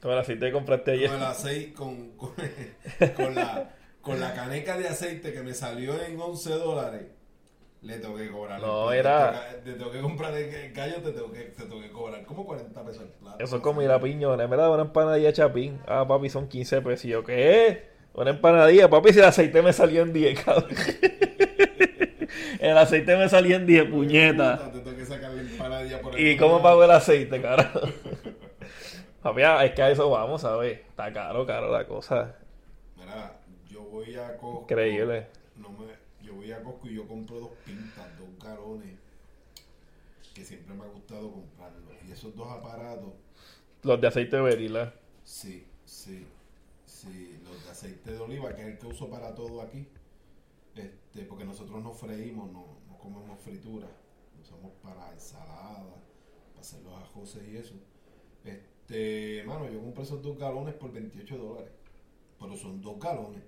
Con 0.00 0.12
el 0.12 0.18
aceite 0.18 0.46
que 0.46 0.52
compraste 0.52 0.92
ayer. 0.92 1.08
Con 1.08 1.18
el 1.18 1.24
aceite, 1.24 1.72
con, 1.72 2.10
con, 3.16 3.34
la, 3.34 3.74
con 4.00 4.20
la 4.20 4.34
caneca 4.34 4.76
de 4.76 4.88
aceite 4.88 5.32
que 5.32 5.42
me 5.42 5.54
salió 5.54 6.00
en 6.02 6.20
11 6.20 6.50
dólares. 6.50 7.02
Le 7.82 7.98
tengo 7.98 8.16
que 8.16 8.28
cobrar. 8.30 8.60
No, 8.60 8.92
era. 8.92 9.60
Te, 9.62 9.74
tengo 9.74 9.92
que 9.92 10.00
comprar 10.00 10.34
el 10.34 10.72
gallo, 10.72 11.02
te 11.02 11.12
tengo 11.12 11.30
que, 11.30 11.42
te 11.42 11.62
tengo 11.64 11.80
que 11.80 11.90
cobrar 11.90 12.24
como 12.24 12.44
40 12.44 12.84
pesos 12.84 13.02
el 13.02 13.08
plato. 13.08 13.44
Eso 13.44 13.56
es 13.56 13.62
como 13.62 13.82
ir 13.82 13.90
a 13.90 14.00
piñones. 14.00 14.48
Me 14.48 14.56
da 14.56 14.70
una 14.70 14.82
empanadilla 14.82 15.32
chapín. 15.32 15.78
Ah, 15.86 16.04
papi, 16.06 16.28
son 16.28 16.48
15 16.48 16.82
pesos. 16.82 17.04
Y 17.04 17.08
yo, 17.08 17.22
¿qué? 17.22 17.95
Una 18.16 18.30
empanadilla, 18.30 18.88
papi, 18.88 19.12
si 19.12 19.18
el 19.18 19.26
aceite 19.26 19.60
me 19.60 19.74
salió 19.74 20.00
en 20.00 20.14
10, 20.14 20.42
cabrón. 20.42 20.70
el 22.60 22.78
aceite 22.78 23.14
me 23.14 23.28
salió 23.28 23.56
en 23.56 23.66
10, 23.66 23.90
puñeta. 23.90 24.72
¿Y 26.16 26.38
cómo 26.38 26.62
pago 26.62 26.82
el 26.82 26.92
aceite, 26.92 27.42
carajo? 27.42 27.80
papi, 29.22 29.42
ah, 29.42 29.66
es 29.66 29.74
que 29.74 29.82
a 29.82 29.90
eso 29.90 30.08
vamos, 30.08 30.40
¿sabes? 30.40 30.80
Está 30.88 31.12
caro, 31.12 31.44
caro 31.44 31.70
la 31.70 31.86
cosa. 31.86 32.36
Mira, 32.96 33.36
yo 33.68 33.82
voy 33.82 34.16
a 34.16 34.38
Costco. 34.38 34.62
Increíble. 34.62 35.26
No 35.56 35.68
me, 35.72 35.86
yo 36.22 36.36
voy 36.36 36.50
a 36.52 36.62
Costco 36.62 36.88
y 36.88 36.94
yo 36.94 37.06
compro 37.06 37.38
dos 37.38 37.50
pintas, 37.66 38.06
dos 38.18 38.28
galones. 38.42 38.96
Que 40.34 40.42
siempre 40.42 40.74
me 40.74 40.84
ha 40.84 40.88
gustado 40.88 41.30
comprarlos. 41.32 41.92
Y 42.08 42.12
esos 42.12 42.34
dos 42.34 42.50
aparatos. 42.50 43.12
Los 43.82 44.00
de 44.00 44.06
aceite 44.06 44.36
de 44.36 44.42
verila. 44.42 44.94
Sí, 45.22 45.66
sí. 45.84 46.26
Sí, 47.06 47.38
los 47.44 47.64
de 47.64 47.70
aceite 47.70 48.12
de 48.12 48.18
oliva, 48.18 48.54
que 48.54 48.62
es 48.62 48.68
el 48.68 48.78
que 48.78 48.86
uso 48.86 49.08
para 49.08 49.34
todo 49.34 49.62
aquí. 49.62 49.86
Este, 50.74 51.22
porque 51.22 51.44
nosotros 51.44 51.82
no 51.82 51.92
freímos, 51.92 52.50
no, 52.52 52.66
no 52.88 52.98
comemos 52.98 53.38
fritura. 53.40 53.88
Usamos 54.40 54.72
para 54.82 55.12
ensalada, 55.12 55.84
para 56.50 56.60
hacer 56.60 56.82
los 56.82 56.94
ajoses 56.94 57.42
y 57.48 57.56
eso. 57.56 57.74
Este, 58.44 59.44
mano, 59.46 59.70
yo 59.70 59.80
compré 59.80 60.02
esos 60.02 60.22
dos 60.22 60.38
galones 60.38 60.74
por 60.74 60.92
28 60.92 61.38
dólares. 61.38 61.70
Pero 62.38 62.56
son 62.56 62.80
dos 62.82 62.98
galones. 62.98 63.42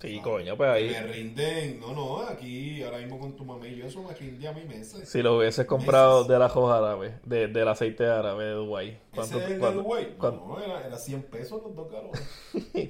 Sí, 0.00 0.20
coño, 0.20 0.56
pues 0.56 0.68
ahí. 0.68 0.90
Me 0.90 1.02
rinden, 1.04 1.80
no, 1.80 1.92
no, 1.92 2.20
aquí, 2.20 2.82
ahora 2.82 2.98
mismo 2.98 3.18
con 3.18 3.36
tu 3.36 3.44
mamá 3.44 3.66
y 3.66 3.76
yo, 3.76 3.86
eso 3.86 4.02
me 4.02 4.14
rinde 4.14 4.46
a 4.46 4.52
mi 4.52 4.64
meses. 4.64 5.08
Si 5.08 5.22
lo 5.22 5.38
hubieses 5.38 5.66
comprado 5.66 6.24
de 6.24 6.38
la 6.38 6.46
hoja 6.46 6.78
árabe, 6.78 7.14
de, 7.24 7.48
del 7.48 7.68
aceite 7.68 8.06
árabe 8.06 8.44
de 8.44 8.52
Dubái. 8.52 8.98
¿Ese 9.12 9.22
es 9.22 9.50
el 9.50 9.60
de 9.60 9.72
Dubái? 9.72 10.16
No, 10.20 10.60
era, 10.60 10.86
era 10.86 10.98
100 10.98 11.22
pesos 11.24 11.62
los 11.62 11.74
dos 11.74 11.90
caros. 11.90 12.10
Sí, 12.74 12.88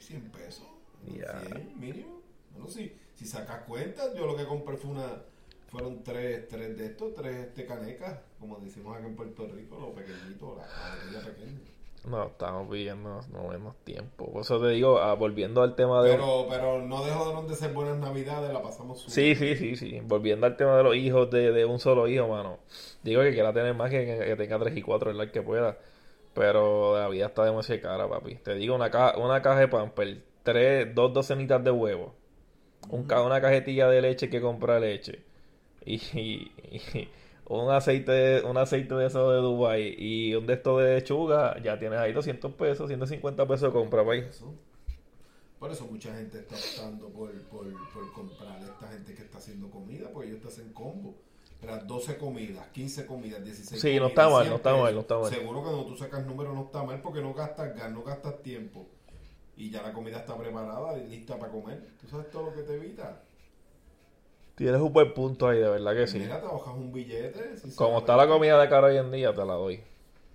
100 0.00 0.30
pesos. 0.30 0.66
Ya. 1.06 1.40
100 1.40 1.80
mínimo. 1.80 2.20
Bueno, 2.52 2.68
si, 2.68 2.92
si 3.14 3.26
sacas 3.26 3.62
cuenta, 3.62 4.14
yo 4.14 4.26
lo 4.26 4.36
que 4.36 4.44
compré 4.44 4.76
fue 4.76 4.90
una, 4.90 5.22
fueron 5.68 6.02
tres, 6.02 6.48
tres 6.48 6.76
de 6.76 6.86
estos, 6.86 7.14
tres 7.14 7.46
este 7.46 7.66
canecas, 7.66 8.18
como 8.38 8.58
decimos 8.58 8.96
acá 8.96 9.06
en 9.06 9.16
Puerto 9.16 9.46
Rico, 9.46 9.78
los 9.78 9.90
pequeñitos, 9.90 10.56
la, 10.56 10.66
la 11.12 11.24
pequeña. 11.24 11.58
No, 12.08 12.26
estamos 12.26 12.70
viendo, 12.70 13.20
no 13.30 13.48
vemos 13.48 13.76
tiempo. 13.84 14.32
Por 14.32 14.42
eso 14.42 14.60
te 14.60 14.68
digo, 14.68 14.98
ah, 14.98 15.14
volviendo 15.14 15.62
al 15.62 15.74
tema 15.74 16.02
de... 16.02 16.12
Pero, 16.12 16.46
pero 16.48 16.80
no 16.82 17.04
dejó 17.04 17.42
de 17.42 17.54
ser 17.54 17.72
buenas 17.72 17.98
navidades, 17.98 18.52
la 18.52 18.62
pasamos 18.62 19.02
Sí, 19.02 19.34
sí, 19.34 19.56
sí, 19.56 19.76
sí. 19.76 20.00
Volviendo 20.04 20.46
al 20.46 20.56
tema 20.56 20.76
de 20.76 20.82
los 20.84 20.96
hijos 20.96 21.30
de, 21.30 21.52
de 21.52 21.64
un 21.66 21.78
solo 21.78 22.08
hijo, 22.08 22.26
mano. 22.28 22.58
Digo 23.02 23.22
que 23.22 23.32
quiera 23.32 23.52
tener 23.52 23.74
más 23.74 23.90
que, 23.90 24.06
que 24.06 24.36
tenga 24.36 24.58
tres 24.58 24.76
y 24.76 24.82
cuatro, 24.82 25.10
el 25.10 25.30
que 25.30 25.42
pueda. 25.42 25.78
Pero 26.32 26.98
la 26.98 27.08
vida 27.08 27.26
está 27.26 27.44
demasiado 27.44 27.82
cara, 27.82 28.08
papi. 28.08 28.36
Te 28.36 28.54
digo, 28.54 28.74
una 28.74 28.90
caja, 28.90 29.18
una 29.18 29.42
caja 29.42 29.60
de 29.60 29.68
pamper, 29.68 30.22
tres, 30.42 30.94
dos 30.94 31.12
docenitas 31.12 31.62
de 31.62 31.70
huevo, 31.70 32.14
un, 32.90 33.12
una 33.12 33.40
cajetilla 33.40 33.88
de 33.88 34.00
leche 34.00 34.30
que 34.30 34.40
compra 34.40 34.80
leche. 34.80 35.22
y, 35.84 36.00
un 37.48 37.70
aceite, 37.70 38.42
un 38.42 38.56
aceite 38.56 38.94
de 38.94 39.06
eso 39.06 39.30
de 39.30 39.38
Dubai 39.38 39.94
y 39.98 40.34
un 40.34 40.46
de 40.46 40.54
estos 40.54 40.82
de 40.82 40.94
lechuga, 40.94 41.60
ya 41.62 41.78
tienes 41.78 41.98
ahí 41.98 42.12
200 42.12 42.52
pesos, 42.52 42.88
150 42.88 43.46
pesos 43.46 43.72
de 43.72 43.78
compra, 43.78 44.04
país. 44.04 44.24
Por 45.58 45.70
eso 45.72 45.86
mucha 45.86 46.14
gente 46.14 46.38
está 46.38 46.54
optando 46.54 47.08
por, 47.08 47.32
por, 47.44 47.66
por 47.92 48.12
comprar 48.12 48.62
a 48.62 48.66
esta 48.66 48.88
gente 48.88 49.14
que 49.14 49.22
está 49.22 49.38
haciendo 49.38 49.70
comida, 49.70 50.08
porque 50.12 50.28
ellos 50.28 50.40
te 50.40 50.48
hacen 50.48 50.72
combo. 50.72 51.14
Pero 51.60 51.76
12 51.76 52.18
comidas, 52.18 52.68
15 52.68 53.06
comidas, 53.06 53.44
16 53.44 53.80
sí, 53.80 53.98
no 53.98 54.06
está 54.06 54.28
mal, 54.28 54.48
no 54.48 54.56
está 54.56 54.76
mal, 54.76 54.94
no 54.94 55.00
está 55.00 55.18
mal. 55.18 55.28
Seguro 55.28 55.60
que 55.60 55.70
cuando 55.70 55.86
tú 55.86 55.96
sacas 55.96 56.24
número 56.24 56.54
no 56.54 56.66
está 56.66 56.84
mal 56.84 57.02
porque 57.02 57.20
no 57.20 57.34
gastas 57.34 57.74
gas, 57.74 57.90
no 57.90 58.04
gastas 58.04 58.40
tiempo. 58.42 58.86
Y 59.56 59.70
ya 59.70 59.82
la 59.82 59.92
comida 59.92 60.18
está 60.18 60.36
preparada 60.36 60.96
y 60.96 61.08
lista 61.08 61.36
para 61.36 61.50
comer. 61.50 61.88
¿Tú 62.00 62.06
sabes 62.06 62.30
todo 62.30 62.50
lo 62.50 62.54
que 62.54 62.62
te 62.62 62.74
evita? 62.74 63.22
Tienes 64.58 64.80
un 64.80 64.92
buen 64.92 65.14
punto 65.14 65.48
ahí, 65.48 65.60
de 65.60 65.68
verdad 65.68 65.94
que 65.94 66.08
sí. 66.08 66.18
Mira, 66.18 66.40
te 66.40 66.46
bajas 66.48 66.74
un 66.74 66.92
billete. 66.92 67.54
Como 67.76 67.98
está 67.98 68.16
la 68.16 68.26
comida 68.26 68.60
de 68.60 68.68
cara 68.68 68.88
hoy 68.88 68.96
en 68.96 69.12
día, 69.12 69.32
te 69.32 69.44
la 69.44 69.54
doy. 69.54 69.80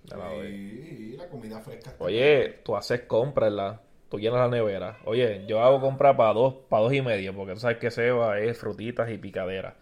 Te 0.08 0.16
la 0.16 0.30
doy. 0.30 1.14
La 1.18 1.28
comida 1.28 1.60
fresca. 1.60 1.94
Oye, 1.98 2.60
tú 2.64 2.74
haces 2.74 3.02
compras, 3.02 3.52
¿la? 3.52 3.82
Tú 4.08 4.18
llenas 4.18 4.40
la 4.40 4.48
nevera. 4.48 4.96
Oye, 5.04 5.44
yo 5.46 5.60
hago 5.60 5.78
compras 5.78 6.16
para 6.16 6.32
dos, 6.32 6.54
para 6.70 6.84
dos 6.84 6.94
y 6.94 7.02
medio, 7.02 7.34
porque 7.36 7.52
tú 7.52 7.60
sabes 7.60 7.76
que 7.76 7.90
Seba 7.90 8.40
es 8.40 8.56
frutitas 8.56 9.10
y 9.10 9.18
picaderas. 9.18 9.74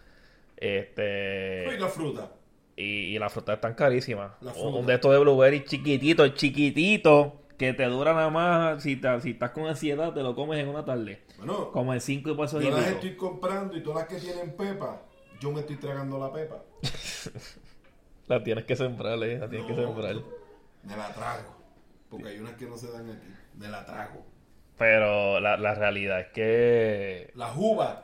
Este. 0.57 1.73
Y 1.73 1.79
la 1.79 1.87
fruta. 1.87 2.29
Y, 2.75 3.15
y 3.15 3.19
las 3.19 3.31
frutas 3.31 3.55
están 3.55 3.75
carísimas. 3.75 4.33
Un 4.57 4.85
de 4.85 4.95
estos 4.95 5.13
de 5.13 5.19
blueberry 5.19 5.63
chiquitito, 5.63 6.27
chiquitito 6.27 7.42
que 7.57 7.73
te 7.73 7.85
dura 7.85 8.13
nada 8.13 8.29
más, 8.29 8.83
si, 8.83 8.99
si 9.21 9.31
estás 9.31 9.51
con 9.51 9.67
ansiedad, 9.67 10.13
te 10.13 10.21
lo 10.21 10.35
comes 10.35 10.59
en 10.59 10.67
una 10.69 10.85
tarde. 10.85 11.21
Bueno, 11.37 11.71
como 11.71 11.93
en 11.93 12.01
5 12.01 12.35
pesos 12.35 12.63
Yo 12.63 12.71
las 12.71 12.87
estoy 12.87 13.15
comprando 13.15 13.75
y 13.75 13.81
todas 13.81 13.99
las 13.99 14.07
que 14.07 14.25
tienen 14.25 14.55
pepa, 14.55 15.01
yo 15.39 15.51
me 15.51 15.61
estoy 15.61 15.77
tragando 15.77 16.19
la 16.19 16.31
pepa. 16.31 16.63
la 18.27 18.43
tienes 18.43 18.65
que 18.65 18.75
sembrar, 18.75 19.21
eh, 19.23 19.39
la 19.39 19.49
tienes 19.49 19.67
que 19.67 19.75
sembrar. 19.75 20.15
Me 20.83 20.97
la 20.97 21.13
trago, 21.13 21.55
porque 22.09 22.29
hay 22.29 22.39
unas 22.39 22.53
que 22.53 22.65
no 22.65 22.77
se 22.77 22.91
dan 22.91 23.09
aquí. 23.09 23.33
Me 23.55 23.67
la 23.69 23.85
trago. 23.85 24.25
Pero 24.77 25.39
la, 25.39 25.57
la 25.57 25.75
realidad 25.75 26.19
es 26.21 26.27
que. 26.29 27.31
Las 27.35 27.55
uvas. 27.55 27.99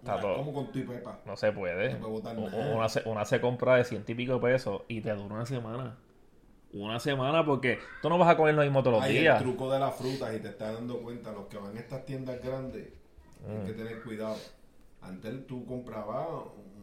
Está 0.00 0.20
Como 0.20 0.52
con 0.52 0.72
tu 0.72 0.84
pepa. 0.84 1.20
No 1.24 1.36
se 1.36 1.52
puede. 1.52 1.96
No 2.00 2.08
una, 2.08 2.88
se, 2.88 3.08
una 3.08 3.24
se 3.24 3.40
compra 3.40 3.76
de 3.76 3.84
ciento 3.84 4.10
y 4.10 4.16
pico 4.16 4.40
pesos 4.40 4.82
y 4.88 5.00
te 5.00 5.12
dura 5.12 5.36
una 5.36 5.46
semana 5.46 5.96
una 6.72 6.98
semana 6.98 7.44
porque 7.44 7.78
tú 8.00 8.08
no 8.08 8.18
vas 8.18 8.30
a 8.30 8.36
comer 8.36 8.54
lo 8.54 8.62
mismo 8.62 8.82
todos 8.82 9.00
los 9.00 9.08
días. 9.08 9.38
El 9.40 9.44
truco 9.44 9.70
de 9.70 9.78
las 9.78 9.94
frutas 9.94 10.34
y 10.34 10.40
te 10.40 10.48
estás 10.48 10.74
dando 10.74 10.98
cuenta, 11.00 11.32
los 11.32 11.46
que 11.46 11.58
van 11.58 11.76
a 11.76 11.80
estas 11.80 12.04
tiendas 12.04 12.42
grandes, 12.42 12.88
hay 13.46 13.66
que 13.66 13.72
mm. 13.72 13.76
tener 13.76 14.02
cuidado. 14.02 14.36
Antes 15.00 15.46
tú 15.46 15.66
comprabas 15.66 16.26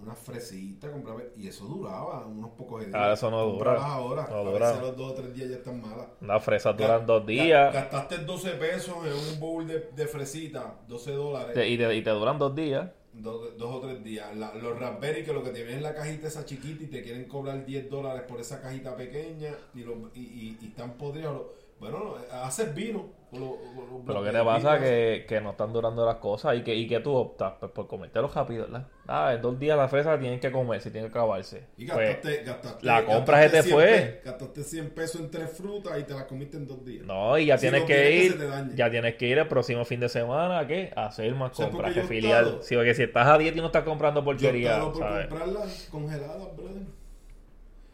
una 0.01 0.15
fresita, 0.15 0.91
comprabas, 0.91 1.23
y 1.35 1.47
eso 1.47 1.65
duraba 1.65 2.25
unos 2.25 2.51
pocos 2.51 2.85
días. 2.85 2.95
Ah, 2.95 3.13
eso 3.13 3.29
no 3.29 3.45
dura. 3.45 3.73
ahora, 3.85 4.27
no 4.29 4.37
a 4.37 4.51
veces 4.51 4.81
los 4.81 4.97
dos 4.97 5.11
o 5.11 5.15
tres 5.15 5.33
días 5.33 5.49
ya 5.49 5.55
están 5.57 5.81
malas. 5.81 6.07
Las 6.21 6.43
fresas 6.43 6.75
duran 6.77 7.05
dos 7.05 7.25
días. 7.25 7.73
Gastaste 7.73 8.19
12 8.19 8.51
pesos 8.51 8.95
en 9.05 9.13
un 9.33 9.39
bowl 9.39 9.67
de, 9.67 9.89
de 9.95 10.07
fresita, 10.07 10.75
12 10.87 11.11
dólares. 11.11 11.67
y, 11.67 11.77
te, 11.77 11.95
y 11.95 12.01
te 12.01 12.09
duran 12.11 12.37
dos 12.37 12.55
días. 12.55 12.89
Dos, 13.11 13.57
dos, 13.57 13.75
o 13.75 13.79
tres 13.81 14.03
días. 14.03 14.35
los 14.35 14.79
Raspberry 14.79 15.23
que 15.23 15.33
lo 15.33 15.43
que 15.43 15.49
tienen 15.49 15.77
es 15.77 15.81
la 15.81 15.95
cajita 15.95 16.27
esa 16.27 16.45
chiquita 16.45 16.83
y 16.83 16.87
te 16.87 17.01
quieren 17.01 17.25
cobrar 17.25 17.65
10 17.65 17.89
dólares 17.89 18.23
por 18.27 18.39
esa 18.39 18.61
cajita 18.61 18.95
pequeña 18.95 19.51
y, 19.73 19.83
lo, 19.83 20.11
y, 20.13 20.57
y, 20.61 20.67
están 20.67 20.93
podridos. 20.93 21.47
Bueno, 21.79 22.15
haces 22.31 22.73
vino. 22.73 23.18
Pero 23.31 24.23
¿qué 24.23 24.31
te 24.31 24.43
pasa? 24.43 24.79
Que, 24.79 25.25
que, 25.27 25.41
no 25.41 25.51
están 25.51 25.71
durando 25.71 26.05
las 26.05 26.15
cosas 26.15 26.57
y 26.57 26.63
que, 26.63 26.73
y 26.73 26.87
que 26.87 26.99
tú 26.99 27.13
optas 27.13 27.53
pues, 27.59 27.71
por 27.71 27.87
comértelo 27.87 28.27
rápido, 28.27 28.63
¿verdad? 28.63 28.87
Ah, 29.07 29.33
en 29.33 29.41
dos 29.41 29.59
días 29.59 29.77
la 29.77 29.87
fresa 29.87 30.17
tienen 30.19 30.39
que 30.39 30.51
comerse, 30.51 30.89
tienen 30.89 31.11
que 31.11 31.17
acabarse. 31.17 31.67
Y 31.77 31.85
gastaste, 31.85 32.21
pues, 32.21 32.45
gastaste 32.45 32.85
La 32.85 33.05
compra 33.05 33.43
se 33.43 33.49
te 33.49 33.63
fue. 33.63 34.21
gastaste 34.25 34.63
100 34.63 34.89
pesos 34.91 35.21
en 35.21 35.31
tres 35.31 35.51
frutas 35.51 35.99
y 35.99 36.03
te 36.03 36.13
las 36.13 36.23
comiste 36.23 36.57
en 36.57 36.67
dos 36.67 36.83
días. 36.83 37.05
No, 37.05 37.37
y 37.37 37.47
ya 37.47 37.57
tienes 37.57 37.83
que 37.83 38.23
ir. 38.23 38.37
ya 38.75 38.89
tienes 38.89 39.15
que 39.15 39.27
ir 39.27 39.37
el 39.37 39.47
próximo 39.47 39.85
fin 39.85 39.99
de 39.99 40.09
semana 40.09 40.59
a 40.59 40.67
qué? 40.67 40.91
A 40.95 41.07
hacer 41.07 41.33
más 41.35 41.51
compras, 41.51 41.93
que 41.93 42.03
filial. 42.03 42.59
Sí, 42.61 42.75
porque 42.75 42.95
si 42.95 43.03
estás 43.03 43.27
a 43.27 43.37
dieta 43.37 43.57
y 43.57 43.61
no 43.61 43.67
estás 43.67 43.83
comprando 43.83 44.23
porquería. 44.23 44.79
Yo 44.79 44.93
por 44.93 45.01
comprarlas 45.01 45.87
congeladas, 45.91 46.55
brother. 46.55 46.98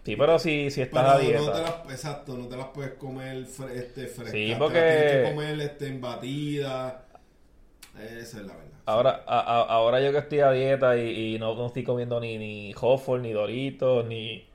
Sí, 0.06 0.16
pero 0.16 0.38
si, 0.38 0.70
si 0.70 0.82
estás 0.82 1.16
a 1.16 1.18
dieta. 1.18 1.40
No 1.40 1.52
te 1.52 1.62
las, 1.62 1.72
exacto, 1.90 2.38
no 2.38 2.48
te 2.48 2.56
las 2.56 2.68
puedes 2.68 2.94
comer 2.94 3.38
este, 3.38 4.06
frescas. 4.06 4.30
Sí, 4.30 4.54
porque... 4.58 4.80
tienes 4.80 5.12
que 5.12 5.34
comer 5.34 5.60
este, 5.62 5.88
en 5.88 6.00
batida. 6.00 7.06
Esa 8.00 8.40
es 8.40 8.46
la 8.46 8.56
verdad. 8.56 8.72
Ahora, 8.86 9.24
a, 9.26 9.64
ahora 9.64 10.00
yo 10.02 10.12
que 10.12 10.20
estoy 10.20 10.42
a 10.42 10.52
dieta 10.52 10.96
y, 10.96 11.40
no, 11.40 11.56
no, 11.56 11.66
estoy 11.66 11.84
comiendo 11.84 12.20
ni, 12.20 12.38
ni 12.38 12.76
Hofford, 12.80 13.22
ni 13.22 13.32
Doritos, 13.32 14.06
ni, 14.06 14.48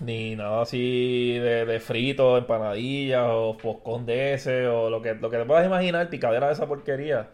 ni 0.00 0.34
nada 0.34 0.62
así 0.62 1.38
de, 1.38 1.66
de 1.66 1.78
frito, 1.78 2.36
empanadillas 2.36 3.28
o 3.30 3.56
poscón 3.56 4.06
de 4.06 4.34
ese 4.34 4.66
o 4.66 4.90
lo 4.90 5.00
que, 5.00 5.14
lo 5.14 5.30
que 5.30 5.36
te 5.36 5.44
puedas 5.44 5.64
imaginar, 5.64 6.10
picadera 6.10 6.48
de 6.48 6.54
esa 6.54 6.66
porquería, 6.66 7.30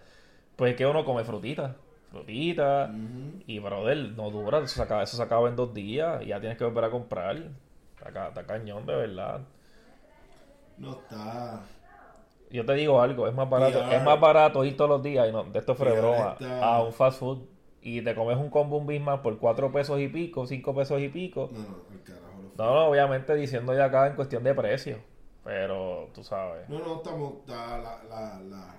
pues 0.56 0.72
es 0.72 0.76
que 0.76 0.84
uno 0.84 1.06
come 1.06 1.24
frutitas 1.24 1.70
frutita. 2.10 2.92
Y, 3.46 3.58
brother, 3.58 3.96
no 4.16 4.30
dura. 4.30 4.58
Eso 4.58 4.76
se, 4.76 4.82
acaba, 4.82 5.02
eso 5.02 5.16
se 5.16 5.22
acaba 5.22 5.48
en 5.48 5.56
dos 5.56 5.72
días. 5.72 6.22
Y 6.22 6.26
ya 6.26 6.40
tienes 6.40 6.58
que 6.58 6.64
volver 6.64 6.84
a 6.84 6.90
comprar. 6.90 7.36
Está, 7.96 8.28
está 8.28 8.46
cañón, 8.46 8.86
de 8.86 8.96
verdad. 8.96 9.40
No 10.78 10.92
está. 10.92 11.62
Yo 12.50 12.66
te 12.66 12.72
digo 12.74 13.00
algo, 13.00 13.28
es 13.28 13.34
más 13.34 13.48
barato, 13.48 13.80
es 13.92 14.02
más 14.02 14.18
barato 14.18 14.64
ir 14.64 14.76
todos 14.76 14.90
los 14.90 15.02
días 15.04 15.28
y 15.28 15.32
no, 15.32 15.44
de 15.44 15.60
esto 15.60 15.76
fue 15.76 15.92
broma, 15.92 16.36
a 16.60 16.82
un 16.82 16.92
fast 16.92 17.20
food 17.20 17.38
y 17.80 18.02
te 18.02 18.12
comes 18.14 18.36
un 18.36 18.50
combo 18.50 18.76
un 18.76 18.88
Big 18.88 19.04
por 19.22 19.38
cuatro 19.38 19.70
pesos 19.70 20.00
y 20.00 20.08
pico, 20.08 20.46
cinco 20.48 20.74
pesos 20.74 21.00
y 21.00 21.08
pico. 21.08 21.48
No, 21.52 21.60
no, 21.60 21.76
el 21.92 22.02
carajo. 22.02 22.42
No, 22.58 22.74
no, 22.74 22.86
obviamente 22.86 23.36
diciendo 23.36 23.72
ya 23.72 23.84
acá 23.84 24.08
en 24.08 24.16
cuestión 24.16 24.42
de 24.42 24.52
precio, 24.52 24.98
pero 25.44 26.08
tú 26.12 26.24
sabes. 26.24 26.68
No, 26.68 26.80
no, 26.80 26.96
estamos, 26.96 27.34
la, 27.46 27.78
la, 27.78 28.40
la 28.40 28.74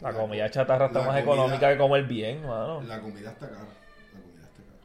la, 0.00 0.12
comida 0.12 0.50
chatarra 0.50 0.86
está 0.86 1.02
más 1.02 1.20
económica 1.20 1.70
que 1.70 1.78
comer 1.78 2.04
bien, 2.04 2.46
mano. 2.46 2.82
La 2.82 3.00
comida 3.00 3.30
está 3.30 3.48
cara. 3.48 3.60
La 3.60 4.20
comida 4.20 4.42
está 4.44 4.62
cara. 4.62 4.78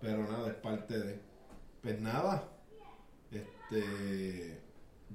Pero 0.00 0.18
nada, 0.24 0.48
es 0.48 0.54
parte 0.54 0.98
de. 0.98 1.20
Pues 1.82 2.00
nada. 2.00 2.44
Este. 3.30 4.60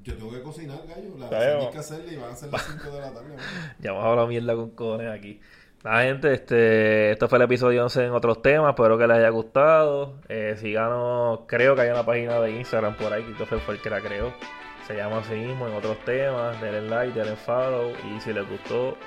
Yo 0.01 0.15
tengo 0.15 0.31
que 0.31 0.41
cocinar, 0.41 0.79
gallo. 0.87 1.17
La 1.17 1.29
tengo 1.29 1.71
que 1.71 1.77
hacerle 1.77 2.13
y 2.13 2.15
van 2.17 2.31
a 2.31 2.35
ser 2.35 2.51
las 2.51 2.63
5 2.63 2.89
de 2.89 3.01
la 3.01 3.11
tarde. 3.11 3.35
ya 3.79 3.91
vamos 3.91 4.05
a 4.05 4.09
hablar 4.11 4.27
mierda 4.27 4.55
con 4.55 4.69
cojones 4.71 5.11
aquí. 5.11 5.41
Nada, 5.83 6.03
gente, 6.03 6.33
este, 6.33 7.11
esto 7.11 7.29
fue 7.29 7.37
el 7.37 7.43
episodio 7.43 7.83
11 7.83 8.05
en 8.05 8.11
otros 8.11 8.41
temas. 8.41 8.69
Espero 8.69 8.97
que 8.97 9.07
les 9.07 9.17
haya 9.17 9.29
gustado. 9.29 10.15
Eh, 10.27 10.55
síganos, 10.57 11.41
creo 11.47 11.75
que 11.75 11.81
hay 11.81 11.89
una 11.89 12.05
página 12.05 12.39
de 12.39 12.51
Instagram 12.51 12.97
por 12.97 13.13
ahí. 13.13 13.23
Que 13.37 13.45
fue 13.45 13.75
el 13.75 13.81
que 13.81 13.89
la 13.89 14.01
creó 14.01 14.33
se 14.89 14.95
llama 14.95 15.19
así 15.19 15.35
mismo 15.35 15.67
en 15.67 15.75
otros 15.75 15.99
temas. 16.03 16.59
Denle 16.59 16.81
like, 16.81 17.13
denle 17.13 17.35
follow. 17.35 17.93
Y 18.03 18.19
si 18.21 18.33
les 18.33 18.47
gustó, 18.49 18.97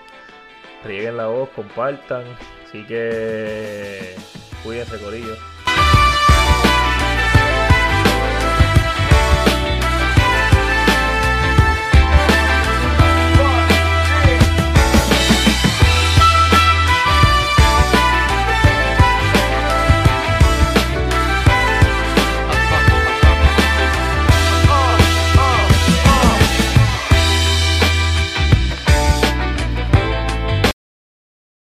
rieguen 0.85 1.17
la 1.17 1.27
voz, 1.27 1.49
compartan. 1.51 2.25
Así 2.65 2.87
que 2.87 4.15
cuídense, 4.63 4.99
Corillo. 4.99 5.35